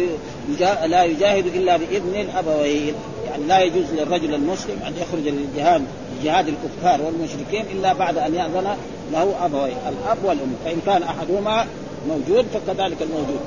لا 0.88 1.04
يجاهد 1.04 1.46
إلا 1.46 1.78
بإذن 1.78 2.16
الأبوين. 2.16 2.94
يعني 3.30 3.44
لا 3.44 3.60
يجوز 3.60 3.86
للرجل 3.94 4.34
المسلم 4.34 4.80
أن 4.88 4.94
يخرج 4.98 5.28
للجهاد 5.28 5.86
جهاد 6.24 6.48
الكفار 6.48 7.02
والمشركين 7.02 7.66
إلا 7.72 7.94
بعد 7.94 8.18
أن 8.18 8.36
يأذن 8.36 8.78
له 9.14 9.36
ابوين 9.46 9.78
الأب 9.88 10.18
والأم. 10.24 10.56
فإن 10.66 10.82
كان 10.86 11.04
أحدهما 11.04 11.66
موجود 12.08 12.46
فكذلك 12.54 13.02
الموجود. 13.02 13.40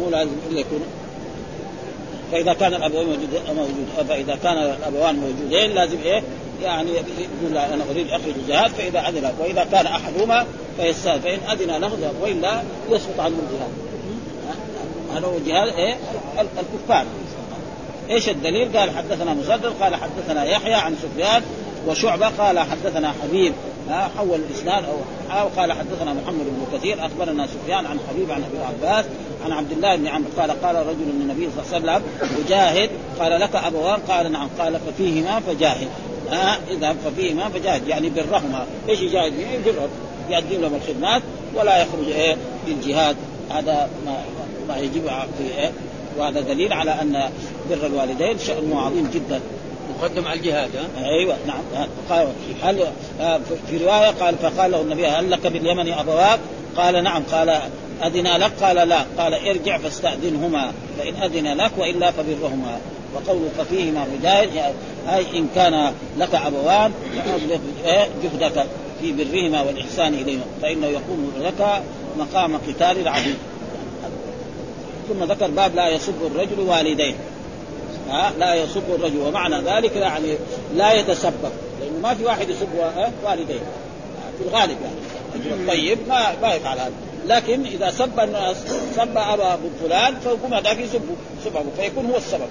مو 0.00 0.10
لازم 0.10 0.32
إلا 0.50 0.60
يكون. 0.60 0.82
فإذا 2.32 2.52
كان 2.52 2.74
الأبوين 2.74 3.06
موجود 3.06 3.30
موجود 3.56 3.86
فإذا 4.08 4.38
كان 4.42 4.56
الأبوان 4.56 5.16
موجودين 5.16 5.70
لازم 5.70 5.98
إيه؟ 6.04 6.22
يعني 6.62 6.90
يقول 6.92 7.58
أنا 7.58 7.84
أريد 7.90 8.08
أخرج 8.08 8.32
الجهاد 8.36 8.70
فإذا 8.70 9.08
أذن 9.08 9.32
وإذا 9.40 9.66
كان 9.72 9.86
أحدهما 9.86 10.46
فيستأذن 10.76 11.20
فإن 11.20 11.38
أذن 11.50 11.80
له 11.80 12.12
وإلا 12.22 12.62
يسقط 12.90 13.20
عنه 13.20 13.36
الجهاد. 13.36 13.70
هذا 15.14 15.26
هو 15.26 15.38
جهاد 15.46 15.68
إيه؟ 15.78 15.96
الكفار. 16.40 17.06
إيش 18.10 18.28
الدليل؟ 18.28 18.78
قال 18.78 18.90
حدثنا 18.90 19.34
مسدد 19.34 19.72
قال 19.80 19.94
حدثنا 19.94 20.44
يحيى 20.44 20.74
عن 20.74 20.96
سفيان 21.02 21.42
وشعبة 21.86 22.28
قال 22.28 22.58
حدثنا 22.58 23.14
حبيب. 23.22 23.52
حول 23.94 24.40
الإسناد 24.50 24.84
أو 24.84 24.96
أو 25.38 25.48
قال 25.56 25.72
حدثنا 25.72 26.12
محمد 26.12 26.44
بن 26.44 26.78
كثير 26.78 27.06
أخبرنا 27.06 27.46
سفيان 27.46 27.86
عن 27.86 27.98
حبيب 28.08 28.30
عن 28.30 28.42
أبي 28.44 28.58
عباس 28.58 29.04
عن 29.44 29.52
عبد 29.52 29.72
الله 29.72 29.96
بن 29.96 30.06
عمرو 30.06 30.30
قال 30.38 30.50
قال 30.62 30.76
رجل 30.76 31.04
للنبي 31.20 31.48
صلى 31.50 31.78
الله 31.78 31.92
عليه 31.92 32.02
وسلم 32.02 32.02
وجاهد 32.38 32.90
قال 33.20 33.40
لك 33.40 33.56
أبوان؟ 33.56 34.00
قال 34.08 34.32
نعم. 34.32 34.48
قال 34.58 34.78
ففيهما 34.86 35.40
فجاهد. 35.40 35.88
ها 36.30 36.58
إذا 36.70 36.96
ففيهما 37.04 37.48
فجاهد 37.48 37.88
يعني 37.88 38.10
برهما 38.10 38.66
إيش 38.88 39.00
يجاهد؟ 39.00 39.32
فيه؟ 39.32 39.70
يبرهم 39.70 39.88
يقدم 40.30 40.60
لهم 40.60 40.74
الخدمات 40.74 41.22
ولا 41.54 41.82
يخرج 41.82 42.08
إيه 42.08 42.36
للجهاد 42.68 43.16
هذا 43.50 43.90
ما 44.06 44.16
ما 44.68 44.78
يجب 44.78 45.10
في 45.38 45.58
إيه 45.58 45.72
وهذا 46.18 46.40
دليل 46.40 46.72
على 46.72 46.90
أن 46.90 47.30
بر 47.70 47.86
الوالدين 47.86 48.38
شأنه 48.38 48.80
عظيم 48.80 49.10
جدا. 49.14 49.40
مقدم 49.90 50.28
على 50.28 50.38
الجهاد 50.38 50.70
ها؟ 50.76 51.04
أيوه 51.04 51.36
نعم 51.46 51.86
قال 52.10 52.28
هل 52.62 52.86
آه، 53.20 53.40
في 53.70 53.76
رواية 53.76 54.10
قال 54.10 54.34
فقال 54.36 54.70
له 54.70 54.80
النبي 54.80 55.06
هل 55.06 55.30
لك 55.30 55.46
باليمن 55.46 55.92
ابواك؟ 55.92 56.40
قال 56.76 57.04
نعم 57.04 57.22
قال 57.22 57.60
أذن 58.02 58.36
لك؟ 58.36 58.52
قال 58.62 58.88
لا. 58.88 59.04
قال 59.18 59.34
ارجع 59.34 59.78
فاستأذنهما 59.78 60.72
فإن 60.98 61.14
أذن 61.22 61.60
لك 61.60 61.70
وإلا 61.78 62.10
فبرهما. 62.10 62.78
وقوله 63.14 63.48
ففيهما 63.58 64.06
مجاهد 64.18 64.74
أي 65.08 65.38
إن 65.38 65.48
كان 65.54 65.92
لك 66.18 66.34
أبوان 66.34 66.92
فأبلغ 67.26 67.58
إيه، 67.84 68.08
جهدك 68.22 68.66
في 69.00 69.12
برهما 69.12 69.62
والإحسان 69.62 70.14
إليهما. 70.14 70.44
فإنه 70.62 70.86
يقوم 70.86 71.32
لك 71.40 71.82
مقام 72.18 72.56
قتال 72.56 72.98
العدو. 73.00 73.34
ثم 75.08 75.24
ذكر 75.24 75.50
باب 75.50 75.74
لا 75.74 75.88
يسب 75.88 76.14
الرجل 76.26 76.60
والديه. 76.60 77.14
ها 78.12 78.32
لا 78.38 78.54
يسب 78.54 78.82
الرجل. 78.94 79.18
ومعنى 79.18 79.56
ذلك 79.60 79.96
يعني 79.96 80.36
لا 80.74 80.92
يتسبب. 80.92 81.52
لأنه 81.80 81.98
ما 82.02 82.14
في 82.14 82.24
واحد 82.24 82.50
يسب 82.50 82.68
والديه. 83.24 83.60
في 84.38 84.48
الغالب 84.48 84.76
يعني. 84.82 85.54
الطيب 85.54 85.98
ما 86.08 86.40
ما 86.42 86.54
يفعل 86.54 86.78
هذا. 86.78 86.92
لكن 87.26 87.66
إذا 87.66 87.90
سب 87.90 88.20
الناس 88.20 88.56
سب 88.96 89.16
أبا 89.16 89.58
فلان 89.82 90.14
فيقوم 90.20 90.54
هذاك 90.54 90.78
يسبه 90.78 91.14
سبه. 91.44 91.62
فيكون 91.76 92.06
هو 92.06 92.16
السبب. 92.16 92.48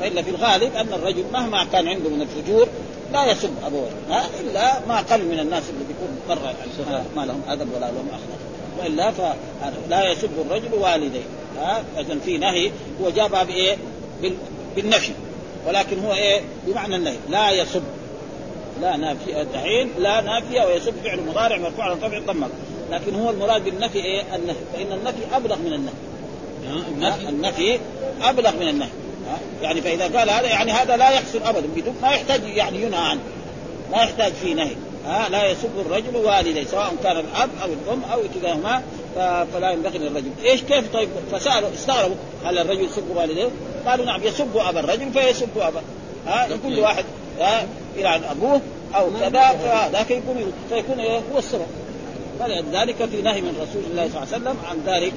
فإلا 0.00 0.22
في 0.22 0.30
الغالب 0.30 0.76
أن 0.76 0.92
الرجل 0.92 1.24
مهما 1.32 1.64
كان 1.72 1.88
عنده 1.88 2.08
من 2.08 2.22
الفجور 2.22 2.68
لا 3.12 3.30
يسب 3.30 3.50
أبوه. 3.66 3.88
ها 4.10 4.24
إلا 4.40 4.86
ما 4.88 5.00
قل 5.00 5.24
من 5.24 5.38
الناس 5.38 5.62
اللي 5.70 5.84
بيكون 5.88 6.18
برا 6.28 6.54
يعني 6.88 7.04
ما 7.16 7.26
لهم 7.26 7.42
أدب 7.48 7.68
ولا 7.76 7.86
لهم 7.86 8.08
أخلاق. 8.08 8.38
وإلا 8.78 9.10
فلا 9.10 10.10
يسب 10.12 10.30
الرجل 10.46 10.74
والديه. 10.74 11.22
ها 11.58 11.82
إذا 11.98 12.18
في 12.24 12.38
نهي 12.38 12.70
هو 13.02 13.10
جابها 13.10 13.44
بإيه؟ 13.44 13.76
بالنفي. 14.76 15.12
ولكن 15.66 16.04
هو 16.04 16.12
إيه؟ 16.12 16.40
بمعنى 16.66 16.96
النهي. 16.96 17.16
لا 17.28 17.50
يسب 17.50 17.82
لا 18.80 18.96
نافية 18.96 19.42
دحين 19.42 19.90
لا 19.98 20.20
نافية 20.20 20.62
ويسب 20.62 20.94
فعل 21.04 21.20
مضارع 21.20 21.56
مرفوع 21.56 21.84
على 21.84 21.96
طبع 21.96 22.16
الضمة. 22.16 22.48
لكن 22.90 23.14
هو 23.14 23.30
المراد 23.30 23.64
بالنفي 23.64 23.98
إيه؟ 23.98 24.36
النهي. 24.36 24.56
فإن 24.72 24.92
النفي 24.92 25.36
أبلغ 25.36 25.58
من 25.58 25.72
النهي. 25.72 27.28
النفي 27.28 27.78
أبلغ 28.22 28.56
من 28.56 28.68
النهي. 28.68 28.88
يعني 29.62 29.80
فإذا 29.80 30.18
قال 30.18 30.30
هذا 30.30 30.48
يعني 30.48 30.72
هذا 30.72 30.96
لا 30.96 31.10
يحصل 31.10 31.42
أبدا. 31.42 31.66
بدون 31.76 31.94
ما 32.02 32.08
يحتاج 32.08 32.40
يعني 32.44 32.82
ينهى 32.82 33.00
عنه. 33.00 33.20
ما 33.92 34.02
يحتاج 34.02 34.32
فيه 34.32 34.54
نهي. 34.54 34.76
ها 35.06 35.28
لا 35.28 35.50
يسب 35.50 35.70
الرجل 35.86 36.16
والديه 36.16 36.64
سواء 36.64 36.94
كان 37.02 37.16
الأب 37.16 37.50
أو 37.62 37.68
الأم 37.68 38.02
أو 38.12 38.20
كلاهما 38.40 38.82
فلا 39.52 39.70
ينبغي 39.70 39.98
للرجل، 39.98 40.30
إيش 40.44 40.62
كيف؟ 40.62 40.92
طيب؟ 40.92 41.08
فسألوا 41.32 41.68
استغربوا 41.74 42.16
هل 42.44 42.58
الرجل 42.58 42.84
يسب 42.84 43.16
والديه؟ 43.16 43.48
قالوا 43.86 44.06
نعم 44.06 44.22
يسب 44.22 44.56
أبا 44.56 44.80
الرجل 44.80 45.12
فيسب 45.12 45.58
أبا. 45.58 45.82
ها 46.26 46.48
كل 46.62 46.80
واحد 46.80 47.04
ها 47.40 47.66
يلعن 47.96 48.24
أبوه 48.24 48.60
أو 48.94 49.10
كذا 49.20 49.48
فذاك 49.48 50.10
يكون 50.10 50.52
فيكون 50.68 51.00
هو 51.00 51.38
السبب. 51.38 51.66
فلذلك 52.40 52.96
في 52.96 53.22
نهي 53.22 53.40
من 53.40 53.48
رسول 53.48 53.82
الله 53.90 54.08
صلى 54.08 54.22
الله 54.22 54.28
عليه 54.32 54.36
وسلم 54.36 54.56
عن 54.70 54.94
ذلك 54.94 55.12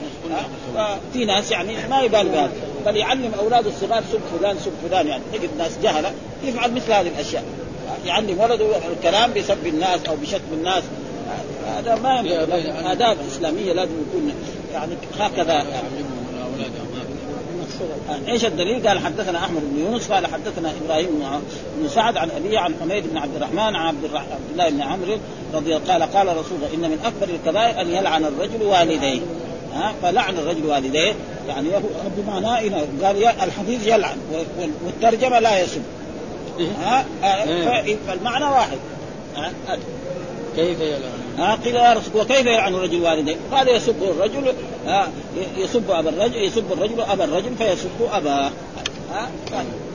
ففي 0.75 1.25
ناس 1.25 1.51
يعني 1.51 1.87
ما 1.89 2.01
يبال 2.01 2.29
بهذا. 2.29 2.51
بل 2.85 2.97
يعلم 2.97 3.31
اولاده 3.39 3.69
الصغار 3.69 4.03
سب 4.11 4.19
فلان 4.39 4.57
سب 4.59 4.71
فلان 4.89 5.07
يعني 5.07 5.23
تجد 5.33 5.49
ناس 5.57 5.71
جهلة 5.83 6.13
يفعل 6.43 6.71
مثل 6.71 6.91
هذه 6.91 7.07
الأشياء. 7.07 7.43
يعلم 8.05 8.39
ولده 8.39 8.65
الكلام 8.91 9.33
بسب 9.33 9.67
الناس 9.67 9.99
أو 10.09 10.15
بشتم 10.15 10.53
الناس. 10.53 10.83
هذا 11.67 11.95
ما 11.95 12.19
ينبغي 12.19 12.91
آداب 12.91 13.17
إسلامية 13.27 13.73
لازم 13.73 13.91
يكون 14.09 14.33
يعني 14.73 14.95
هكذا. 15.19 15.65
إيش 18.27 18.45
الدليل؟ 18.45 18.87
قال 18.87 18.99
حدثنا 18.99 19.39
أحمد 19.39 19.61
بن 19.61 19.79
يونس 19.79 20.11
قال 20.11 20.27
حدثنا 20.27 20.73
إبراهيم 20.85 21.09
بن 21.77 21.89
سعد 21.89 22.17
عن 22.17 22.29
أبيه 22.29 22.59
عن 22.59 22.73
حميد 22.81 23.07
بن 23.07 23.17
عبد 23.17 23.35
الرحمن 23.35 23.59
عن 23.59 23.75
عبد, 23.75 24.05
عبد 24.15 24.51
الله 24.51 24.69
بن 24.69 24.81
عمرو 24.81 25.17
رضي 25.53 25.75
الله 25.75 25.91
قال 25.91 26.03
قال 26.03 26.27
رسول 26.27 26.57
الله 26.57 26.73
إن 26.73 26.91
من 26.91 26.99
أكبر 27.05 27.33
الكبائر 27.35 27.81
أن 27.81 27.89
يلعن 27.89 28.23
الرجل 28.23 28.63
والديه. 28.63 29.19
ها؟ 29.73 29.93
فلعن 30.01 30.37
الرجل 30.37 30.65
والديه. 30.65 31.13
يعني 31.47 31.69
بمعنى 32.17 32.69
قال 33.03 33.25
الحديث 33.25 33.87
يلعن 33.87 34.17
والترجمة 34.85 35.39
لا 35.39 35.59
يسب 35.59 35.81
ها؟ 36.59 37.05
فالمعنى 38.07 38.45
واحد. 38.45 38.77
كيف 40.55 40.79
يلعن؟ 40.79 41.01
ها؟ 41.37 41.55
قيل 41.55 41.75
يا 41.75 41.93
رسول 41.93 42.21
وكيف 42.21 42.45
يلعن 42.45 42.75
الرجل 42.75 43.01
والديه؟ 43.01 43.35
قال 43.51 43.75
يسب 43.75 44.03
الرجل 44.03 44.53
ها؟ 44.87 45.09
يسب 45.57 45.91
أبا 45.91 46.09
الرجل 46.09 46.35
يسب 46.35 46.71
الرجل 46.71 47.01
أبا 47.01 47.23
الرجل 47.23 47.55
فيسب 47.57 47.89
اباه 48.11 48.51
ها؟ 49.13 49.29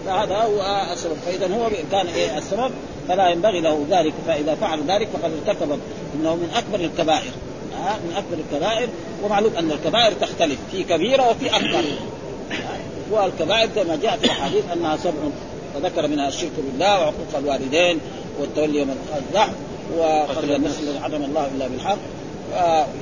فهذا 0.07 0.37
هو 0.37 0.87
السبب. 0.93 1.17
فإذا 1.27 1.47
هو 1.47 1.71
كان 1.93 2.07
إيه 2.07 2.39
السبب 2.39 2.71
فلا 3.09 3.29
ينبغي 3.29 3.61
له 3.61 3.87
ذلك. 3.91 4.13
فإذا 4.27 4.55
فعل 4.55 4.81
ذلك 4.89 5.09
فقد 5.13 5.33
ارتكب 5.47 5.79
إنه 6.15 6.35
من 6.35 6.51
أكبر 6.57 6.85
الكبائر. 6.85 7.33
ها؟ 7.77 7.99
من 8.05 8.17
أكبر 8.17 8.37
الكبائر. 8.45 8.89
ومعلوم 9.23 9.53
أن 9.59 9.71
الكبائر 9.71 10.13
تختلف 10.13 10.59
في 10.73 10.83
كبيرة 10.83 11.31
وفي 11.31 11.57
أكبر. 11.57 11.85
والكبائر 13.13 13.69
كما 13.77 13.97
جاء 13.97 14.17
في 14.17 14.25
الاحاديث 14.25 14.65
أنها 14.73 14.97
سبع 14.97 15.13
وذكر 15.77 16.07
منها 16.07 16.29
الشرك 16.29 16.53
بالله 16.71 17.01
وعقوق 17.01 17.37
الوالدين 17.39 17.99
والتولي 18.41 18.79
يوم 18.79 18.97
الزحف 19.29 19.53
وقتل 19.99 20.53
النفس 20.53 20.79
الذي 20.81 21.01
حرم 21.01 21.23
الله 21.25 21.47
إلا 21.57 21.69
بالحق. 21.69 21.99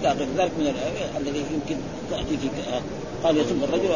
إلى 0.01 0.13
غير 0.13 0.29
ذلك 0.39 0.51
من 0.59 0.75
الذي 1.21 1.39
يمكن 1.39 1.77
تأتي 2.11 2.37
في 2.37 2.49
قال 3.25 3.37
يسب 3.37 3.65
الرجل 3.65 3.89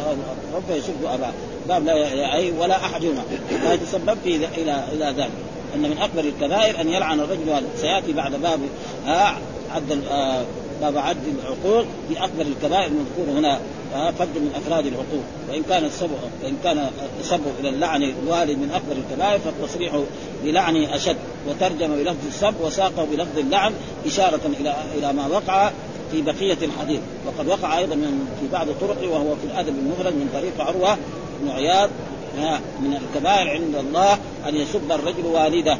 ربه 0.54 0.74
يسب 0.74 1.04
أباه. 1.04 1.32
باب 1.68 1.84
لا 1.84 2.34
اي 2.34 2.50
ولا 2.50 2.76
أحدهما. 2.76 3.22
لا 3.64 3.72
يتسبب 3.72 4.18
في 4.24 4.36
إلى 4.36 4.84
إلى 4.92 5.14
ذلك. 5.16 5.30
أن 5.74 5.80
من 5.80 5.98
أكبر 5.98 6.20
الكبائر 6.20 6.80
أن 6.80 6.88
يلعن 6.88 7.20
الرجل 7.20 7.62
سيأتي 7.80 8.12
بعد 8.12 8.32
باب 8.32 8.60
آه 9.06 9.34
عد 9.74 9.92
آه 10.82 10.90
باب 10.90 10.98
عد 10.98 11.16
العقوق 11.38 11.84
في 12.08 12.24
اكبر 12.24 12.42
الكبائر 12.42 12.86
المذكور 12.86 13.38
هنا 13.38 13.60
آه 13.94 14.10
فرد 14.10 14.28
من 14.36 14.52
أفراد 14.54 14.86
العقوق. 14.86 15.24
وإن 15.50 15.62
كان 15.68 15.84
السبب 15.84 16.10
وإن 16.42 16.56
كان 16.64 16.90
التسبب 17.02 17.52
إلى 17.60 17.68
اللعن 17.68 18.02
الوالد 18.02 18.58
من 18.58 18.70
اكبر 18.74 18.92
الكبائر 18.92 19.38
فالتصريح 19.38 20.00
بلعن 20.44 20.76
أشد. 20.76 21.16
وترجم 21.48 21.96
بلفظ 21.96 22.26
السب 22.28 22.54
وساقه 22.62 23.06
بلفظ 23.12 23.38
اللعن 23.38 23.72
إشارة 24.06 24.40
إلى 24.60 24.74
إلى 24.98 25.12
ما 25.12 25.26
وقع 25.26 25.70
في 26.12 26.22
بقية 26.22 26.58
الحديث. 26.62 27.00
وقد 27.26 27.48
وقع 27.48 27.78
أيضا 27.78 27.94
من 27.94 28.28
في 28.40 28.46
بعض 28.52 28.66
طرقه 28.80 29.08
وهو 29.08 29.36
في 29.36 29.44
الأدب 29.44 29.78
المفرد 29.78 30.12
من 30.12 30.28
طريق 30.32 30.68
عروة 30.68 30.96
بن 31.42 31.50
عياض 31.50 31.90
من 32.80 32.96
الكبائر 33.02 33.50
عند 33.50 33.74
الله 33.74 34.18
أن 34.48 34.56
يسب 34.56 34.92
الرجل 34.92 35.26
والده. 35.26 35.78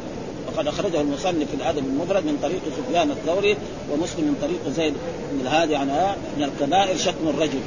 وقد 0.55 0.67
أخرجه 0.67 1.01
المصنف 1.01 1.49
في 1.49 1.53
الأدب 1.53 1.85
المفرد 1.85 2.25
من 2.25 2.39
طريق 2.41 2.61
سفيان 2.77 3.11
الثوري 3.11 3.57
ومسلم 3.91 4.23
من 4.23 4.35
طريق 4.41 4.75
زيد 4.75 4.93
بن 5.31 5.41
الهادي 5.41 5.75
عنها 5.75 6.15
من 6.37 6.43
الكبائر 6.43 6.97
شتم 6.97 7.27
الرجل. 7.27 7.59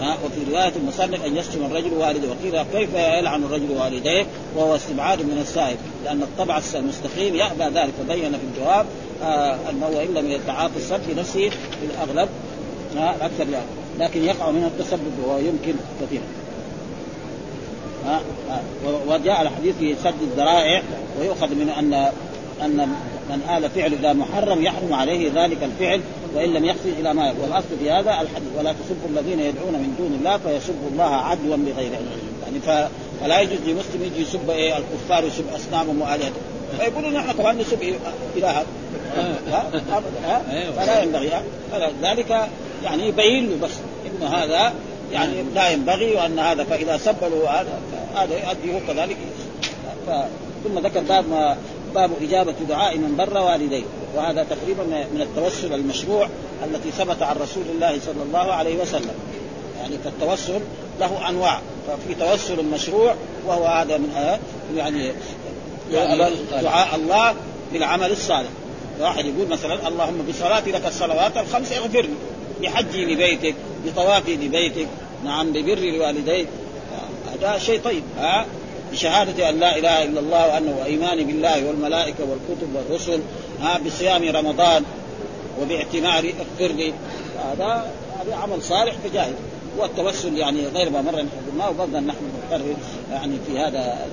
ها 0.00 0.16
وفي 0.24 0.52
رواية 0.52 0.72
المصنف 0.76 1.26
أن 1.26 1.36
يشتم 1.36 1.64
الرجل 1.64 1.92
والده 1.92 2.28
وقيل 2.28 2.62
كيف 2.72 2.94
يلعن 2.94 3.44
الرجل 3.44 3.70
والديه 3.70 4.26
وهو 4.56 4.76
استبعاد 4.76 5.18
من 5.18 5.38
السائل 5.40 5.76
لأن 6.04 6.22
الطبع 6.22 6.60
المستقيم 6.74 7.34
يأبى 7.34 7.64
ذلك. 7.64 7.92
فبين 7.98 8.32
في 8.32 8.44
الجواب 8.54 8.86
آه 9.22 9.56
أنه 9.70 10.02
ان 10.02 10.14
لم 10.14 10.30
يتعاطى 10.30 10.76
السب 10.76 11.00
بنفسه 11.08 11.48
في 11.50 11.86
الأغلب 11.94 12.28
آه 12.96 13.14
أكثر 13.20 13.48
يعني. 13.52 13.66
لكن 13.98 14.24
يقع 14.24 14.50
من 14.50 14.64
التسبب 14.64 15.28
ويمكن 15.28 15.74
كثيرا. 16.00 16.24
ها 18.06 18.20
وجاء 19.06 19.42
الحديث 19.42 19.76
في 19.76 19.94
سد 20.04 20.22
الذرائع 20.22 20.82
ويؤخذ 21.20 21.48
من 21.48 21.68
ان 21.68 22.12
أن 22.64 22.88
من 23.30 23.40
آل 23.56 23.70
فعل 23.70 23.92
إلى 23.92 24.14
محرم 24.14 24.62
يحرم 24.62 24.92
عليه 24.92 25.30
ذلك 25.34 25.62
الفعل 25.62 26.00
وإن 26.34 26.52
لم 26.52 26.64
يقصد 26.64 26.86
إلى 26.98 27.14
ما 27.14 27.34
والاصل 27.42 27.68
في 27.80 27.90
هذا 27.90 28.10
الحديث 28.10 28.48
ولا 28.58 28.72
تسبوا 28.72 29.08
الذين 29.08 29.40
يدعون 29.40 29.72
من 29.72 29.94
دون 29.98 30.18
الله 30.18 30.38
فيسبوا 30.38 30.88
الله 30.92 31.14
عدوا 31.14 31.56
بغير 31.56 31.90
علم. 31.94 32.08
يعني 32.42 32.88
فلا 33.20 33.40
يجوز 33.40 33.58
لمسلم 33.58 34.02
يجي 34.02 34.22
يسب 34.22 34.50
إيه؟ 34.50 34.76
الكفار 34.76 35.24
يسب 35.24 35.44
أصنامهم 35.54 36.02
وآلهتهم. 36.02 36.42
فيقولون 36.78 37.14
نحن 37.14 37.32
كمان 37.32 37.58
نسب 37.58 37.82
اله 38.36 38.62
فلا 40.76 41.02
ينبغي. 41.02 41.30
ذلك 42.02 42.48
يعني 42.84 43.08
يبين 43.08 43.50
له 43.50 43.56
بس. 43.62 43.72
انه 44.06 44.28
هذا 44.28 44.72
يعني 45.12 45.32
لا 45.54 45.70
ينبغي 45.70 46.14
وأن 46.14 46.38
هذا 46.38 46.64
فإذا 46.64 46.96
سب 46.96 47.16
له 47.22 47.50
هذا 47.50 47.80
يؤدي 48.22 48.74
هو 48.74 48.80
كذلك. 48.88 49.16
ثم 50.64 50.78
ذكر 50.78 51.00
باب 51.00 51.28
ما 51.28 51.56
باب 51.94 52.10
إجابة 52.22 52.54
دعاء 52.68 52.96
من 52.98 53.16
بر 53.16 53.38
والديه. 53.38 53.84
وهذا 54.14 54.46
تقريبا 54.50 54.82
من 55.14 55.20
التوسل 55.20 55.74
المشروع 55.74 56.28
التي 56.64 56.90
ثبت 56.90 57.22
عن 57.22 57.36
رسول 57.36 57.64
الله 57.74 57.98
صلى 58.06 58.22
الله 58.22 58.52
عليه 58.52 58.82
وسلم. 58.82 59.14
يعني 59.80 59.98
فالتوسل 60.04 60.60
له 61.00 61.28
أنواع. 61.28 61.60
ففي 61.88 62.14
توسل 62.14 62.64
مشروع 62.64 63.14
وهو 63.46 63.64
هذا 63.64 63.96
من 63.96 64.38
يعني, 64.76 65.12
يعني 65.92 66.30
دعاء 66.62 66.96
الله 66.96 67.34
بالعمل 67.72 68.10
الصالح. 68.12 68.48
واحد 69.00 69.24
يقول 69.24 69.48
مثلا 69.48 69.88
اللهم 69.88 70.26
بصلاتي 70.28 70.70
لك 70.70 70.86
الصلوات 70.86 71.36
الخمس 71.36 71.72
اغفر 71.72 72.02
لي 72.02 72.08
بحجي 72.62 73.04
لبيتك 73.04 73.54
بطوافي 73.86 74.36
لبيتك 74.36 74.86
نعم 75.24 75.52
ببري 75.52 75.98
لوالديك. 75.98 76.46
هذا 77.44 77.58
شيء 77.58 77.80
طيب 77.80 78.02
ها؟ 78.18 78.46
بشهادة 78.92 79.48
أن 79.48 79.60
لا 79.60 79.78
إله 79.78 80.04
إلا 80.04 80.20
الله 80.20 80.48
وأنه 80.48 80.76
وإيمان 80.80 81.24
بالله 81.26 81.66
والملائكة 81.66 82.24
والكتب 82.24 82.68
والرسل 82.74 83.20
ها؟ 83.60 83.78
بصيام 83.86 84.36
رمضان 84.36 84.84
وباعتمار 85.62 86.24
اغفر 86.24 86.74
لي 86.74 86.92
هذا 87.44 87.90
هذا 88.20 88.36
عمل 88.36 88.62
صالح 88.62 88.94
فجاهز 89.04 89.34
والتوسل 89.78 90.38
يعني 90.38 90.66
غير 90.66 90.90
ما 90.90 91.02
مر 91.02 91.24
ما 91.58 91.68
وبرضا 91.68 92.00
نحن 92.00 92.18
نقرر 92.50 92.74
يعني 93.12 93.36
في 93.46 93.58
هذا 93.58 94.06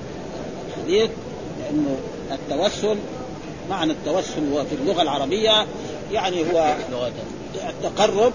الحديث 0.68 1.10
لأنه 1.60 1.96
التوسل 2.32 2.96
معنى 3.70 3.92
التوسل 3.92 4.52
هو 4.52 4.64
في 4.64 4.74
اللغة 4.74 5.02
العربية 5.02 5.66
يعني 6.12 6.52
هو 6.52 6.74
التقرب 7.68 8.32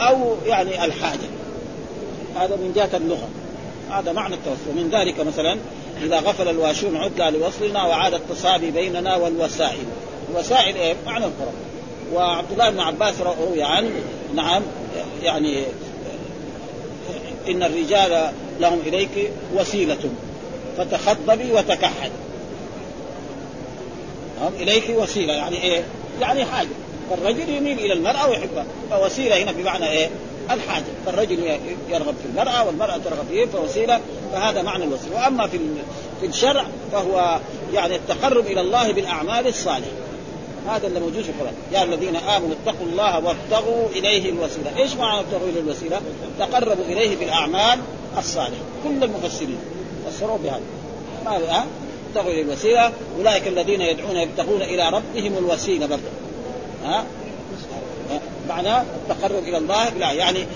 أو 0.00 0.36
يعني 0.46 0.84
الحاجة. 0.84 1.28
هذا 2.36 2.56
من 2.56 2.72
جهة 2.76 2.96
اللغة. 2.96 3.28
هذا 3.90 4.12
معنى 4.12 4.34
التوسل. 4.34 4.76
من 4.76 4.90
ذلك 4.92 5.20
مثلا 5.20 5.58
إذا 6.02 6.18
غفل 6.18 6.48
الواشون 6.48 6.96
عدنا 6.96 7.30
لوصلنا 7.30 7.84
وعاد 7.84 8.14
التصابي 8.14 8.70
بيننا 8.70 9.16
والوسائل. 9.16 9.84
الوسائل 10.30 10.76
إيه؟ 10.76 10.94
معنى 11.06 11.24
القرب 11.24 11.54
وعبد 12.12 12.52
الله 12.52 12.70
بن 12.70 12.80
عباس 12.80 13.14
روي 13.20 13.62
عنه 13.62 13.90
نعم 14.34 14.62
يعني 15.22 15.64
إن 17.48 17.62
الرجال 17.62 18.32
لهم 18.60 18.80
إليك 18.86 19.30
وسيلة 19.54 20.10
فتخضبي 20.76 21.52
وتكحد 21.52 22.10
هم 24.40 24.52
إليك 24.60 24.84
وسيلة. 24.96 25.32
يعني 25.32 25.62
إيه؟ 25.62 25.82
يعني 26.20 26.44
حاجة. 26.44 26.68
فالرجل 27.10 27.48
يميل 27.48 27.78
إلى 27.78 27.92
المرأة 27.92 28.28
ويحبها. 28.30 28.64
فوسيلة 28.90 29.42
هنا 29.42 29.52
بمعنى 29.52 29.90
إيه؟ 29.90 30.08
الحاجة. 30.54 30.84
فالرجل 31.06 31.58
يرغب 31.88 32.14
في 32.22 32.28
المرأة 32.30 32.66
والمرأة 32.66 32.96
ترغب 32.96 33.26
فيه 33.30 33.46
فوسيلة 33.46 34.00
فهذا 34.32 34.62
معنى 34.62 34.84
الوسيلة. 34.84 35.16
وأما 35.16 35.46
في 35.46 35.58
في 36.20 36.26
الشرع 36.26 36.64
فهو 36.92 37.40
يعني 37.72 37.96
التقرب 37.96 38.46
إلى 38.46 38.60
الله 38.60 38.92
بالأعمال 38.92 39.46
الصالحة. 39.46 39.90
هذا 40.68 40.86
اللي 40.86 41.00
موجود 41.00 41.22
في 41.22 41.30
القرآن. 41.30 41.54
يا 41.72 41.82
الذين 41.82 42.16
آمنوا 42.16 42.54
اتقوا 42.62 42.86
الله 42.86 43.24
وابتغوا 43.24 43.88
إليه 43.88 44.30
الوسيلة. 44.30 44.76
إيش 44.78 44.94
معنى 44.94 45.20
ابتغوا 45.20 45.48
إليه 45.48 45.60
الوسيلة؟ 45.60 46.00
تقربوا 46.38 46.84
إليه 46.84 47.16
بالأعمال 47.16 47.78
الصالحة. 48.18 48.62
كل 48.84 49.04
المفسرين 49.04 49.58
فسروا 50.06 50.38
بهذا. 50.38 50.60
ما 51.24 51.30
ها؟ 51.30 51.66
ابتغوا 52.08 52.32
إليه 52.32 52.42
الوسيلة. 52.42 52.92
أولئك 53.18 53.48
الذين 53.48 53.80
يدعون 53.80 54.16
يبتغون 54.16 54.62
إلى 54.62 54.90
ربهم 54.90 55.38
الوسيلة 55.38 55.86
برضه. 55.86 56.02
ها؟ 56.84 57.04
معناه 58.50 58.82
التقرب 58.82 59.42
إلى 59.42 59.58
الله؟ 59.58 59.88
بلا 59.88 60.12
يعني 60.12 60.46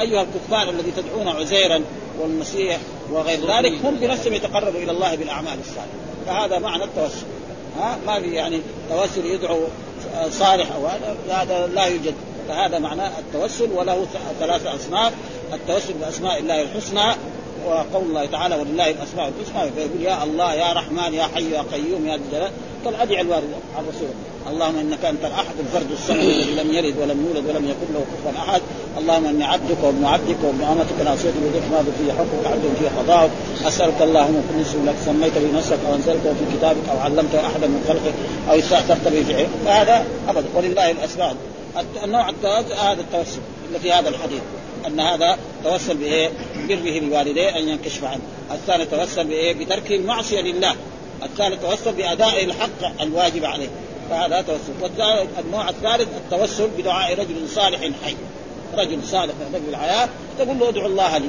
أيها 0.00 0.22
الكفار 0.22 0.70
الذي 0.70 0.92
تدعون 0.96 1.28
عزيرا 1.28 1.82
والمسيح 2.20 2.78
وغير 3.10 3.38
ذلك 3.38 3.72
هم 3.84 3.94
بنفسهم 3.94 4.32
يتقربوا 4.32 4.80
إلى 4.80 4.90
الله 4.90 5.14
بالأعمال 5.14 5.58
الصالحة. 5.60 5.86
فهذا 6.26 6.58
معنى 6.58 6.84
التوسل. 6.84 7.26
ها؟ 7.80 7.98
ما 8.06 8.20
في 8.20 8.26
يعني 8.26 8.60
توسل 8.90 9.26
يدعو 9.26 9.60
صالح 10.30 10.72
أو 10.72 10.86
هذا 11.30 11.66
لا 11.66 11.84
يوجد. 11.84 12.14
فهذا 12.48 12.78
معناه 12.78 13.10
التوسل 13.18 13.72
وله 13.72 14.06
ثلاثة 14.40 14.74
أصناف. 14.74 15.12
التوسل 15.52 15.92
بأسماء 15.92 16.38
الله 16.38 16.62
الحسنى 16.62 17.14
وقول 17.66 18.04
الله 18.04 18.26
تعالى 18.26 18.54
ولله 18.56 18.90
الأسماء 18.90 19.32
الحسنى 19.38 19.70
فيقول 19.70 20.02
يا 20.02 20.24
الله 20.24 20.54
يا 20.54 20.72
رحمن 20.72 21.14
يا 21.14 21.28
حي 21.34 21.50
يا 21.50 21.64
قيوم 21.72 22.06
يا 22.06 22.14
الجلال. 22.14 22.50
كالأدعية 22.84 23.20
الواردة 23.20 23.56
على 23.76 23.86
الرسول. 23.88 24.08
اللهم 24.50 24.78
إنك 24.78 25.04
أنت 25.04 25.24
الأحد 25.24 25.54
الفرد 25.60 25.90
الصمد 25.92 26.18
الذي 26.18 26.54
لم 26.54 26.74
يلد 26.74 26.98
ولم 26.98 27.26
يولد 27.26 27.48
ولم 27.48 27.68
يكن 27.68 27.94
له 27.94 28.04
كفوا 28.12 28.42
أحد. 28.42 28.62
اللهم 28.98 29.26
إني 29.26 29.44
عبدك 29.44 29.76
وابن 29.82 30.04
عبدك 30.04 30.36
وابن 30.42 30.62
امتك 30.62 31.00
ناصيتك 31.04 31.34
بذلك 31.36 31.62
ماضي 31.72 31.90
في 31.98 32.12
حكمك 32.12 32.46
عبد 32.46 32.62
في 32.80 32.86
قضاءك. 32.98 33.30
أسألك 33.68 34.02
اللهم 34.02 34.42
كل 34.48 34.62
اسم 34.62 34.86
لك 34.88 34.94
سميت 35.04 35.32
بنفسك 35.38 35.78
أو 35.88 35.94
أنزلته 35.94 36.34
في 36.34 36.56
كتابك 36.58 36.88
أو 36.92 36.98
علمته 36.98 37.46
أحدا 37.46 37.66
من 37.66 37.84
خلقك 37.88 38.14
أو 38.50 38.58
استأثرت 38.58 39.08
به 39.08 39.22
في 39.22 39.46
فهذا 39.64 40.06
أبدا. 40.28 40.46
ولله 40.54 40.90
الاسماء 40.90 41.36
النوع 42.04 42.28
الثالث 42.28 42.72
هذا 42.72 43.00
التوسل 43.00 43.40
اللي 43.68 43.78
في 43.78 43.92
هذا 43.92 44.08
الحديث. 44.08 44.42
أن 44.86 45.00
هذا 45.00 45.38
توسل 45.64 45.96
بإيه؟ 45.96 46.30
بره 46.68 46.98
لوالديه 46.98 47.58
أن 47.58 47.68
ينكشف 47.68 48.04
عنه، 48.04 48.20
الثاني 48.52 48.84
توسل 48.84 49.24
بإيه؟ 49.24 49.52
بترك 49.54 49.92
المعصية 49.92 50.40
لله، 50.40 50.74
الثالث 51.22 51.62
توسل 51.62 51.92
بأداء 51.92 52.44
الحق 52.44 53.02
الواجب 53.02 53.44
عليه، 53.44 53.68
فهذا 54.10 54.42
توسل. 54.42 54.72
والنوع 55.36 55.68
الثالث 55.68 56.08
التوسل 56.16 56.68
بدعاء 56.78 57.18
رجل 57.18 57.48
صالح 57.48 57.80
حي. 58.04 58.16
رجل 58.76 58.98
صالح 59.04 59.34
رجل 59.54 59.68
الحياة 59.68 60.08
تقول 60.38 60.58
له 60.58 60.68
ادعو 60.68 60.86
الله 60.86 61.18
لي. 61.18 61.28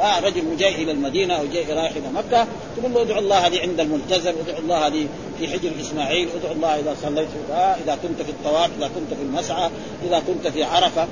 آه 0.00 0.20
رجل 0.20 0.56
جاي 0.56 0.74
إلى 0.74 0.92
المدينة 0.92 1.34
أو 1.34 1.46
جاي 1.46 1.64
رايح 1.64 1.92
إلى 1.96 2.08
مكة. 2.14 2.46
تقول 2.76 2.94
له 2.94 3.02
ادعو 3.02 3.18
الله 3.18 3.48
لي 3.48 3.60
عند 3.60 3.80
الملتزم. 3.80 4.32
ادعو 4.46 4.58
الله 4.58 4.88
لي 4.88 5.06
في 5.38 5.48
حجر 5.48 5.70
إسماعيل. 5.80 6.28
ادعو 6.40 6.52
الله 6.52 6.78
إذا 6.78 6.96
صليت. 7.02 7.28
آه 7.52 7.54
إذا 7.54 7.98
كنت 8.02 8.22
في 8.22 8.30
الطواف 8.30 8.70
إذا 8.78 8.90
كنت 8.94 9.14
في 9.14 9.22
المسعى 9.22 9.70
إذا 10.08 10.22
كنت 10.26 10.48
في 10.48 10.64
عرفة. 10.64 11.06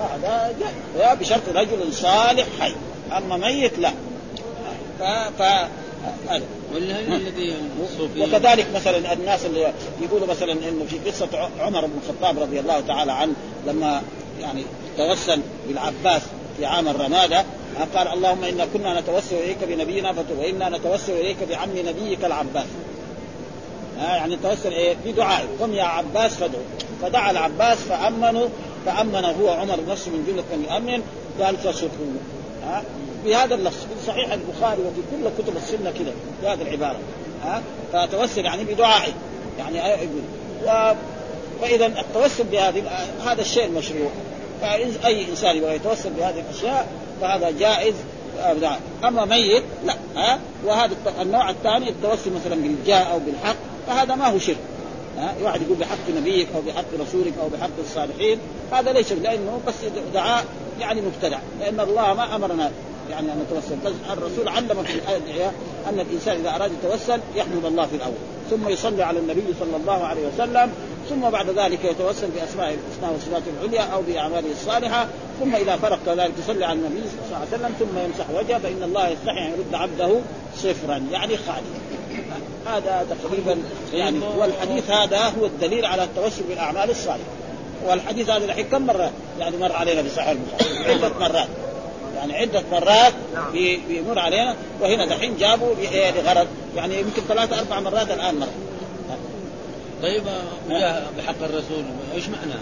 هذا 0.00 0.54
آه 1.00 1.14
بشرط 1.14 1.48
رجل 1.54 1.92
صالح 1.92 2.46
حي. 2.60 2.74
أما 3.16 3.36
ميت 3.36 3.78
لا. 3.78 3.92
ف, 4.98 5.02
ف 5.42 5.42
وكذلك 8.20 8.66
مثلا 8.74 9.12
الناس 9.12 9.46
اللي 9.46 9.72
يقولوا 10.02 10.26
مثلا 10.26 10.52
إنه 10.52 10.84
في 10.90 11.10
قصة 11.10 11.28
عمر 11.60 11.86
بن 11.86 11.98
الخطاب 12.02 12.38
رضي 12.38 12.60
الله 12.60 12.80
تعالى 12.80 13.12
عنه 13.12 13.32
لما 13.66 14.02
يعني 14.40 14.64
توسل 14.96 15.40
بالعباس 15.68 16.22
في 16.56 16.66
عام 16.66 16.88
الرمادة 16.88 17.44
قال 17.94 18.08
اللهم 18.08 18.44
إنا 18.44 18.66
كنا 18.72 19.00
نتوسل 19.00 19.36
إليك 19.36 19.64
بنبينا 19.68 20.14
وإنا 20.38 20.68
نتوسل 20.68 21.12
إليك 21.12 21.36
بعم 21.50 21.68
نبيك 21.78 22.24
العباس. 22.24 22.66
يعني 23.98 24.36
توسل 24.36 24.72
إيه؟ 24.72 24.96
بدعاء. 25.06 25.46
قم 25.60 25.72
يا 25.72 25.82
عباس 25.82 26.34
فادعو. 26.34 26.62
فدعا 27.02 27.30
العباس 27.30 27.78
فأمنوا 27.78 28.48
فامن 28.86 29.24
هو 29.24 29.48
عمر 29.48 29.78
نفسه 29.88 30.10
من 30.10 30.24
جمله 30.28 30.44
من 30.52 30.64
يامن 30.70 31.02
قال 31.40 31.56
فشكروا 31.56 32.37
ها؟ 32.68 32.82
بهذا 33.24 33.54
اللفظ 33.54 33.76
في 33.76 34.06
صحيح 34.06 34.32
البخاري 34.32 34.82
وفي 34.82 35.00
كل 35.10 35.42
كتب 35.42 35.56
السنة 35.56 35.90
كذا 35.90 36.12
بهذه 36.42 36.62
العبارة 36.62 36.98
ها؟ 37.44 37.62
فتوسل 37.92 38.44
يعني 38.44 38.64
بدعائه 38.64 39.12
يعني 39.58 39.76
يقول 39.78 40.22
و... 40.66 40.94
فإذا 41.60 41.86
التوسل 41.86 42.44
بهذه 42.44 42.82
هذا 43.24 43.40
الشيء 43.40 43.64
المشروع. 43.64 44.10
فاي 44.60 45.30
إنسان 45.30 45.56
يبغى 45.56 45.74
يتوسل 45.74 46.10
بهذه 46.10 46.40
الأشياء 46.40 46.88
فهذا 47.20 47.50
جائز 47.50 47.94
أما 49.04 49.24
ميت 49.24 49.62
لا 49.86 49.94
ها؟ 50.16 50.38
وهذا 50.64 50.96
النوع 51.20 51.50
الثاني 51.50 51.88
التوسل 51.88 52.32
مثلا 52.32 52.54
بالجاه 52.54 53.02
أو 53.02 53.18
بالحق 53.18 53.56
فهذا 53.86 54.14
ما 54.14 54.26
هو 54.26 54.38
شرك 54.38 54.56
ها؟ 55.18 55.34
واحد 55.42 55.62
يقول 55.62 55.76
بحق 55.76 56.10
نبيك 56.16 56.48
أو 56.54 56.60
بحق 56.60 56.84
رسولك 57.00 57.32
أو 57.42 57.48
بحق 57.48 57.70
الصالحين 57.80 58.38
هذا 58.72 58.92
ليس 58.92 59.12
لأنه 59.12 59.60
بس 59.66 59.74
دعاء 60.14 60.44
يعني 60.80 61.00
مبتدع 61.00 61.38
لأن 61.60 61.80
الله 61.80 62.14
ما 62.14 62.36
أمرنا 62.36 62.70
يعني 63.10 63.32
أن 63.32 63.46
نتوسل 63.46 63.94
الرسول 64.12 64.48
علم 64.48 64.82
في 64.82 64.94
الادعيه 64.94 65.52
أن 65.88 66.00
الإنسان 66.00 66.36
إذا 66.40 66.54
أراد 66.54 66.70
يتوسل 66.72 67.20
يحمد 67.36 67.64
الله 67.64 67.86
في 67.86 67.96
الأول 67.96 68.14
ثم 68.50 68.68
يصلي 68.68 69.02
على 69.02 69.18
النبي 69.18 69.54
صلى 69.60 69.76
الله 69.76 70.06
عليه 70.06 70.28
وسلم 70.28 70.72
ثم 71.08 71.30
بعد 71.30 71.50
ذلك 71.50 71.84
يتوسل 71.84 72.28
بأسماء 72.28 72.68
الحسنى 72.68 73.16
وصفاته 73.16 73.44
العليا 73.60 73.82
أو 73.82 74.02
بأعماله 74.02 74.50
الصالحة 74.52 75.08
ثم 75.40 75.54
إذا 75.54 75.76
فرق 75.76 75.98
كذلك 76.06 76.32
يصلي 76.38 76.64
على 76.64 76.78
النبي 76.78 77.00
صلى 77.00 77.26
الله 77.26 77.36
عليه 77.36 77.48
وسلم 77.48 77.74
ثم 77.78 77.98
يمسح 77.98 78.30
وجهه 78.30 78.58
فإن 78.58 78.82
الله 78.82 79.08
يستحي 79.08 79.38
أن 79.38 79.52
يرد 79.52 79.74
عبده 79.74 80.20
صفرا 80.56 81.02
يعني 81.12 81.36
خاليا 81.36 81.88
هذا 82.66 83.06
تقريبا 83.22 83.58
يعني 83.92 84.20
والحديث 84.38 84.90
هذا 84.90 85.18
هو 85.18 85.46
الدليل 85.46 85.86
على 85.86 86.04
التوسل 86.04 86.42
بالأعمال 86.48 86.90
الصالحة. 86.90 87.30
والحديث 87.86 88.30
هذا 88.30 88.44
الحين 88.44 88.66
كم 88.66 88.86
مره 88.86 89.10
يعني 89.38 89.56
مر 89.56 89.72
علينا 89.72 90.02
في 90.02 90.08
صحيح 90.08 90.28
البخاري 90.30 90.92
عدة 90.92 91.12
مرات. 91.20 91.48
يعني 92.16 92.36
عدة 92.36 92.62
مرات 92.72 93.12
بيمر 93.88 94.18
علينا. 94.18 94.56
وهنا 94.80 95.06
دحين 95.06 95.36
جابوا 95.36 95.74
لغرض 96.16 96.46
يعني 96.76 97.00
يمكن 97.00 97.22
ثلاثة 97.28 97.58
أربع 97.58 97.80
مرات 97.80 98.10
الآن 98.10 98.34
مرة. 98.34 98.54
طيب 100.02 100.22
بحق 101.18 101.42
الرسول 101.42 101.84
إيش 102.14 102.24
معناه؟ 102.28 102.60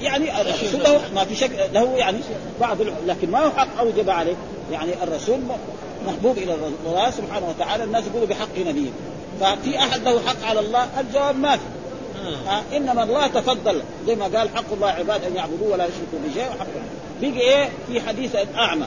يعني 0.00 0.40
الرسول 0.40 0.82
له 0.82 1.00
ما 1.14 1.24
في 1.24 1.36
شك 1.36 1.50
له 1.72 1.96
يعني 1.96 2.18
بعض 2.60 2.76
لكن 3.06 3.30
ما 3.30 3.38
هو 3.38 3.50
حق 3.50 3.78
أوجب 3.78 4.10
عليه. 4.10 4.36
يعني 4.72 4.90
الرسول 5.02 5.40
محبوب 6.06 6.38
إلى 6.38 6.56
الله 6.86 7.10
سبحانه 7.10 7.48
وتعالى. 7.48 7.84
الناس 7.84 8.04
يقولوا 8.06 8.26
بحق 8.26 8.58
نبيه 8.58 8.90
ففي 9.40 9.78
أحد 9.78 10.02
له 10.02 10.20
حق 10.26 10.44
على 10.44 10.60
الله؟ 10.60 10.88
الجواب 11.00 11.38
ما 11.38 11.56
في. 11.56 11.62
آه. 12.34 12.76
إنما 12.76 13.02
الله 13.02 13.26
تفضل. 13.26 13.82
زي 14.06 14.14
ما 14.14 14.24
قال 14.24 14.48
حق 14.48 14.72
الله 14.72 14.88
عباد 14.88 15.24
أن 15.24 15.36
يعبدوه 15.36 15.72
ولا 15.72 15.84
يشركوا 15.84 16.18
بشيء 16.28 16.48
وحق 16.48 16.66
بقي 17.20 17.40
إيه؟ 17.40 17.68
في 17.86 18.00
حديث 18.00 18.36
الاعمى 18.36 18.86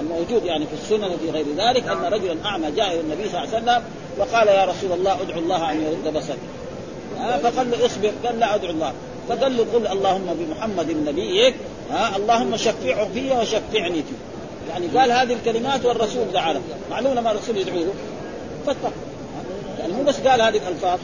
الموجود 0.00 0.44
يعني 0.44 0.66
في 0.66 0.72
السنن 0.72 1.04
وفي 1.04 1.30
غير 1.30 1.46
ذلك 1.56 1.88
أن 1.88 2.04
رجلا 2.04 2.36
أعمى 2.44 2.70
جاء 2.70 2.92
إلى 2.92 3.00
النبي 3.00 3.28
صلى 3.28 3.44
الله 3.44 3.54
عليه 3.54 3.64
وسلم 3.64 3.82
وقال 4.18 4.48
يا 4.48 4.64
رسول 4.64 4.92
الله 4.92 5.22
ادعو 5.22 5.38
الله 5.38 5.70
أن 5.70 5.82
يرد 5.82 6.16
بصري. 6.16 6.38
آه 7.20 7.38
فقال 7.38 7.70
له 7.70 7.86
اصبر. 7.86 8.12
قال 8.26 8.40
لا 8.40 8.54
أدعو 8.54 8.70
الله. 8.70 8.92
فقال 9.28 9.56
له 9.56 9.66
قل 9.74 9.86
اللهم 9.86 10.26
بمحمد 10.38 10.90
نبيك. 10.90 11.54
ها؟ 11.90 12.16
اللهم 12.16 12.56
شفعه 12.56 13.08
في 13.14 13.30
وشفعني 13.30 14.02
فيه. 14.02 14.20
يعني 14.70 14.86
قال 14.86 15.12
هذه 15.12 15.32
الكلمات 15.32 15.84
والرسول 15.84 16.32
دعا 16.32 16.60
معلوم 16.90 17.14
لما 17.14 17.30
الرسول 17.30 17.56
يدعو 17.56 17.76
له 17.76 17.94
فاتق 18.66 18.92
يعني 19.78 19.92
مو 19.92 20.02
بس 20.02 20.20
قال 20.20 20.42
هذه 20.42 20.56
الألفاظ. 20.56 20.98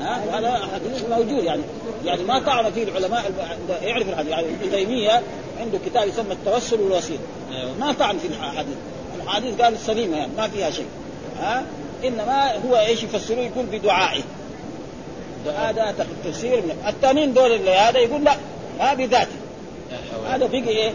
هذا 0.00 0.68
حديث 0.74 1.04
موجود 1.10 1.44
يعني. 1.44 1.62
يعني 2.04 2.22
ما 2.22 2.38
طعن 2.38 2.72
فيه 2.72 2.82
العلماء 2.82 3.24
يعرف 3.82 4.08
الحديث. 4.08 4.30
يعني 4.30 4.46
ابن 4.46 4.70
تيمية 4.70 5.22
عنده 5.60 5.78
كتاب 5.86 6.08
يسمى 6.08 6.32
التوسل 6.32 6.80
والوسيله 6.80 7.20
ما 7.80 7.92
طعن 7.92 8.18
في 8.18 8.26
الحديث. 8.28 8.76
الحديث 9.22 9.60
قال 9.60 9.78
سليمه 9.78 10.16
يعني 10.16 10.32
ما 10.36 10.48
فيها 10.48 10.70
شيء. 10.70 10.86
ها؟ 11.40 11.64
إنما 12.04 12.52
هو 12.66 12.76
إيش 12.76 13.02
يفسروه 13.02 13.40
يقول 13.40 13.66
بدعائه. 13.66 14.22
هذا 15.56 15.94
تفسير 16.24 16.56
من 16.56 16.84
الثانيين 16.88 17.34
دول 17.34 17.52
اللي 17.52 17.70
هذا 17.70 17.98
يقول 17.98 18.24
لا 18.24 18.36
ها 18.80 18.94
بذاته 18.94 19.36
هذا 20.26 20.46
بقي 20.46 20.68
إيه؟ 20.68 20.92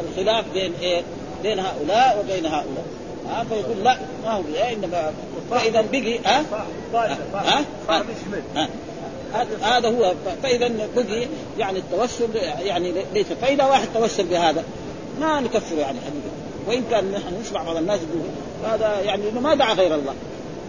الخلاف 0.00 0.44
بين 0.54 0.72
إيه؟ 0.80 1.02
بين 1.42 1.58
هؤلاء 1.58 2.24
وبين 2.24 2.46
هؤلاء. 2.46 2.84
ها؟ 3.30 3.44
فيقول 3.44 3.84
لا 3.84 3.98
ما 4.24 4.32
هو 4.32 4.42
إيه 4.54 4.74
إنما 4.74 5.12
فإذا 5.50 5.84
بقي 5.92 6.18
ها؟ 6.18 6.44
ها؟ 8.54 8.68
هذا 9.62 9.88
هو. 9.88 10.14
فإذا 10.42 10.70
بقي 10.96 11.26
يعني 11.58 11.78
التوسل 11.78 12.34
يعني 12.60 12.92
ليس 13.14 13.26
فاذا 13.26 13.64
واحد 13.64 13.88
توسل 13.94 14.26
بهذا. 14.26 14.64
ما 15.20 15.40
نكفره 15.40 15.76
يعني 15.76 15.98
حقيقه 16.00 16.30
وإن 16.66 16.84
كان 16.90 17.12
نحن 17.12 17.40
نسمع 17.40 17.62
بعض 17.62 17.76
الناس 17.76 18.00
يقول 18.00 18.22
هذا 18.72 19.00
يعني 19.00 19.28
إنه 19.28 19.40
ما 19.40 19.54
دعا 19.54 19.74
غير 19.74 19.94
الله. 19.94 20.14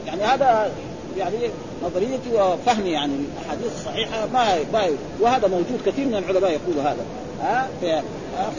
يعني 0.07 0.21
هذا 0.21 0.71
يعني 1.17 1.35
نظريتي 1.83 2.33
وفهمي 2.33 2.89
يعني 2.89 3.13
الاحاديث 3.13 3.75
الصحيحه 3.75 4.27
ما 4.33 4.57
ما 4.73 4.89
وهذا 5.19 5.47
موجود 5.47 5.81
كثير 5.85 6.05
من 6.05 6.15
العلماء 6.15 6.51
يقولوا 6.51 6.83
هذا. 6.83 7.05
ها؟ 7.41 7.67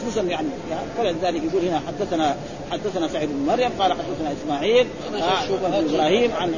خصوصا 0.01 0.21
يعني 0.21 0.47
فلذلك 0.97 1.41
يقول 1.43 1.65
هنا 1.65 1.81
حدثنا 1.87 2.35
حدثنا 2.71 3.07
سعيد 3.07 3.29
بن 3.29 3.45
مريم 3.45 3.69
قال 3.79 3.91
حدثنا 3.91 4.33
إسماعيل 4.43 4.87
عن 5.65 5.89
إبراهيم 5.89 6.31
عن 6.39 6.55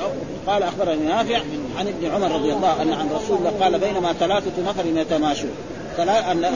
قال 0.47 0.63
أخبرني 0.63 1.05
نافع 1.05 1.39
عن 1.77 1.87
ابن 1.87 2.11
عمر 2.11 2.31
رضي 2.31 2.53
الله 2.53 2.67
عنه 2.79 2.95
عن 2.95 3.09
رسول 3.09 3.37
الله 3.37 3.53
قال 3.61 3.79
بينما 3.79 4.13
ثلاثة 4.13 4.51
نفر 4.69 4.85
يتماشون. 4.85 5.51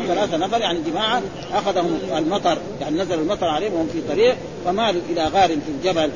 ثلاثة 0.07 0.37
نفر 0.37 0.61
يعني 0.61 0.79
جماعة 0.91 1.21
أخذهم 1.53 1.99
المطر 2.17 2.57
يعني 2.81 3.01
نزل 3.01 3.19
المطر 3.19 3.45
عليهم 3.45 3.73
وهم 3.73 3.87
في 3.93 4.01
طريق 4.09 4.35
فمالوا 4.65 5.01
إلى 5.09 5.23
غار 5.23 5.47
في 5.47 5.71
الجبل 5.77 6.11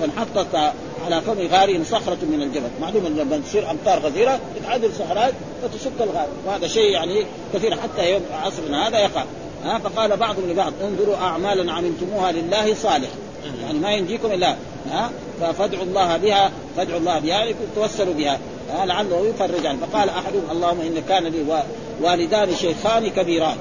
فانحطت 0.00 0.72
على 1.06 1.20
فم 1.20 1.48
غارهم 1.52 1.84
صخرة 1.84 2.18
من 2.22 2.42
الجبل. 2.42 2.70
معلوم 2.80 3.06
أن 3.06 3.16
لما 3.16 3.42
تصير 3.48 3.70
أمطار 3.70 3.98
غزيرة 3.98 4.40
تتعدل 4.60 4.90
صخرات 4.94 5.34
فتشق 5.62 6.02
الغار. 6.02 6.26
وهذا 6.46 6.66
شيء 6.66 6.90
يعني 6.90 7.26
كثير 7.54 7.76
حتى 7.76 8.12
يوم 8.12 8.22
عصرنا 8.32 8.88
هذا 8.88 8.98
يقع. 8.98 9.24
ها 9.64 9.78
فقال 9.78 10.16
بعضهم 10.16 10.50
لبعض 10.50 10.72
انظروا 10.82 11.16
أعمالا 11.16 11.72
عملتموها 11.72 12.32
لله 12.32 12.74
صالح. 12.74 13.08
يعني 13.62 13.78
ما 13.78 13.92
ينجيكم 13.92 14.32
إلا 14.32 14.56
ها 14.90 15.10
فادعوا 15.58 15.84
الله 15.84 16.16
بها 16.16 16.50
فادعوا 16.76 16.98
الله 16.98 17.18
بها 17.18 17.30
يعني 17.30 17.54
توسلوا 17.76 18.14
بها 18.14 18.38
لعله 18.84 19.26
يفرج 19.26 19.66
عنه 19.66 19.78
فقال 19.86 20.08
أحدهم 20.08 20.42
اللهم 20.50 20.80
إن 20.80 21.02
كان 21.08 21.24
لي 21.24 21.62
والدان 22.02 22.54
شيخان 22.54 23.08
كبيران. 23.10 23.56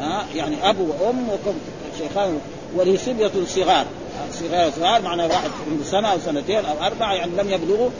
ها 0.00 0.26
يعني 0.36 0.70
أبو 0.70 0.82
وأم 0.82 1.28
شيخان 1.98 2.40
ولي 2.76 2.96
صبية 2.96 3.30
صغار. 3.46 3.86
صغار 4.32 4.70
صغار 4.76 5.02
معنى 5.02 5.22
واحد 5.22 5.50
عنده 5.70 5.84
سنة 5.84 6.12
أو 6.12 6.18
سنتين 6.18 6.64
أو 6.64 6.86
أربعة 6.86 7.12
يعني 7.12 7.30
لم 7.38 7.50
يبلغوا 7.50 7.90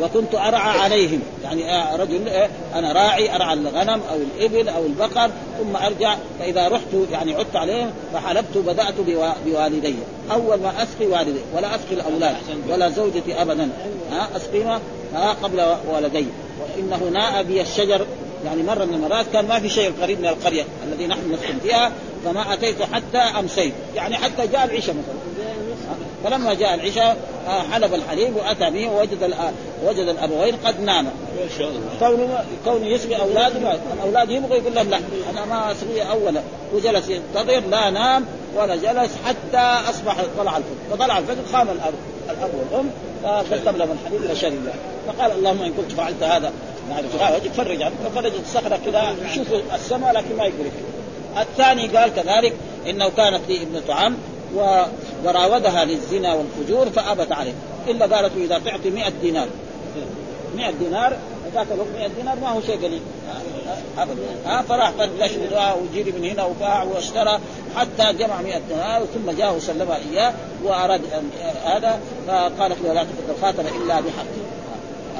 وكنت 0.00 0.34
أرعى 0.34 0.80
عليهم. 0.80 1.20
يعني 1.44 1.96
رجل 1.96 2.28
أنا 2.74 2.92
راعي 2.92 3.36
أرعى 3.36 3.54
الغنم 3.54 4.00
أو 4.10 4.16
الإبل 4.16 4.68
أو 4.68 4.86
البقر 4.86 5.30
ثم 5.58 5.76
أرجع 5.76 6.16
فإذا 6.38 6.68
رحت 6.68 6.94
يعني 7.12 7.34
عدت 7.34 7.56
عليهم 7.56 7.90
فحلبت 8.12 8.58
بدات 8.58 8.94
بوالدي. 9.46 9.94
أول 10.32 10.60
ما 10.60 10.82
أسقي 10.82 11.06
والدي 11.06 11.40
ولا 11.56 11.74
أسقي 11.74 11.94
الأولاد 11.94 12.36
ولا 12.68 12.88
زوجتي 12.88 13.42
ابدا. 13.42 13.68
ها 15.14 15.32
قبل 15.42 15.76
والدي. 15.88 16.26
وإنه 16.60 17.08
ناء 17.12 17.42
بي 17.42 17.60
الشجر. 17.60 18.06
يعني 18.44 18.62
مرة 18.62 18.84
من 18.84 18.94
المرات 18.94 19.26
كان 19.32 19.48
ما 19.48 19.60
في 19.60 19.68
شيء 19.68 19.92
قريب 20.02 20.20
من 20.20 20.26
القرية 20.26 20.64
الذي 20.84 21.06
نحن 21.06 21.32
نسكن 21.32 21.58
فيها. 21.58 21.92
فما 22.24 22.52
أتيت 22.52 22.82
حتى 22.82 23.18
أمسيت. 23.18 23.72
يعني 23.94 24.16
حتى 24.16 24.46
جاء 24.46 24.64
العشاء 24.64 24.94
مثلا. 24.94 25.34
فلما 26.24 26.54
جاء 26.54 26.74
العشاء 26.74 27.16
آه، 27.48 27.62
حلب 27.72 27.94
الحليب 27.94 28.36
وأتى 28.36 28.70
به 28.70 28.88
ووجد 28.88 29.34
وجد 29.84 30.08
الأبوين 30.08 30.56
قد 30.64 30.80
ناما 30.80 31.10
كونه 31.98 32.44
كونه 32.64 32.86
يسقي 32.86 33.16
اولاده 33.16 33.78
الاولاد 33.92 34.30
يبغوا 34.30 34.56
يقول 34.56 34.74
لهم 34.74 34.90
لا 34.90 34.98
أنا 35.30 35.44
ما 35.44 35.72
اسقي 35.72 36.10
أولا. 36.10 36.40
وجلس 36.74 37.08
ينتظر 37.08 37.60
لا 37.70 37.90
نام 37.90 38.24
ولا 38.56 38.76
جلس 38.76 39.10
حتى 39.24 39.90
أصبح 39.90 40.16
طلع 40.38 40.56
الفجر. 40.56 40.74
فطلع 40.90 41.18
الفجر 41.18 41.40
قام 41.52 41.68
الأب 41.68 41.94
الأب 42.30 42.50
والأم 42.54 42.90
فقدم 43.22 43.76
لهم 43.76 43.96
الحليب 44.02 44.52
الله. 44.52 44.72
فقال 45.06 45.32
اللهم 45.32 45.62
إن 45.62 45.72
كنت 45.72 45.92
فعلت 45.92 46.22
هذا 46.22 46.52
يعني 46.90 47.08
فرج 47.56 47.82
عنه 47.82 47.94
ففرجت 48.04 48.40
الصخرة 48.40 48.78
كذا 48.86 49.14
يشوف 49.30 49.46
السماء 49.74 50.12
لكن 50.12 50.36
ما 50.36 50.44
يقدر 50.44 50.64
الثاني 51.38 51.86
قال 51.86 52.14
كذلك 52.14 52.52
إنه 52.86 53.08
كانت 53.08 53.40
لي 53.48 53.62
ابنه 53.62 53.94
عم 53.94 54.16
و 54.54 54.82
وراودها 55.24 55.84
للزنا 55.84 56.34
والفجور 56.34 56.90
فأبت 56.90 57.32
عليه. 57.32 57.54
إلا 57.88 58.16
قالت 58.16 58.32
إذا 58.36 58.58
تعطي 58.58 58.90
100 58.90 59.08
دينار. 59.22 59.48
100 60.56 60.70
دينار 60.70 61.16
ذاك 61.54 61.66
الوقت 61.72 61.88
100 61.96 62.08
دينار 62.08 62.36
ما 62.40 62.48
هو 62.48 62.60
شيء 62.60 62.76
قليل. 62.76 63.00
أبدا. 63.98 64.22
ها 64.46 64.62
فراح 64.62 64.88
قد 64.88 65.10
لشوا 65.18 65.72
وجري 65.72 66.12
من 66.12 66.24
هنا 66.24 66.44
وباع 66.44 66.82
واشترى 66.82 67.38
حتى 67.76 68.12
جمع 68.18 68.42
100 68.42 68.60
دينار 68.68 69.02
ثم 69.14 69.30
جاء 69.30 69.56
وسلمها 69.56 69.96
إياه 69.96 70.32
وأراد 70.64 71.00
هذا 71.64 72.00
فقالت 72.26 72.76
له 72.84 72.92
لا 72.92 73.02
تفك 73.02 73.36
الخاتم 73.36 73.66
إلا 73.66 74.00
بحقه 74.00 74.44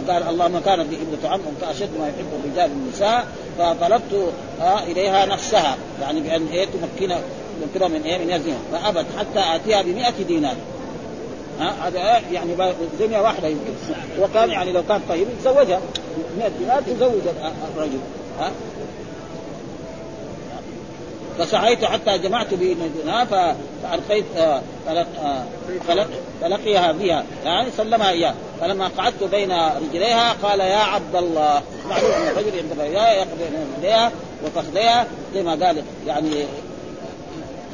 قال 0.08 0.28
اللهم 0.28 0.58
كانت 0.58 0.86
لي 0.90 0.96
ابنة 0.96 1.28
عم 1.30 1.40
فاشد 1.60 1.88
ما 1.98 2.08
يحب 2.08 2.26
الرجال 2.44 2.70
النساء. 2.70 3.26
فطلبت 3.58 4.32
إليها 4.62 5.26
نفسها. 5.26 5.76
يعني 6.00 6.20
بأن 6.20 6.46
إيه 6.46 6.64
تمكن 6.64 7.14
تمكنها 7.62 7.88
من 7.88 8.02
إيه؟ 8.02 8.18
من 8.18 8.30
يزنها 8.30 8.58
فأبت 8.72 9.06
حتى 9.18 9.56
آتيها 9.56 9.82
ب 9.82 9.86
100 9.86 10.10
دينار 10.28 10.56
هذا 11.58 12.00
يعني 12.32 12.56
زنية 12.98 13.20
واحدة 13.20 13.48
يمكن. 13.48 13.72
وكان 14.20 14.50
يعني 14.50 14.72
لو 14.72 14.82
كان 14.88 15.00
طيب 15.08 15.26
يتزوجها 15.38 15.80
100 16.38 16.48
دينار 16.58 16.82
تزوج 16.82 17.22
الرجل. 17.76 17.98
ها 18.40 18.50
فسعيت 21.38 21.84
حتى 21.84 22.18
جمعت 22.18 22.54
بيننا 22.54 23.24
فألقيت 23.82 24.24
فلقيها 26.40 26.92
بها. 26.92 27.24
يعني 27.44 27.70
سلمها 27.76 28.10
إياه. 28.10 28.34
فلما 28.60 28.90
قعدت 28.98 29.24
بين 29.24 29.52
رجليها 29.52 30.32
قال 30.42 30.60
يا 30.60 30.76
عبد 30.76 31.16
الله. 31.16 31.62
معلوم 31.88 32.10
أن 32.10 32.28
الرجل 32.28 32.58
ينتبه 32.58 32.84
يقضي 32.84 33.44
بين 33.50 33.66
رجليها 33.76 34.12
وفخذيها 34.44 35.06
زي 35.34 35.42
ما 35.42 35.66
قال 35.66 35.82
يعني 36.06 36.30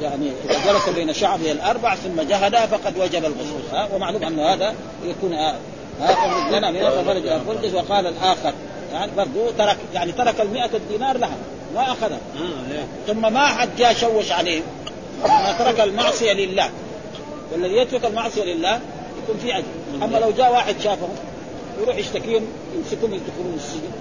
يعني 0.01 0.31
اذا 0.49 0.73
جلس 0.73 0.89
بين 0.89 1.13
شعبه 1.13 1.51
الأربع 1.51 1.95
ثم 1.95 2.21
جهد 2.21 2.55
فقد 2.55 2.97
وجب 2.97 3.25
الغسل. 3.25 3.93
ومعلوم 3.95 4.23
أن 4.23 4.39
هذا 4.39 4.75
يكون 5.05 5.33
ها 5.33 5.55
اخرج 6.01 6.53
لنا 6.53 6.89
ففرج 6.89 7.27
الفرج 7.27 7.75
وقال 7.75 8.07
الآخر. 8.07 8.53
يعني 8.93 9.11
برضه 9.17 9.51
ترك 9.57 9.77
يعني 9.93 10.11
ترك 10.11 10.41
ال 10.41 10.75
الدينار 10.75 11.17
لها. 11.17 11.37
ما 11.75 11.91
اخذها 11.91 12.19
ثم 13.07 13.33
ما 13.33 13.47
حد 13.47 13.69
جاء 13.77 13.93
شوش 13.93 14.31
عليه. 14.31 14.61
ما 15.23 15.55
ترك 15.59 15.79
المعصية 15.79 16.33
لله. 16.33 16.69
والذي 17.51 17.77
يترك 17.77 18.05
المعصية 18.05 18.43
لله 18.43 18.79
يكون 19.23 19.37
في 19.41 19.57
اجر 19.57 19.65
أما 20.03 20.17
لو 20.17 20.31
جاء 20.31 20.51
واحد 20.51 20.75
شافهم 20.83 21.15
يروح 21.81 21.95
يشتكيهم 21.95 22.41
يمسكهم 22.75 23.13
يدخلون 23.13 23.53
السجن. 23.55 23.91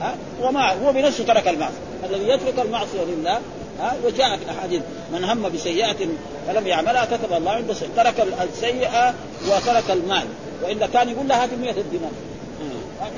ها؟ 0.00 0.14
وما 0.42 0.72
هو 0.72 0.92
بنفسه 0.92 1.24
ترك 1.24 1.48
المعصية. 1.48 1.76
الذي 2.10 2.28
يترك 2.28 2.58
المعصية 2.58 3.04
لله 3.04 3.40
ها؟ 3.80 3.96
وجاء 4.04 4.36
في 4.36 4.44
الاحاديث 4.44 4.82
من 5.12 5.24
هم 5.24 5.48
بسيئة 5.48 6.08
فلم 6.46 6.66
يعملها 6.66 7.04
كتب 7.04 7.32
الله 7.32 7.50
عنده 7.50 7.74
ترك 7.96 8.26
السيئة 8.42 9.14
وترك 9.48 9.90
المال. 9.90 10.26
وإلا 10.62 10.86
كان 10.86 11.08
يقول 11.08 11.28
له 11.28 11.44
هذه 11.44 11.56
100 11.60 11.72
دينار 11.72 12.10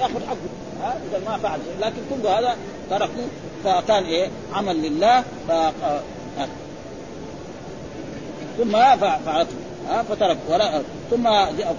يأخذ 0.01 0.27
حقه 0.27 0.37
ها؟ 0.83 0.99
إذا 1.11 1.31
ما 1.31 1.39
فعل 1.39 1.59
شيء. 1.65 1.87
لكن 1.87 1.97
كل 2.11 2.29
هذا 2.29 2.57
تركه 2.91 3.27
فكان 3.65 4.05
إيه؟ 4.05 4.29
عمل 4.55 4.77
لله 4.77 5.21
ف... 5.21 5.53
ثم 8.59 8.73
فعلته 9.27 9.55
فترك 10.09 10.39
ولا 10.49 10.83
ثم 11.11 11.27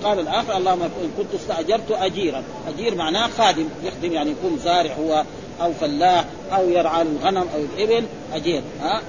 قال 0.04 0.20
الآخر 0.20 0.58
اللهم 0.58 0.82
إن 0.82 1.12
كنت 1.18 1.34
استأجرت 1.36 1.92
أجيرا. 1.92 2.44
أجير 2.68 2.96
معناه 2.96 3.28
خادم 3.38 3.70
يخدم 3.84 4.14
يعني 4.14 4.32
يكون 4.32 4.60
زارع 4.64 4.94
هو 4.94 5.24
أو 5.62 5.74
فلاح 5.74 6.26
أو 6.54 6.70
يرعى 6.70 7.02
الغنم 7.02 7.48
أو 7.56 7.60
الإبل. 7.60 8.06
أجير 8.34 8.62
ها؟ 8.82 9.02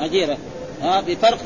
اجير 0.00 0.36
ها؟ 0.82 1.00
بفرق 1.00 1.38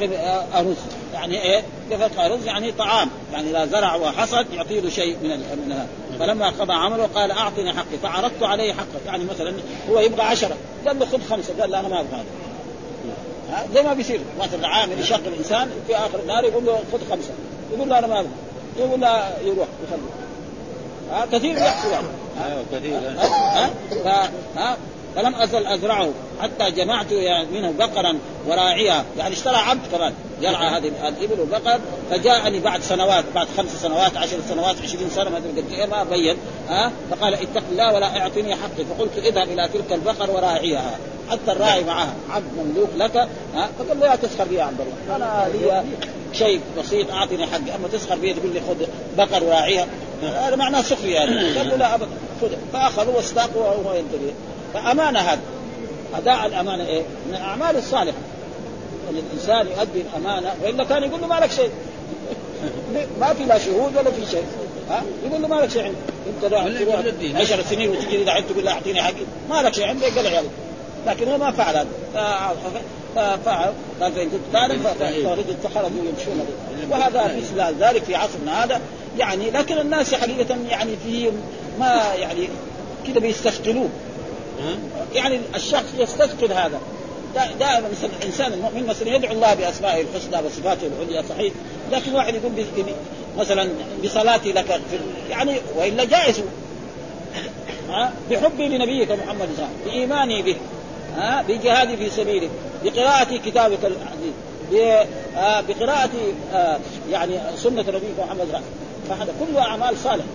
ارز 0.55 0.77
يعني 1.17 1.43
إيه؟ 1.43 1.63
بفرق 1.91 2.21
ارز 2.21 2.47
يعني 2.47 2.73
طعام. 2.73 3.11
يعني 3.33 3.51
إذا 3.51 3.67
زرع 3.67 3.95
وحصد 3.95 4.47
يعطي 4.53 4.81
له 4.81 4.91
شيء 4.91 5.17
من 5.23 5.31
من 5.31 5.73
هذا 5.73 5.89
فلما 6.19 6.49
قضى 6.49 6.73
عمله 6.73 7.09
قال 7.15 7.31
أعطني 7.31 7.73
حقي. 7.73 7.99
فعرضت 8.03 8.43
عليه 8.43 8.73
حقه 8.73 9.01
يعني 9.07 9.25
مثلا 9.25 9.55
هو 9.91 10.01
يبغى 10.01 10.23
عشرة. 10.23 10.57
قال 10.87 10.99
له 10.99 11.07
خذ 11.07 11.21
خمسة. 11.31 11.61
قال 11.61 11.71
لا 11.71 11.81
أنا 11.81 11.89
ما 11.89 12.01
أبغى 12.01 12.25
هذا. 13.51 13.69
زي 13.75 13.83
ما 13.83 13.95
بيصير. 13.95 14.21
مثلا 14.41 14.69
عامل 14.69 15.01
يشغل 15.01 15.35
إنسان 15.39 15.71
في 15.87 15.97
آخر 15.97 16.21
النهار 16.23 16.45
يقول 16.45 16.67
له 16.67 16.79
خذ 16.93 17.11
خمسة. 17.11 17.31
يقول 17.73 17.89
له 17.89 17.99
أنا 17.99 18.07
ما 18.07 18.21
أبغى. 18.21 18.31
يقول 18.79 19.01
له 19.01 19.39
يروح 19.45 19.69
يخليه 19.87 20.27
ها؟ 21.11 21.27
كثير 21.33 21.57
يحصل. 21.57 21.91
يعني 21.91 22.07
أيوه 22.45 22.65
كثير. 22.73 23.01
ها؟ 24.57 24.77
فلم 25.17 25.35
أزل 25.35 25.67
أزرعه 25.67 26.11
حتى 26.41 26.71
جمعت 26.71 27.13
منه 27.53 27.75
بقرا 27.79 28.19
وراعيها 28.47 29.05
يعني 29.19 29.35
اشترى 29.35 29.57
عبد 29.57 29.81
كمان 29.93 30.13
يرعى 30.41 30.69
هذه 30.69 30.93
الإبل 31.09 31.41
والبقر 31.41 31.81
فجاءني 32.11 32.61
بعد 32.61 32.83
سنوات 32.83 33.25
بعد 33.35 33.47
خمس 33.57 33.83
سنوات 33.83 34.17
عشر 34.17 34.37
سنوات 34.49 34.77
عشرين 34.83 35.11
سنة 35.11 35.31
ما 35.31 35.37
أدري 35.37 35.51
قد 35.51 35.73
إيه 35.73 35.87
ما 35.87 36.05
بين 36.05 36.37
ها؟ 36.69 36.93
فقال 37.11 37.35
اتق 37.35 37.63
الله 37.71 37.95
ولا 37.95 38.21
أعطني 38.21 38.55
حقي. 38.55 38.85
فقلت 38.85 39.19
اذهب 39.19 39.49
إلى 39.49 39.69
تلك 39.69 39.93
البقر 39.93 40.31
وراعيها. 40.31 40.99
حتى 41.31 41.53
الراعي 41.53 41.85
معها 41.85 42.15
عبد 42.31 42.47
مملوك 42.59 42.89
لك 42.97 43.17
ها؟ 43.55 43.69
فقال 43.79 44.01
له 44.01 44.07
لا 44.07 44.17
تسخر 44.17 44.45
بي 44.45 44.55
يا 44.55 44.65
عبد 44.65 44.81
الله. 44.81 45.17
أنا 45.17 45.49
لي 45.53 45.85
شيء 46.33 46.61
بسيط 46.79 47.11
أعطني 47.11 47.47
حقي. 47.47 47.75
أما 47.77 47.89
تسخر 47.93 48.17
بي 48.17 48.35
تقول 48.35 48.51
لي 48.55 48.61
خذ 48.61 48.87
بقر 49.17 49.45
وراعيها. 49.45 49.87
هذا 50.23 50.57
معناه 50.57 50.83
سخرية 50.83 51.15
يعني. 51.15 51.59
قال 51.59 51.69
له 51.69 51.77
لا 51.77 51.95
ابدا 51.95 52.09
خذ. 52.41 52.51
فأخذوا 52.73 53.17
واستاقوا 53.17 53.63
وهو 53.63 53.95
ينتبه 53.95 54.33
فأمانة 54.77 55.19
هذا. 55.19 55.41
أداء 56.15 56.47
الأمانة 56.47 56.87
إيه؟ 56.87 57.03
من 57.29 57.35
الأعمال 57.35 57.77
الصالحة. 57.77 58.19
إن 59.11 59.17
الإنسان 59.17 59.67
يؤدي 59.67 60.01
الأمانة 60.01 60.55
وإلا 60.65 60.85
كان 60.85 61.03
يقول 61.03 61.21
له 61.21 61.27
ما 61.27 61.41
لك 61.41 61.51
شيء. 61.51 61.71
ما 63.21 63.35
في 63.35 63.45
لا 63.45 63.59
شهود 63.59 63.97
ولا 63.97 64.11
في 64.11 64.27
شيء. 64.31 64.45
ها؟ 64.91 65.03
يقول 65.27 65.43
له 65.43 65.49
ما 65.49 65.55
لك 65.55 65.71
شيء 65.71 65.83
عندك. 65.85 65.99
انت 66.27 66.53
10 67.37 67.63
سنين 67.63 67.91
وتجي 67.91 68.23
اذا 68.23 68.31
عدت 68.31 68.51
تقول 68.51 68.65
له 68.65 68.73
أعطيني 68.73 69.03
حقي. 69.03 69.25
ما 69.51 69.63
لك 69.63 69.75
شيء 69.75 69.87
عندك؟ 69.87 70.19
قال 70.19 70.27
عيالك. 70.27 70.51
لكن 71.07 71.29
هو 71.29 71.39
ما 71.39 71.51
فعل 71.51 71.77
هذا. 71.77 71.87
ففعل 73.17 73.73
قال 74.01 74.13
فإن 74.13 74.31
كنت 74.31 74.41
تعرف 74.53 74.83
فرجل 74.87 75.57
خرجوا 75.75 75.91
يمشون 75.91 76.47
وهذا 76.91 77.37
مثل 77.37 77.75
ذلك 77.81 78.05
في 78.05 78.15
عصرنا 78.15 78.65
هذا. 78.65 78.81
يعني 79.19 79.51
لكن 79.51 79.79
الناس 79.79 80.15
حقيقة 80.15 80.57
يعني 80.71 80.91
فيهم 81.07 81.33
ما 81.79 82.15
يعني 82.19 82.49
كذا 83.07 83.19
بيستثقلوه 83.19 83.89
يعني 85.15 85.41
الشخص 85.55 85.95
يستثقل 85.99 86.53
هذا. 86.53 86.81
دائما 87.61 87.91
الانسان 88.21 88.53
المؤمن 88.53 88.87
مثلا 88.87 89.15
يدعو 89.15 89.33
الله 89.33 89.55
بأسمائه 89.55 90.03
الحسنى 90.03 90.47
وصفاته 90.47 90.87
العليا 90.87 91.23
صحيح. 91.29 91.53
لكن 91.93 92.15
واحد 92.15 92.35
يقول 92.35 92.53
مثلا 93.39 93.69
بصلاتي 94.05 94.53
لك 94.53 94.67
في 94.67 94.99
يعني 95.31 95.57
وإلا 95.77 96.05
جائز. 96.05 96.41
بحبي 98.31 98.69
لنبيك 98.69 99.11
محمد 99.11 99.49
صلى 99.57 99.67
الله 99.67 99.69
عليه 99.69 99.83
وسلم 99.83 99.85
بإيماني 99.85 100.43
به 100.43 100.57
ها؟ 101.17 101.43
بجهادي 101.49 101.97
في 101.97 102.11
سبيلك 102.11 102.51
بقراءة 102.85 103.37
كتابك 103.37 103.79
العزيز 103.85 105.07
بقراءة 105.69 106.11
يعني 107.11 107.41
سنة 107.57 107.81
نبيك 107.83 108.19
محمد 108.19 108.39
صلى 108.39 108.43
الله 108.43 108.55
عليه 108.55 108.59
وسلم. 108.59 108.65
فهذا 109.09 109.33
كله 109.41 109.61
أعمال 109.61 109.97
صالحة 110.05 110.27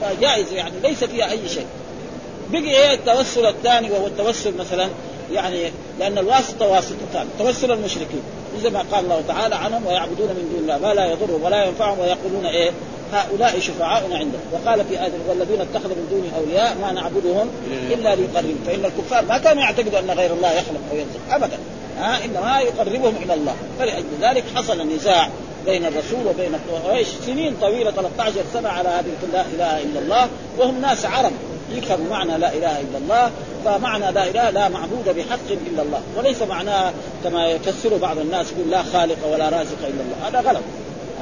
فجائز 0.00 0.52
يعني 0.52 0.80
ليس 0.82 1.04
فيها 1.04 1.30
أي 1.30 1.48
شيء. 1.48 1.66
بقي 2.54 2.70
إيه 2.70 2.94
التوسل 2.94 3.46
الثاني 3.46 3.90
وهو 3.90 4.06
التوسل 4.06 4.56
مثلا؟ 4.56 4.88
يعني 5.32 5.70
لأن 5.98 6.18
الواسطة 6.18 6.66
واسطتان 6.66 7.26
توسل 7.38 7.72
المشركين. 7.72 8.22
زي 8.62 8.70
ما 8.70 8.84
قال 8.92 9.04
الله 9.04 9.22
تعالى 9.28 9.54
عنهم 9.54 9.86
ويعبدون 9.86 10.28
من 10.28 10.48
دون 10.52 10.60
الله 10.62 10.88
ما 10.88 10.94
لا 10.94 11.06
يضرهم 11.06 11.42
ولا 11.42 11.64
ينفعهم 11.64 11.98
ويقولون 11.98 12.46
إيه؟ 12.46 12.70
هؤلاء 13.12 13.58
شفعاؤنا 13.60 14.16
عندهم. 14.18 14.40
وقال 14.52 14.84
في 14.84 15.00
آية 15.00 15.10
والذين 15.28 15.60
اتخذوا 15.60 15.96
من 15.96 16.08
دونه 16.10 16.36
أولياء 16.38 16.76
ما 16.82 16.92
نعبدهم 16.92 17.50
إلا 17.90 18.14
ليقربوا 18.14 18.54
فإن 18.66 18.84
الكفار 18.84 19.24
ما 19.24 19.38
كانوا 19.38 19.62
يعتقدوا 19.62 19.98
أن 19.98 20.10
غير 20.10 20.32
الله 20.32 20.52
يخلق 20.52 20.80
أو 20.92 20.96
يرزق 20.96 21.20
ابدا. 21.30 21.58
ها؟ 21.98 22.24
إنما 22.24 22.60
يقربهم 22.60 23.14
إلى 23.24 23.34
الله. 23.34 23.54
فلأجل 23.78 24.04
ذلك 24.20 24.44
حصل 24.54 24.80
النزاع 24.80 25.28
بين 25.66 25.84
الرسول 25.84 26.26
وبين 26.26 26.52
قريش 26.86 27.08
سنين 27.26 27.56
طويلة 27.60 27.90
13 27.90 28.32
سنة 28.52 28.68
على 28.68 28.88
هذه 28.88 29.04
لا 29.32 29.40
إله 29.40 29.82
إلا 29.82 30.00
الله 30.00 30.28
وهم 30.58 30.80
ناس 30.80 31.04
عرب. 31.06 31.32
يفهم 31.70 32.06
معنى 32.10 32.38
لا 32.38 32.52
إله 32.52 32.80
إلا 32.80 32.98
الله 32.98 33.30
فمعنى 33.64 34.12
لا 34.12 34.30
إله 34.30 34.50
لا 34.50 34.68
معبود 34.68 35.04
بحق 35.16 35.48
إلا 35.50 35.82
الله. 35.82 36.02
وليس 36.16 36.42
معناه 36.42 36.92
كما 37.24 37.48
يفسر 37.48 37.96
بعض 37.96 38.18
الناس 38.18 38.52
يقول 38.52 38.70
لا 38.70 38.82
خالق 38.82 39.26
ولا 39.32 39.48
رازق 39.48 39.78
إلا 39.80 40.02
الله. 40.02 40.28
هذا 40.28 40.48
غلط. 40.48 40.62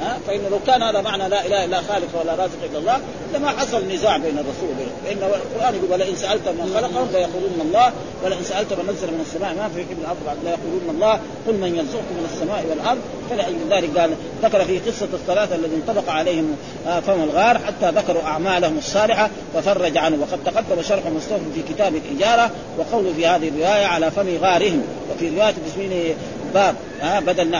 ها؟ 0.01 0.17
فانه 0.27 0.49
لو 0.49 0.59
كان 0.67 0.83
هذا 0.83 1.01
معنى 1.01 1.29
لا 1.29 1.45
إله 1.45 1.65
إلا 1.65 1.77
خالق 1.77 2.21
ولا 2.21 2.35
رازق 2.35 2.57
إلا 2.71 2.79
الله 2.79 2.99
لما 3.33 3.49
حصل 3.49 3.87
نزاع 3.93 4.17
بين 4.17 4.37
الرسول. 4.37 4.69
وبينه 4.73 4.91
فان 5.03 5.17
القرآن 5.23 5.75
يقول 5.75 5.91
ولئن 5.91 6.15
سالت 6.15 6.47
من 6.47 6.71
خلقهم 6.75 7.07
ليقولون 7.13 7.61
الله 7.61 7.91
ولئن 8.23 8.43
سالت 8.43 8.73
من 8.73 8.93
نزل 8.93 9.07
من 9.07 9.21
السماء 9.27 9.53
ما 9.53 9.69
في 9.75 9.81
من 9.81 10.01
الأرض 10.01 10.37
ليقولون 10.43 10.89
الله 10.89 11.19
قل 11.47 11.53
من 11.53 11.75
يرزقكم 11.75 12.15
من 12.19 12.29
السماء 12.33 12.65
والارض 12.69 12.99
فلأجل 13.29 13.57
ذلك 13.69 13.97
قال 13.97 14.11
ذكر 14.43 14.65
في 14.65 14.79
قصه 14.79 15.07
الثلاثه 15.13 15.55
الذين 15.55 15.81
انطبق 15.87 16.09
عليهم 16.09 16.55
فم 16.85 17.23
الغار 17.23 17.57
حتى 17.57 17.91
ذكروا 17.91 18.23
اعمالهم 18.23 18.77
الصالحه 18.77 19.29
وفرج 19.55 19.97
عنه 19.97 20.17
وقد 20.21 20.39
تقدم 20.45 20.81
شرح 20.81 21.05
مستوفى 21.07 21.43
في 21.55 21.73
كتاب 21.73 21.93
الاجاره 21.95 22.51
وقوله 22.77 23.13
في 23.13 23.27
هذه 23.27 23.47
الروايه 23.47 23.85
على 23.85 24.11
فم 24.11 24.37
غارهم 24.41 24.83
وفي 25.11 25.29
روايه 25.29 25.53
باسمه 25.65 26.15
باب 26.53 26.75
ها 27.01 27.19
بدل 27.19 27.59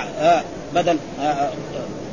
بدل 0.75 0.97
آه، 1.21 1.23
آه، 1.23 1.51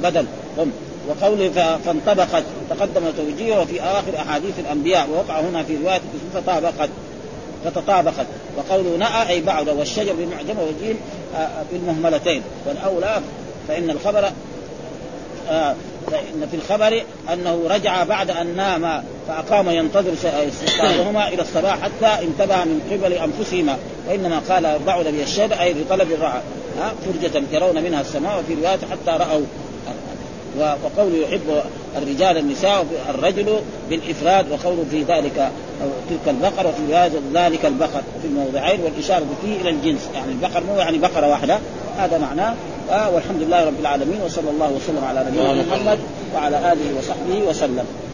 بدل 0.03 0.27
قم 0.59 0.71
وقوله 1.11 1.79
فانطبقت 1.85 2.45
تقدم 2.71 3.03
توجيهه 3.17 3.65
في 3.65 3.81
آخر 3.83 4.17
أحاديث 4.17 4.59
الأنبياء 4.59 5.09
ووقع 5.11 5.41
هنا 5.41 5.63
في 5.63 5.77
رواية 5.77 6.01
فتطابقت 6.35 6.91
فتطابقت. 7.65 8.27
وقوله 8.57 8.97
نأى 8.97 9.29
أي 9.29 9.41
بعد 9.41 9.69
والشجر 9.69 10.15
والجيم 10.59 11.01
آه، 11.37 11.49
بالمهملتين. 11.73 12.43
والأولى 12.67 13.21
فإن 13.69 13.91
الخبر 13.91 14.31
آه، 15.51 15.75
فإن 16.11 16.49
في 16.51 16.57
الخبر 16.57 17.03
أنه 17.33 17.61
رجع 17.71 18.05
بعد 18.05 18.31
أن 18.31 18.57
نام 18.57 19.05
فأقام 19.29 19.71
ينتظر 19.71 20.13
استيقاظهما 20.49 21.29
إلى 21.29 21.43
الصباح 21.43 21.79
حتى 21.81 22.25
انتبه 22.25 22.65
من 22.65 22.81
قبل 22.93 23.13
أنفسهما. 23.13 23.77
وإنما 24.09 24.43
قال 24.49 24.79
بعد 24.87 25.07
بي 25.07 25.23
الشجر 25.23 25.53
أي 25.53 25.73
لطلب 25.73 26.13
المرعى 26.12 26.41
فرجة 26.81 27.43
يرون 27.53 27.83
منها 27.83 28.01
السماء 28.01 28.39
وفي 28.39 28.55
رواية 28.55 28.79
حتى 28.91 29.25
رأوا 29.25 29.45
وقوله 30.59 31.17
يحب 31.17 31.63
الرجال 31.97 32.39
النساء 32.39 32.87
الرجل 33.09 33.61
بالإفراد 33.91 34.53
وقوله 34.53 34.85
في 34.91 35.03
ذلك 35.03 35.39
أو 35.83 35.89
تلك 36.11 36.29
البقرة 36.29 36.69
وفي 36.69 37.11
ذلك 37.35 37.67
البقر 37.67 38.03
في 38.23 38.29
الموضعين 38.29 38.81
والإشارة 38.81 39.27
فيه 39.43 39.61
إلى 39.61 39.71
الجنس. 39.71 40.09
يعني 40.15 40.33
البقر 40.33 40.63
مو 40.65 40.77
يعني 40.77 40.99
بقرة 40.99 41.29
واحدة. 41.29 41.59
هذا 41.99 42.19
معناه 42.19 42.55
آه 42.91 43.11
والحمد 43.11 43.43
لله 43.43 43.65
رب 43.65 43.81
العالمين 43.81 44.21
وصلى 44.25 44.51
الله 44.51 44.73
وسلم 44.73 45.05
على 45.05 45.25
نبينا 45.29 45.53
محمد 45.53 45.99
وعلى 46.35 46.73
آله 46.73 46.99
وصحبه 46.99 47.49
وسلم. 47.49 48.10